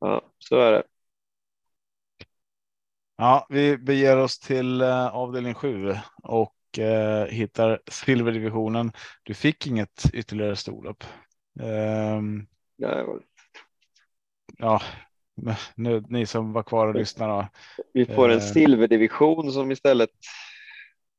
Ja, 0.00 0.22
så 0.38 0.56
är 0.56 0.72
det. 0.72 0.82
Ja, 3.16 3.46
vi 3.50 3.78
beger 3.78 4.16
oss 4.16 4.38
till 4.38 4.80
eh, 4.80 5.06
avdelning 5.06 5.54
7 5.54 5.94
och 6.22 6.78
eh, 6.78 7.26
hittar 7.26 7.80
silverdivisionen. 7.86 8.92
Du 9.22 9.34
fick 9.34 9.66
inget 9.66 10.04
ytterligare 10.12 10.56
storlopp. 10.56 11.04
Um, 11.60 12.46
ja, 12.76 13.18
ja, 14.58 14.82
nu, 15.74 16.04
ni 16.08 16.26
som 16.26 16.52
var 16.52 16.62
kvar 16.62 16.86
och 16.86 16.94
lyssnade. 16.94 17.48
Vi 17.92 18.06
får 18.06 18.28
en 18.28 18.38
eh, 18.38 18.44
silverdivision 18.44 19.52
som 19.52 19.72
istället 19.72 20.10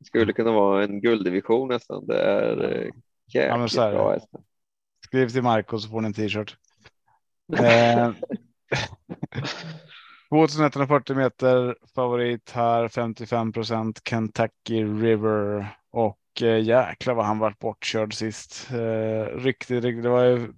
skulle 0.03 0.33
kunna 0.33 0.51
vara 0.51 0.83
en 0.83 1.01
gulddivision 1.01 1.69
nästan. 1.69 2.07
Det 2.07 2.21
är 2.21 2.63
eh, 2.63 2.89
jäkligt 3.33 3.73
ja, 3.75 3.91
bra. 3.91 4.17
Skriv 5.05 5.29
till 5.29 5.43
Marco 5.43 5.79
så 5.79 5.89
får 5.89 6.01
ni 6.01 6.07
en 6.07 6.13
t-shirt. 6.13 6.57
Eh, 7.59 8.11
2140 10.29 11.15
meter 11.15 11.75
favorit 11.95 12.51
här 12.51 12.87
55 12.87 13.51
procent 13.51 14.01
Kentucky 14.09 14.83
River 14.83 15.67
och 15.91 16.41
eh, 16.41 16.63
jäklar 16.63 17.13
vad 17.13 17.25
han 17.25 17.39
vart 17.39 17.59
bortkörd 17.59 18.13
sist. 18.13 18.67
Eh, 18.71 19.37
riktigt, 19.37 19.83
riktigt. 19.83 20.03
Det 20.03 20.09
var 20.09 20.23
ju. 20.23 20.53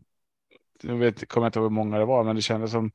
Jag 0.82 0.96
vet, 0.96 1.28
kommer 1.28 1.48
inte 1.48 1.60
ihåg 1.60 1.66
hur 1.66 1.76
många 1.76 1.98
det 1.98 2.06
var, 2.06 2.24
men 2.24 2.36
det 2.36 2.42
kändes 2.42 2.72
som 2.72 2.92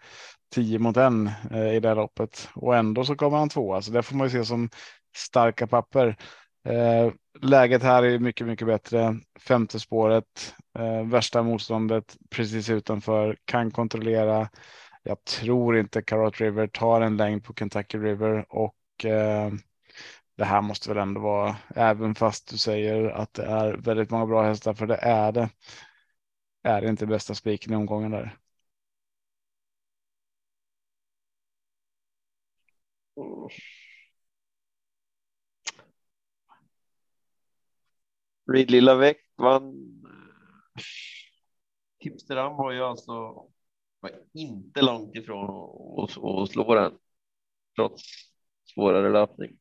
10 0.54 0.78
mot 0.78 0.96
en 0.96 1.30
eh, 1.50 1.74
i 1.74 1.80
det 1.80 1.94
loppet 1.94 2.48
och 2.54 2.76
ändå 2.76 3.04
så 3.04 3.16
kommer 3.16 3.38
han 3.38 3.48
två. 3.48 3.74
Alltså 3.74 3.92
det 3.92 4.02
får 4.02 4.16
man 4.16 4.26
ju 4.26 4.30
se 4.30 4.44
som 4.44 4.70
starka 5.16 5.66
papper. 5.66 6.16
Eh, 6.64 7.12
läget 7.42 7.82
här 7.82 8.02
är 8.02 8.18
mycket, 8.18 8.46
mycket 8.46 8.66
bättre. 8.66 9.14
Femte 9.40 9.80
spåret, 9.80 10.54
eh, 10.78 11.06
värsta 11.06 11.42
motståndet 11.42 12.16
precis 12.30 12.70
utanför, 12.70 13.36
kan 13.44 13.70
kontrollera. 13.70 14.48
Jag 15.02 15.24
tror 15.24 15.78
inte 15.78 16.02
Carrot 16.02 16.40
River 16.40 16.66
tar 16.66 17.00
en 17.00 17.16
längd 17.16 17.44
på 17.44 17.54
Kentucky 17.54 17.98
River 17.98 18.46
och 18.48 19.04
eh, 19.04 19.50
det 20.36 20.44
här 20.44 20.62
måste 20.62 20.88
väl 20.88 20.98
ändå 20.98 21.20
vara, 21.20 21.56
även 21.76 22.14
fast 22.14 22.50
du 22.50 22.58
säger 22.58 23.10
att 23.10 23.34
det 23.34 23.44
är 23.44 23.74
väldigt 23.74 24.10
många 24.10 24.26
bra 24.26 24.42
hästar, 24.42 24.74
för 24.74 24.86
det 24.86 24.96
är 24.96 25.32
det. 25.32 25.48
Är 26.62 26.80
det 26.80 26.88
inte 26.88 27.06
bästa 27.06 27.34
spiken 27.34 27.72
i 27.72 27.76
omgången 27.76 28.10
där? 28.10 28.36
Mm. 33.16 33.48
Reed 38.52 38.82
Lavec 38.82 39.16
vann. 39.36 39.74
Eh, 40.04 40.82
Hipsteram 41.98 42.56
var 42.56 42.72
ju 42.72 42.80
alltså 42.80 43.12
var 44.00 44.12
inte 44.32 44.82
långt 44.82 45.16
ifrån 45.16 45.50
att 46.04 46.50
slå 46.50 46.74
den 46.74 46.98
trots 47.76 48.02
svårare 48.74 49.10
löpning. 49.10 49.58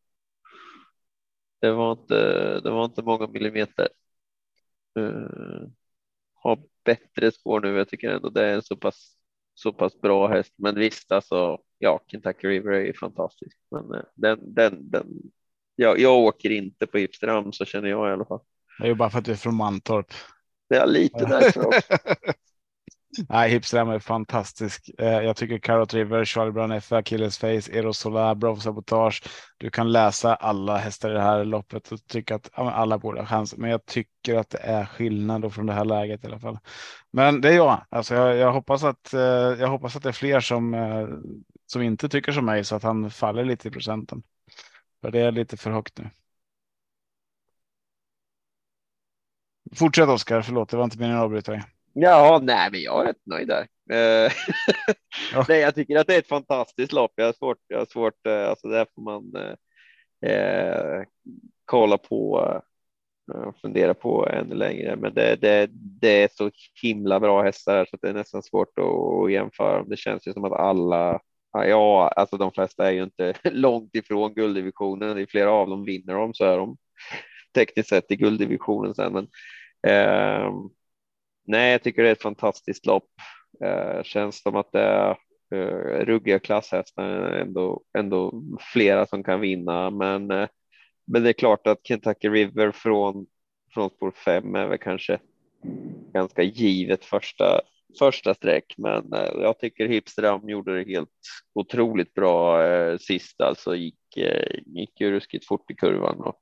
Det 1.62 1.72
var 1.72 1.92
inte, 1.92 2.16
det 2.60 2.72
var 2.72 2.86
inte 2.86 3.02
många 3.02 3.28
millimeter. 3.28 3.88
Uh, 5.00 5.68
har 6.34 6.60
bättre 6.86 7.32
spår 7.32 7.60
nu. 7.62 7.78
Jag 7.78 7.90
tycker 7.90 8.10
ändå 8.10 8.30
det 8.30 8.46
är 8.46 8.54
en 8.54 8.62
så 8.62 8.76
pass, 8.78 9.18
så 9.54 9.74
pass 9.74 10.02
bra 10.02 10.28
häst. 10.28 10.54
Men 10.58 10.76
visst, 10.76 11.12
alltså, 11.12 11.62
ja, 11.78 12.04
Kentucky 12.08 12.48
River 12.48 12.72
är 12.72 12.94
fantastisk. 12.94 13.58
Men 13.72 13.94
uh, 13.94 14.02
den, 14.16 14.54
den, 14.54 14.90
den, 14.90 15.08
ja, 15.76 15.98
jag 15.98 16.18
åker 16.20 16.50
inte 16.50 16.88
på 16.88 16.98
Hipsteram 16.98 17.54
så 17.54 17.66
känner 17.66 17.90
jag 17.90 18.10
i 18.10 18.12
alla 18.12 18.26
fall. 18.26 18.42
Det 18.80 18.86
är 18.86 18.88
ju 18.88 18.96
bara 18.96 19.10
för 19.10 19.20
att 19.20 19.26
du 19.26 19.32
är 19.32 19.36
från 19.36 19.56
Mantorp. 19.56 20.14
Det 20.70 20.76
är 20.76 20.88
lite 20.88 21.26
därför 21.30 21.68
också. 21.68 21.98
Nej, 23.30 23.50
Hipstram 23.50 23.90
är 23.90 24.00
fantastisk. 24.00 24.90
Eh, 24.98 25.08
jag 25.08 25.36
tycker 25.36 25.60
Carrot 25.60 25.94
River, 25.94 26.26
Charlie 26.26 26.52
Brown 26.52 26.72
F, 26.72 26.92
Achilles 26.92 27.38
Face, 27.38 27.72
Eros 27.72 27.98
Solar, 27.98 28.36
Bravo 28.36 28.60
Sabotage. 28.60 29.24
Du 29.58 29.70
kan 29.70 29.92
läsa 29.92 30.36
alla 30.36 30.78
hästar 30.78 31.10
i 31.10 31.14
det 31.14 31.22
här 31.22 31.46
loppet 31.46 31.92
och 31.92 32.08
tycka 32.08 32.36
att 32.36 32.50
ja, 32.56 32.72
alla 32.72 32.98
borde 32.98 33.20
ha 33.20 33.28
chans. 33.28 33.58
Men 33.58 33.70
jag 33.70 33.86
tycker 33.86 34.36
att 34.36 34.50
det 34.50 34.58
är 34.58 34.86
skillnad 34.86 35.54
från 35.54 35.66
det 35.66 35.74
här 35.74 35.86
läget 35.86 36.24
i 36.24 36.28
alla 36.28 36.40
fall. 36.40 36.60
Men 37.12 37.42
det 37.42 37.50
är 37.50 37.56
jag. 37.56 37.86
Alltså 37.90 38.16
jag, 38.16 38.38
jag 38.38 38.52
hoppas 38.52 38.84
att 38.84 39.14
eh, 39.14 39.22
jag 39.60 39.68
hoppas 39.68 39.96
att 39.96 40.04
det 40.04 40.10
är 40.10 40.14
fler 40.14 40.40
som 40.40 40.74
eh, 40.74 41.08
som 41.66 41.82
inte 41.82 42.10
tycker 42.10 42.32
som 42.32 42.46
mig 42.46 42.64
så 42.64 42.76
att 42.76 42.84
han 42.84 43.12
faller 43.12 43.46
lite 43.46 43.68
i 43.68 43.72
procenten. 43.72 44.24
För 45.02 45.12
det 45.12 45.20
är 45.20 45.32
lite 45.32 45.58
för 45.58 45.72
högt 45.72 45.98
nu. 45.98 46.10
Fortsätt 49.76 50.10
Oskar, 50.10 50.42
förlåt, 50.42 50.70
det 50.70 50.78
var 50.78 50.84
inte 50.84 50.98
meningen 50.98 51.18
att 51.20 51.26
avbryta 51.26 51.52
dig. 51.52 51.64
Ja, 51.94 52.40
nej, 52.44 52.70
men 52.72 52.82
jag 52.82 53.02
är 53.02 53.08
rätt 53.08 53.26
nöjd 53.26 53.48
där. 53.48 53.68
Eh, 53.92 54.32
ja. 55.34 55.46
nej, 55.50 55.60
jag 55.60 55.76
tycker 55.76 55.98
att 55.98 56.08
det 56.08 56.16
är 56.16 56.20
ett 56.20 56.28
fantastiskt 56.28 56.94
lopp. 56.94 57.12
Jag 57.16 57.26
har 57.26 57.34
svårt, 57.34 57.58
jag 57.68 57.78
har 57.78 57.86
svårt, 57.86 58.28
eh, 58.28 58.50
alltså 58.50 58.68
där 58.68 58.88
får 58.96 59.02
man 59.02 59.34
eh, 59.36 60.32
eh 60.32 61.04
kolla 61.66 61.98
på 61.98 62.52
och 63.34 63.58
fundera 63.62 63.94
på 63.94 64.28
ännu 64.30 64.56
längre. 64.56 64.96
Men 64.96 65.14
det, 65.14 65.36
det, 65.36 65.70
det 65.72 66.24
är 66.24 66.30
så 66.32 66.52
himla 66.82 67.20
bra 67.20 67.44
hästar 67.44 67.86
så 67.86 67.98
det 68.02 68.10
är 68.10 68.14
nästan 68.14 68.44
svårt 68.44 68.80
att 68.80 69.32
jämföra. 69.32 69.84
Det 69.84 69.98
känns 69.98 70.28
ju 70.28 70.34
som 70.34 70.46
att 70.46 70.54
alla, 70.54 71.20
ja, 71.52 72.08
alltså 72.08 72.38
de 72.38 72.52
flesta 72.52 72.88
är 72.88 72.92
ju 72.92 73.04
inte 73.04 73.34
långt 73.44 73.96
ifrån 73.96 74.34
gulddivisionen. 74.34 75.18
I 75.18 75.28
flera 75.28 75.52
av 75.52 75.70
dem 75.70 75.86
vinner 75.86 76.14
de 76.14 76.34
så 76.34 76.46
är 76.46 76.58
de 76.58 76.78
tekniskt 77.56 77.90
sett 77.90 78.12
i 78.12 78.16
gulddivisionen 78.16 78.96
sen. 78.96 79.14
Men 79.14 79.28
Eh, 79.88 80.54
nej, 81.48 81.72
jag 81.72 81.84
tycker 81.84 82.04
det 82.04 82.10
är 82.10 82.14
ett 82.14 82.22
fantastiskt 82.22 82.86
lopp. 82.86 83.10
Eh, 83.64 84.04
känns 84.04 84.42
som 84.42 84.56
att 84.56 84.72
det 84.72 84.82
är 84.82 85.18
eh, 85.56 86.06
ruggiga 86.06 86.40
klasshästar 86.40 87.04
ändå, 87.22 87.84
ändå 87.98 88.44
flera 88.74 89.06
som 89.06 89.24
kan 89.24 89.40
vinna, 89.40 89.90
men, 89.90 90.32
eh, 90.32 90.48
men 91.08 91.24
det 91.24 91.30
är 91.30 91.34
klart 91.34 91.68
att 91.68 91.88
Kentucky 91.88 92.30
River 92.30 92.72
från, 92.72 93.26
från 93.74 93.90
spår 93.90 94.12
5 94.12 94.56
är 94.56 94.68
väl 94.68 94.78
kanske 94.78 95.20
ganska 96.14 96.44
givet 96.44 97.06
första 97.06 97.62
första 98.00 98.34
streck, 98.34 98.76
men 98.78 99.14
eh, 99.14 99.32
jag 99.42 99.60
tycker 99.60 99.88
Hipstram 99.88 100.50
gjorde 100.50 100.78
det 100.78 100.92
helt 100.92 101.10
otroligt 101.54 102.14
bra 102.14 102.66
eh, 102.68 102.98
sist, 102.98 103.42
alltså 103.42 103.76
gick, 103.76 104.18
eh, 104.18 104.60
gick 104.66 105.02
ju 105.02 105.12
ruskigt 105.12 105.48
fort 105.48 105.72
i 105.72 105.76
kurvan 105.76 106.20
och 106.20 106.40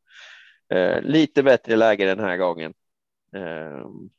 eh, 0.78 1.02
lite 1.02 1.44
bättre 1.44 1.76
läge 1.76 2.06
den 2.06 2.20
här 2.20 2.38
gången. 2.38 2.74
Ehm, 3.32 4.10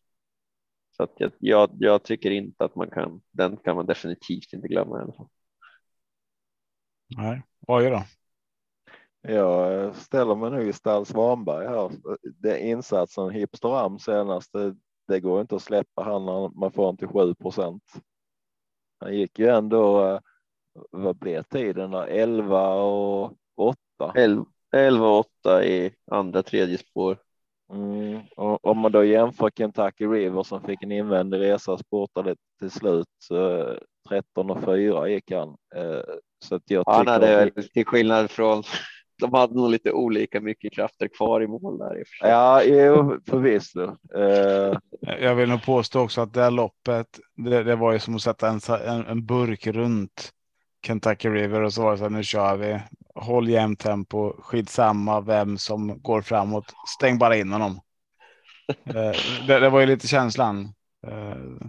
så 0.96 1.02
att 1.02 1.12
jag, 1.16 1.32
jag, 1.38 1.70
jag, 1.78 2.02
tycker 2.02 2.30
inte 2.30 2.64
att 2.64 2.74
man 2.74 2.90
kan, 2.90 3.20
den 3.30 3.56
kan 3.56 3.76
man 3.76 3.86
definitivt 3.86 4.52
inte 4.52 4.68
glömma 4.68 4.98
i 4.98 5.02
alla 5.02 5.12
fall. 5.12 5.28
Nej, 7.16 7.42
vad 7.61 7.84
gör 7.84 7.90
då? 7.90 8.02
Jag 9.22 9.96
ställer 9.96 10.34
mig 10.34 10.50
nu 10.50 10.68
i 10.68 10.72
stall 10.72 11.06
Svanberg 11.06 11.66
här. 11.66 11.90
Det 12.42 12.61
insatsen 12.61 13.30
Hipster 13.30 13.84
Am 13.84 13.98
senast, 13.98 14.52
det, 14.52 14.76
det, 15.09 15.20
går 15.20 15.40
inte 15.40 15.56
att 15.56 15.62
släppa 15.62 16.02
han 16.02 16.26
när 16.26 16.59
man 16.61 16.72
får 16.72 16.82
honom 16.82 16.96
till 16.96 17.09
7 17.09 17.34
procent. 17.34 17.82
Han 18.98 19.16
gick 19.16 19.38
ju 19.38 19.48
ändå, 19.48 20.06
eh, 20.06 20.20
vad 20.90 21.16
blev 21.16 21.42
tiden 21.42 21.94
11 21.94 22.74
och 22.74 23.32
8? 23.56 24.12
11 24.72 25.09
och 25.09 25.18
8 25.18 25.64
i 25.64 25.94
andra 26.11 26.42
tredje 26.42 26.78
spår. 26.78 27.18
Mm, 27.72 28.20
och 28.36 28.66
om 28.66 28.78
man 28.78 28.92
då 28.92 29.04
jämför 29.04 29.50
Kentucky 29.50 30.07
River 30.07 30.42
som 30.42 30.62
fick 30.62 30.82
en 30.82 30.92
invändig 30.92 31.40
resa 31.40 31.78
sportade 31.78 32.36
till 32.58 32.70
slut 32.70 33.07
eh, 33.32 33.76
13 34.08 34.50
och 34.50 34.64
4 34.64 35.08
gick 35.08 35.32
han. 35.32 35.49
Eh, 35.76 36.14
så 36.45 36.54
att 36.54 36.62
jag 36.66 36.84
ja, 36.86 37.03
nej, 37.07 37.20
det 37.20 37.28
är 37.28 37.50
till 37.62 37.86
skillnad 37.86 38.30
från 38.30 38.62
de 39.20 39.34
hade 39.34 39.54
nog 39.54 39.70
lite 39.70 39.92
olika 39.92 40.40
mycket 40.40 40.72
krafter 40.72 41.08
kvar 41.08 41.42
i 41.42 41.46
mål 41.46 41.78
där. 41.78 41.99
I 41.99 42.04
ja, 42.20 42.62
jo, 42.64 43.20
förvisso. 43.28 43.82
Eh. 44.14 44.78
Jag 45.20 45.34
vill 45.34 45.49
nog 45.49 45.64
påstå 45.64 46.00
också 46.00 46.20
att 46.20 46.34
det 46.34 46.42
här 46.42 46.50
loppet, 46.50 47.20
det, 47.36 47.62
det 47.62 47.76
var 47.76 47.92
ju 47.92 47.99
som 47.99 48.14
att 48.14 48.22
sätta 48.22 48.49
en, 48.49 48.61
en, 48.86 49.07
en 49.07 49.26
burk 49.26 49.66
runt 49.66 50.32
Kentucky 50.86 51.28
River 51.28 51.62
och 51.62 51.72
så 51.72 51.82
var 51.82 51.90
det 51.92 51.99
så 51.99 52.04
här, 52.04 52.11
nu 52.11 52.22
kör 52.22 52.57
vi. 52.57 52.80
Håll 53.20 53.49
jämnt 53.49 53.80
tempo, 53.80 54.32
skitsamma 54.42 55.20
vem 55.20 55.58
som 55.58 56.03
går 56.03 56.22
framåt. 56.22 56.74
Stäng 56.99 57.18
bara 57.18 57.36
in 57.36 57.53
honom. 57.53 57.80
Eh, 58.84 59.12
det, 59.46 59.61
det, 59.61 59.70
var 59.70 59.80
ju 59.80 59.86
lite 59.86 60.08
känslan. 60.08 60.74
Eh, 61.07 61.68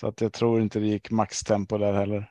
så 0.00 0.06
att 0.06 0.20
jag 0.20 0.32
tror 0.32 0.60
inte 0.60 0.78
det 0.78 0.86
gick 0.86 1.10
maxtempo 1.10 1.78
där 1.78 1.92
heller. 1.92 2.30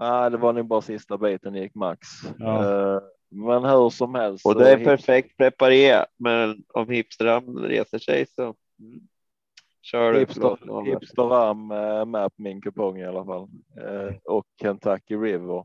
Nej, 0.00 0.30
det 0.30 0.36
var 0.36 0.52
nog 0.52 0.66
bara 0.66 0.82
sista 0.82 1.18
biten 1.18 1.52
det 1.52 1.58
gick 1.58 1.74
max. 1.74 2.08
Ja. 2.38 2.94
Eh, 2.94 3.00
men 3.30 3.64
hur 3.64 3.90
som 3.90 4.14
helst. 4.14 4.46
Och 4.46 4.54
det 4.54 4.72
är 4.72 4.84
perfekt 4.84 5.36
preparerat. 5.36 6.08
Men 6.16 6.64
om 6.74 6.88
Hipstram 6.88 7.58
reser 7.58 7.98
sig 7.98 8.26
så. 8.26 8.54
Kör 9.82 10.14
hipster, 10.14 10.84
hipster 10.84 11.22
Ram 11.22 11.70
eh, 11.70 12.04
med 12.04 12.36
på 12.36 12.42
min 12.42 12.60
kupong 12.60 12.98
i 12.98 13.06
alla 13.06 13.24
fall 13.24 13.48
eh, 13.80 14.14
och 14.24 14.46
Kentucky 14.60 15.16
River. 15.16 15.64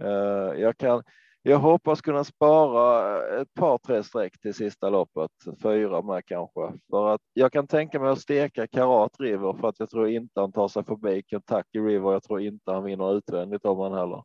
Eh, 0.00 0.60
jag 0.60 0.76
kan. 0.78 1.02
Jag 1.42 1.58
hoppas 1.58 2.00
kunna 2.00 2.24
spara 2.24 3.16
eh, 3.16 3.40
ett 3.40 3.54
par 3.54 3.78
tre 3.78 4.02
streck 4.02 4.40
till 4.40 4.54
sista 4.54 4.90
loppet, 4.90 5.30
fyra 5.62 6.02
med 6.02 6.26
kanske, 6.26 6.72
för 6.90 7.14
att 7.14 7.20
jag 7.32 7.52
kan 7.52 7.66
tänka 7.66 8.00
mig 8.00 8.10
att 8.10 8.20
steka 8.20 8.66
Karat 8.66 9.20
River 9.20 9.52
för 9.52 9.68
att 9.68 9.80
jag 9.80 9.90
tror 9.90 10.08
inte 10.08 10.40
han 10.40 10.52
tar 10.52 10.68
sig 10.68 10.84
förbi 10.84 11.22
Kentucky 11.26 11.78
River. 11.78 12.12
Jag 12.12 12.22
tror 12.22 12.40
inte 12.40 12.72
han 12.72 12.84
vinner 12.84 13.16
utvändigt 13.16 13.64
om 13.64 13.78
han 13.78 13.92
heller. 13.92 14.22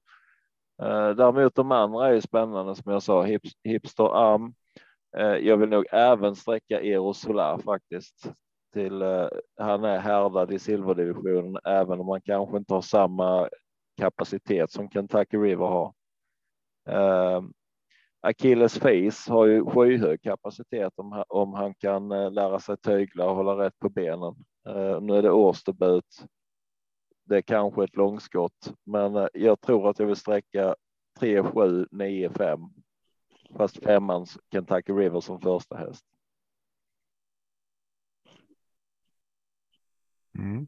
Eh, 0.82 1.16
däremot 1.16 1.56
de 1.56 1.72
andra 1.72 2.08
är 2.08 2.14
ju 2.14 2.22
spännande 2.22 2.76
som 2.76 2.92
jag 2.92 3.04
sa, 3.04 3.28
Hipster 3.64 4.16
Arm. 4.16 4.54
Jag 5.42 5.58
vill 5.58 5.70
nog 5.70 5.86
även 5.92 6.36
sträcka 6.36 6.82
Eros 6.82 7.22
Solar 7.22 7.58
faktiskt 7.58 8.34
till. 8.74 9.04
Han 9.60 9.84
är 9.84 10.00
härdad 10.00 10.52
i 10.52 10.60
silverdivisionen, 10.60 11.58
även 11.64 12.00
om 12.00 12.06
man 12.06 12.22
kanske 12.22 12.58
inte 12.58 12.74
har 12.74 12.82
samma 12.82 13.50
kapacitet 13.98 14.72
som 14.72 14.90
Kentucky 14.90 15.38
River 15.38 15.66
har. 15.66 15.94
Uh, 16.90 17.44
Achilles 18.22 18.80
Face 18.80 19.32
har 19.32 19.46
ju 19.46 19.66
skyhög 19.66 20.22
kapacitet 20.22 20.94
om, 20.96 21.24
om 21.28 21.54
han 21.54 21.74
kan 21.74 22.12
eh, 22.12 22.32
lära 22.32 22.60
sig 22.60 22.78
tygla 22.78 23.30
och 23.30 23.36
hålla 23.36 23.66
rätt 23.66 23.80
på 23.80 23.90
benen. 23.90 24.36
Uh, 24.70 25.02
nu 25.02 25.14
är 25.14 25.22
det 25.22 25.32
årsdebut. 25.32 26.26
Det 27.26 27.38
är 27.38 27.42
kanske 27.42 27.84
ett 27.84 27.96
långskott, 27.96 28.74
men 28.84 29.16
eh, 29.16 29.28
jag 29.34 29.62
tror 29.62 29.90
att 29.90 30.00
jag 30.00 30.06
vill 30.06 30.16
sträcka 30.16 30.76
3, 31.20 31.44
7, 31.44 31.88
9, 31.92 32.30
5. 32.30 32.60
Fast 33.58 33.84
femmans 33.84 34.38
Kentucky 34.52 34.94
River 34.94 35.20
som 35.20 35.42
första 35.42 35.78
häst. 35.78 36.06
Mm. 40.38 40.68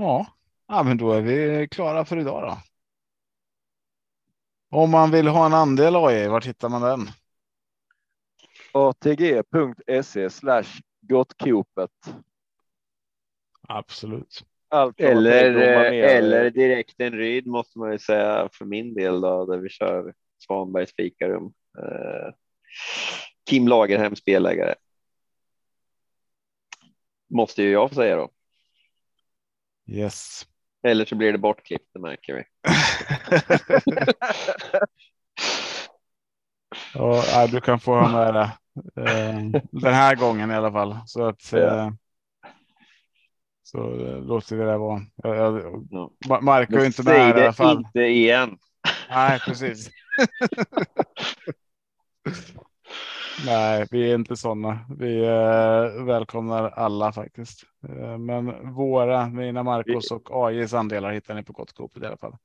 Ja. 0.00 0.26
ja, 0.66 0.82
men 0.82 0.96
då 0.96 1.12
är 1.12 1.20
vi 1.20 1.68
klara 1.70 2.04
för 2.04 2.16
idag 2.16 2.42
då. 2.42 2.58
Om 4.78 4.90
man 4.90 5.10
vill 5.10 5.28
ha 5.28 5.46
en 5.46 5.54
andel 5.54 5.96
AI, 5.96 6.28
var 6.28 6.40
hittar 6.40 6.68
man 6.68 6.82
den? 6.82 7.08
atg.se 8.72 10.30
slash 10.30 10.80
gottkopet. 11.00 11.90
Absolut. 13.68 14.44
Allt 14.68 15.00
eller, 15.00 15.54
eller 15.92 16.50
direkt 16.50 17.00
en 17.00 17.12
ryd 17.12 17.46
måste 17.46 17.78
man 17.78 17.92
ju 17.92 17.98
säga 17.98 18.48
för 18.52 18.64
min 18.64 18.94
del 18.94 19.20
då, 19.20 19.46
där 19.46 19.58
vi 19.58 19.68
kör 19.68 20.14
Svanbergs 20.46 20.94
fikarum. 20.96 21.52
Eh, 21.78 22.34
Kim 23.50 23.68
Lagerhem 23.68 24.16
spelägare. 24.16 24.74
Måste 27.30 27.62
ju 27.62 27.70
jag 27.70 27.88
få 27.88 27.94
säga 27.94 28.16
då. 28.16 28.30
Yes. 29.88 30.46
Eller 30.82 31.04
så 31.04 31.14
blir 31.14 31.32
det 31.32 31.38
bortklippt, 31.38 31.90
det 31.94 32.00
märker 32.00 32.34
vi. 32.34 32.44
ja, 36.94 37.46
du 37.46 37.60
kan 37.60 37.80
få 37.80 37.94
ha 37.94 38.08
med 38.08 38.34
det 38.34 38.50
den 39.70 39.94
här 39.94 40.14
gången 40.14 40.50
i 40.50 40.54
alla 40.54 40.72
fall. 40.72 40.98
Så 41.06 41.28
att 41.28 41.52
eh, 41.52 41.90
så 43.62 44.06
eh, 44.06 44.22
låter 44.22 44.56
vi 44.56 44.64
det 44.64 44.78
vara. 44.78 45.00
Ja. 45.90 46.10
Mark 46.40 46.70
är 46.70 46.84
inte 46.84 47.02
med 47.02 47.38
i 47.38 47.42
alla 47.42 47.52
fall. 47.52 47.76
inte 47.76 48.00
igen. 48.00 48.58
Nej, 49.10 49.40
precis. 49.40 49.90
Nej, 53.46 53.86
vi 53.90 54.10
är 54.10 54.14
inte 54.14 54.36
sådana. 54.36 54.78
Vi 54.98 55.24
eh, 55.24 56.04
välkomnar 56.04 56.70
alla 56.70 57.12
faktiskt. 57.12 57.62
Eh, 57.88 58.18
men 58.18 58.74
våra, 58.74 59.26
mina 59.26 59.62
Marcos 59.62 60.10
och 60.10 60.46
AIs 60.46 60.74
andelar 60.74 61.12
hittar 61.12 61.34
ni 61.34 61.42
på 61.42 61.52
Gottskopet 61.52 62.02
i 62.02 62.06
alla 62.06 62.16
fall. 62.16 62.36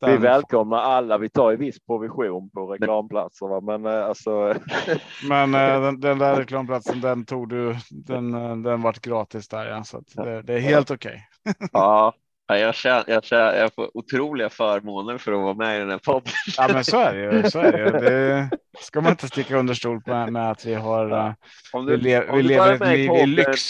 Den... 0.00 0.10
Vi 0.10 0.16
välkomnar 0.16 0.78
alla. 0.78 1.18
Vi 1.18 1.28
tar 1.28 1.50
ju 1.50 1.56
viss 1.56 1.80
provision 1.86 2.50
på 2.50 2.66
reklamplatserna, 2.66 3.60
men 3.60 3.86
eh, 3.86 4.04
alltså. 4.04 4.54
men 5.28 5.54
eh, 5.54 5.80
den, 5.82 6.00
den, 6.00 6.18
där 6.18 6.36
reklamplatsen, 6.36 7.00
den 7.00 7.24
tog 7.24 7.48
du. 7.48 7.76
Den, 7.90 8.34
eh, 8.34 8.56
den 8.56 8.82
vart 8.82 9.00
gratis 9.00 9.48
där, 9.48 9.66
ja, 9.66 9.84
så 9.84 10.02
det, 10.14 10.42
det, 10.42 10.54
är 10.54 10.60
helt 10.60 10.90
okej. 10.90 11.26
Okay. 11.50 11.68
ja, 11.72 12.14
jag 12.46 12.74
känner, 12.74 13.04
jag 13.06 13.24
känner, 13.24 13.56
jag 13.56 13.74
får 13.74 13.96
otroliga 13.96 14.50
förmåner 14.50 15.18
för 15.18 15.32
att 15.32 15.40
vara 15.40 15.54
med 15.54 15.76
i 15.76 15.78
den 15.78 15.90
här 15.90 15.98
podden. 15.98 16.32
Ja, 16.56 16.68
men 16.72 16.84
så 16.84 16.98
är 16.98 17.14
det 17.14 17.36
ju. 17.36 17.50
Så 17.50 17.58
är 17.58 17.72
det, 17.72 17.78
ju. 17.78 17.90
det 17.90 18.50
ska 18.80 19.00
man 19.00 19.10
inte 19.10 19.28
sticka 19.28 19.56
under 19.56 19.74
stol 19.74 20.02
med, 20.06 20.32
med 20.32 20.50
att 20.50 20.64
vi 20.64 20.74
har. 20.74 21.08
Ja. 21.08 21.34
Om 21.72 21.86
du, 21.86 21.96
vi, 21.96 22.02
le, 22.02 22.36
vi 22.36 22.42
lever 22.42 22.72
ett 22.72 22.98
liv 22.98 23.10
i 23.10 23.26
lyx. 23.26 23.60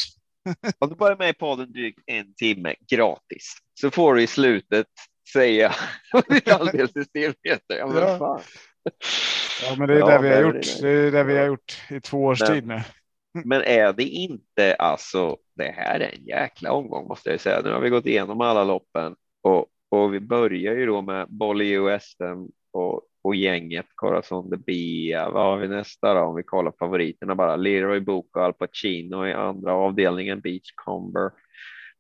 Om 0.79 0.89
du 0.89 0.95
bara 0.95 1.13
är 1.13 1.17
med 1.17 1.29
i 1.29 1.33
podden 1.33 1.73
drygt 1.73 1.99
en 2.07 2.35
timme 2.35 2.75
gratis 2.93 3.57
så 3.81 3.91
får 3.91 4.15
du 4.15 4.23
i 4.23 4.27
slutet 4.27 4.87
säga 5.33 5.73
alldelssystemheter. 6.51 7.77
Ja, 7.79 7.87
men 7.87 7.97
ja. 7.97 8.41
ja, 9.63 9.75
men 9.79 9.89
det 9.89 9.95
är 9.95 9.99
ja, 9.99 10.07
det 10.07 10.19
vi 10.19 10.35
har 10.35 10.43
gjort. 10.43 10.81
Det 10.81 10.89
är 10.89 11.11
det 11.11 11.25
vi 11.25 11.39
har 11.39 11.45
gjort 11.45 11.79
i 11.91 12.01
två 12.01 12.25
års 12.25 12.41
men, 12.41 12.49
tid 12.49 12.67
nu. 12.67 12.81
Mm. 13.35 13.49
Men 13.49 13.63
är 13.63 13.93
det 13.93 14.05
inte 14.05 14.75
alltså? 14.75 15.37
Det 15.57 15.75
här 15.77 16.01
är 16.01 16.15
en 16.19 16.25
jäkla 16.25 16.73
omgång 16.73 17.09
måste 17.09 17.31
jag 17.31 17.41
säga. 17.41 17.61
Nu 17.65 17.73
har 17.73 17.81
vi 17.81 17.91
gått 17.91 18.07
igenom 18.07 18.41
alla 18.41 18.65
loppen 18.65 19.17
och, 19.43 19.67
och 19.89 20.15
vi 20.15 20.21
börjar 20.21 20.75
ju 20.75 20.87
då 20.87 21.03
med 21.03 21.27
Bolly 21.29 21.99
SM 22.01 22.47
och, 22.73 23.03
och 23.23 23.35
gänget 23.35 23.87
Corazon 23.95 24.51
de 24.51 24.57
Bia. 24.57 25.31
Vad 25.31 25.45
har 25.45 25.57
vi 25.57 25.69
nästa 25.69 26.15
då? 26.15 26.21
Om 26.21 26.37
vi 26.37 26.43
kollar 26.43 26.73
favoriterna 26.79 27.35
bara. 27.35 27.57
Leroy 27.57 28.01
Book 28.01 28.37
och 28.37 28.43
Al 28.43 28.53
Pacino 28.53 29.27
i 29.27 29.33
andra 29.33 29.75
avdelningen 29.75 30.41
Beachcomber. 30.41 31.31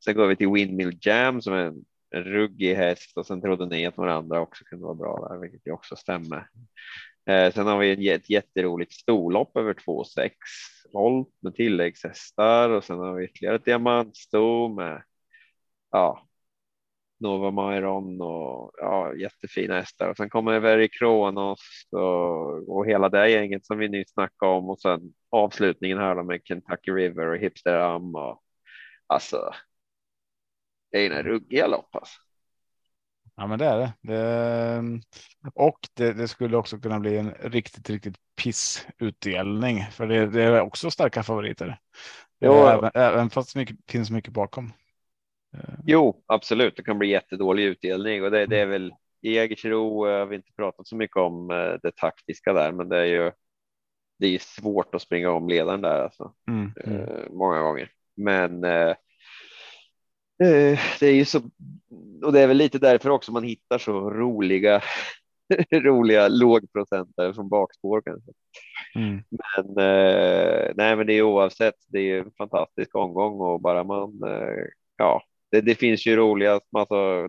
Sen 0.05 0.15
går 0.15 0.27
vi 0.27 0.37
till 0.37 0.49
Windmill 0.49 0.99
Jam 1.01 1.43
som 1.43 1.53
är 1.53 1.59
en 1.59 1.85
en 2.13 2.25
ruggig 2.25 2.75
häst 2.75 3.17
och 3.17 3.27
sen 3.27 3.41
trodde 3.41 3.67
ni 3.67 3.87
att 3.87 3.97
några 3.97 4.15
andra 4.15 4.41
också 4.41 4.65
kunde 4.65 4.85
vara 4.85 4.95
bra 4.95 5.29
där, 5.29 5.39
vilket 5.39 5.67
ju 5.67 5.73
också 5.73 5.97
stämmer. 5.97 6.49
Eh, 7.27 7.53
sen 7.53 7.67
har 7.67 7.79
vi 7.79 8.11
ett 8.11 8.31
jätteroligt 8.31 8.93
storlopp 8.93 9.57
över 9.57 9.75
2,6 9.75 10.31
volt 10.93 11.29
med 11.41 11.55
tilläggshästar 11.55 12.71
och 12.71 12.85
sen 12.85 12.99
har 12.99 13.15
vi 13.15 13.25
ytterligare 13.25 13.57
ett 13.57 13.65
diamantsto 13.65 14.69
med 14.69 15.03
ja, 15.91 16.29
Nova 17.21 17.51
Mairon 17.51 18.21
och 18.21 18.73
ja, 18.77 19.15
jättefina 19.15 19.75
hästar 19.75 20.09
och 20.09 20.17
sen 20.17 20.31
kommer 20.31 20.61
Very 20.61 20.89
Kronos 20.89 21.61
och, 21.91 22.77
och 22.77 22.87
hela 22.87 23.09
det 23.09 23.31
gänget 23.31 23.67
som 23.67 23.79
vi 23.79 23.89
nyss 23.89 24.13
snackade 24.13 24.53
om 24.53 24.71
och 24.71 24.81
sen 24.81 25.01
avslutningen 25.31 25.99
här 25.99 26.23
med 26.23 26.41
Kentucky 26.45 26.93
River 26.93 27.27
och 27.27 27.39
Hipster 27.39 27.77
Am 27.77 28.15
och 28.15 28.43
alltså 29.07 29.53
det 30.91 31.07
är 31.07 31.11
en 31.11 31.23
ruggiga 31.23 31.67
lopp 31.67 31.95
alltså. 31.97 32.19
Ja, 33.43 33.47
men 33.47 33.59
det 33.59 33.65
är 33.65 33.79
det. 33.79 33.93
det 34.01 35.01
och 35.55 35.79
det, 35.95 36.13
det, 36.13 36.29
skulle 36.29 36.57
också 36.57 36.79
kunna 36.79 37.01
bli 37.01 37.17
en 37.17 37.31
riktigt, 37.31 37.91
riktigt 37.91 38.17
pissutdelning 38.43 39.85
för 39.91 40.07
det, 40.07 40.27
det 40.27 40.43
är 40.43 40.61
också 40.61 40.91
starka 40.91 41.23
favoriter. 41.23 41.79
Jo, 42.41 42.53
även, 42.53 42.91
även 42.95 43.31
fast 43.31 43.55
det 43.55 43.61
mycket, 43.61 43.77
finns 43.89 44.11
mycket 44.11 44.33
bakom. 44.33 44.73
Jo, 45.85 46.23
absolut. 46.27 46.77
Det 46.77 46.83
kan 46.83 46.99
bli 46.99 47.09
jättedålig 47.09 47.65
utdelning 47.65 48.25
och 48.25 48.31
det, 48.31 48.47
det 48.47 48.61
är 48.61 48.67
väl 48.67 48.93
i 49.21 49.35
Jägersro 49.35 50.07
har 50.07 50.27
vi 50.27 50.37
inte 50.37 50.53
pratat 50.57 50.87
så 50.87 50.97
mycket 50.97 51.17
om 51.17 51.51
eh, 51.51 51.75
det 51.83 51.97
taktiska 51.97 52.53
där, 52.53 52.73
men 52.73 52.89
det 52.89 52.99
är 52.99 53.05
ju. 53.05 53.33
Det 54.19 54.27
är 54.27 54.39
svårt 54.39 54.95
att 54.95 55.03
springa 55.03 55.31
om 55.31 55.49
ledaren 55.49 55.81
där 55.81 56.03
alltså. 56.03 56.35
Mm, 56.49 56.73
mm. 56.85 57.09
Många 57.31 57.61
gånger, 57.61 57.91
men 58.17 58.65
Eh, 58.65 58.95
det 61.01 61.07
är 61.07 61.15
ju 61.15 61.25
så, 61.25 61.41
och 62.23 62.33
det 62.33 62.41
är 62.41 62.47
väl 62.47 62.57
lite 62.57 62.79
därför 62.79 63.11
också 63.11 63.33
man 63.33 63.45
hittar 63.45 63.79
så 63.79 64.11
roliga, 64.11 64.83
roliga 65.73 66.29
lågprocentare 66.29 67.35
som 67.35 67.49
bakspår 67.49 68.03
kanske. 68.05 68.33
Mm. 68.95 69.23
Men 69.31 69.69
eh, 69.69 70.73
nej, 70.75 70.97
men 70.97 71.07
det 71.07 71.13
är 71.13 71.23
oavsett. 71.23 71.75
Det 71.87 71.99
är 71.99 72.19
en 72.19 72.33
fantastisk 72.39 72.95
omgång 72.95 73.41
och 73.41 73.61
bara 73.61 73.85
man, 73.85 74.23
eh, 74.27 74.65
ja, 74.97 75.23
det, 75.51 75.61
det, 75.61 75.75
finns 75.75 76.07
ju 76.07 76.17
roliga, 76.17 76.61
alltså 76.73 77.29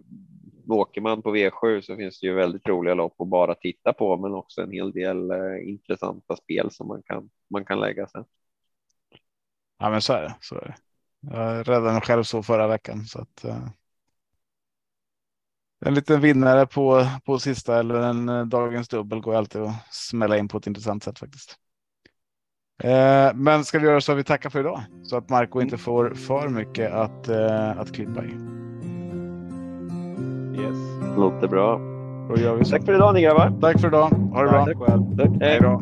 åker 0.69 1.02
man 1.02 1.22
på 1.22 1.35
V7 1.35 1.81
så 1.81 1.95
finns 1.95 2.19
det 2.19 2.27
ju 2.27 2.34
väldigt 2.34 2.68
roliga 2.68 2.94
lopp 2.94 3.22
att 3.22 3.27
bara 3.27 3.56
titta 3.56 3.94
på, 3.94 4.18
men 4.18 4.34
också 4.34 4.61
en 4.61 4.72
hel 4.72 4.91
del 4.91 5.31
eh, 5.31 5.69
intressanta 5.69 6.35
spel 6.35 6.72
som 6.72 6.88
man 6.88 7.03
kan, 7.06 7.30
man 7.49 7.65
kan 7.65 7.80
lägga 7.80 8.07
sig. 8.07 8.23
Ja, 9.80 9.90
men 9.90 10.02
så 10.02 10.14
är 10.14 10.22
det. 10.22 10.35
Så 10.41 10.56
är 10.56 10.61
det. 10.61 10.76
Jag 11.31 11.69
räddade 11.69 11.91
mig 11.91 12.01
själv 12.01 12.23
så 12.23 12.43
förra 12.43 12.67
veckan 12.67 13.05
så 13.05 13.21
att. 13.21 13.45
Uh, 13.45 13.67
en 15.85 15.93
liten 15.93 16.21
vinnare 16.21 16.67
på 16.67 17.07
på 17.25 17.39
sista 17.39 17.79
eller 17.79 17.95
en 17.95 18.29
uh, 18.29 18.45
dagens 18.45 18.87
dubbel 18.87 19.21
går 19.21 19.35
alltid 19.35 19.61
att 19.61 19.93
smälla 19.93 20.37
in 20.37 20.47
på 20.47 20.57
ett 20.57 20.67
intressant 20.67 21.03
sätt 21.03 21.19
faktiskt. 21.19 21.55
Uh, 22.83 23.33
men 23.33 23.65
ska 23.65 23.79
vi 23.79 23.85
göra 23.85 24.01
så 24.01 24.11
att 24.11 24.17
vi 24.17 24.23
tackar 24.23 24.49
för 24.49 24.59
idag 24.59 24.83
så 25.03 25.17
att 25.17 25.29
Marco 25.29 25.61
inte 25.61 25.77
får 25.77 26.13
för 26.13 26.49
mycket 26.49 26.91
att 26.91 27.29
att 27.77 27.95
klippa 27.95 28.25
i. 28.25 28.29
Yes, 30.61 30.77
låter 31.17 31.47
bra. 31.47 31.77
Då 32.29 32.37
gör 32.37 32.55
vi 32.55 32.65
så. 32.65 32.71
Tack 32.71 32.85
för 32.85 32.93
idag 32.95 33.13
ni 33.13 33.21
grabbar. 33.21 33.59
Tack 33.61 33.81
för 33.81 33.87
idag. 33.87 34.09
Ha 34.09 34.43
det 34.43 34.49
bra. 34.49 34.65
Tack. 34.65 34.77
Tack. 35.17 35.29
Hej 35.41 35.59
då. 35.61 35.81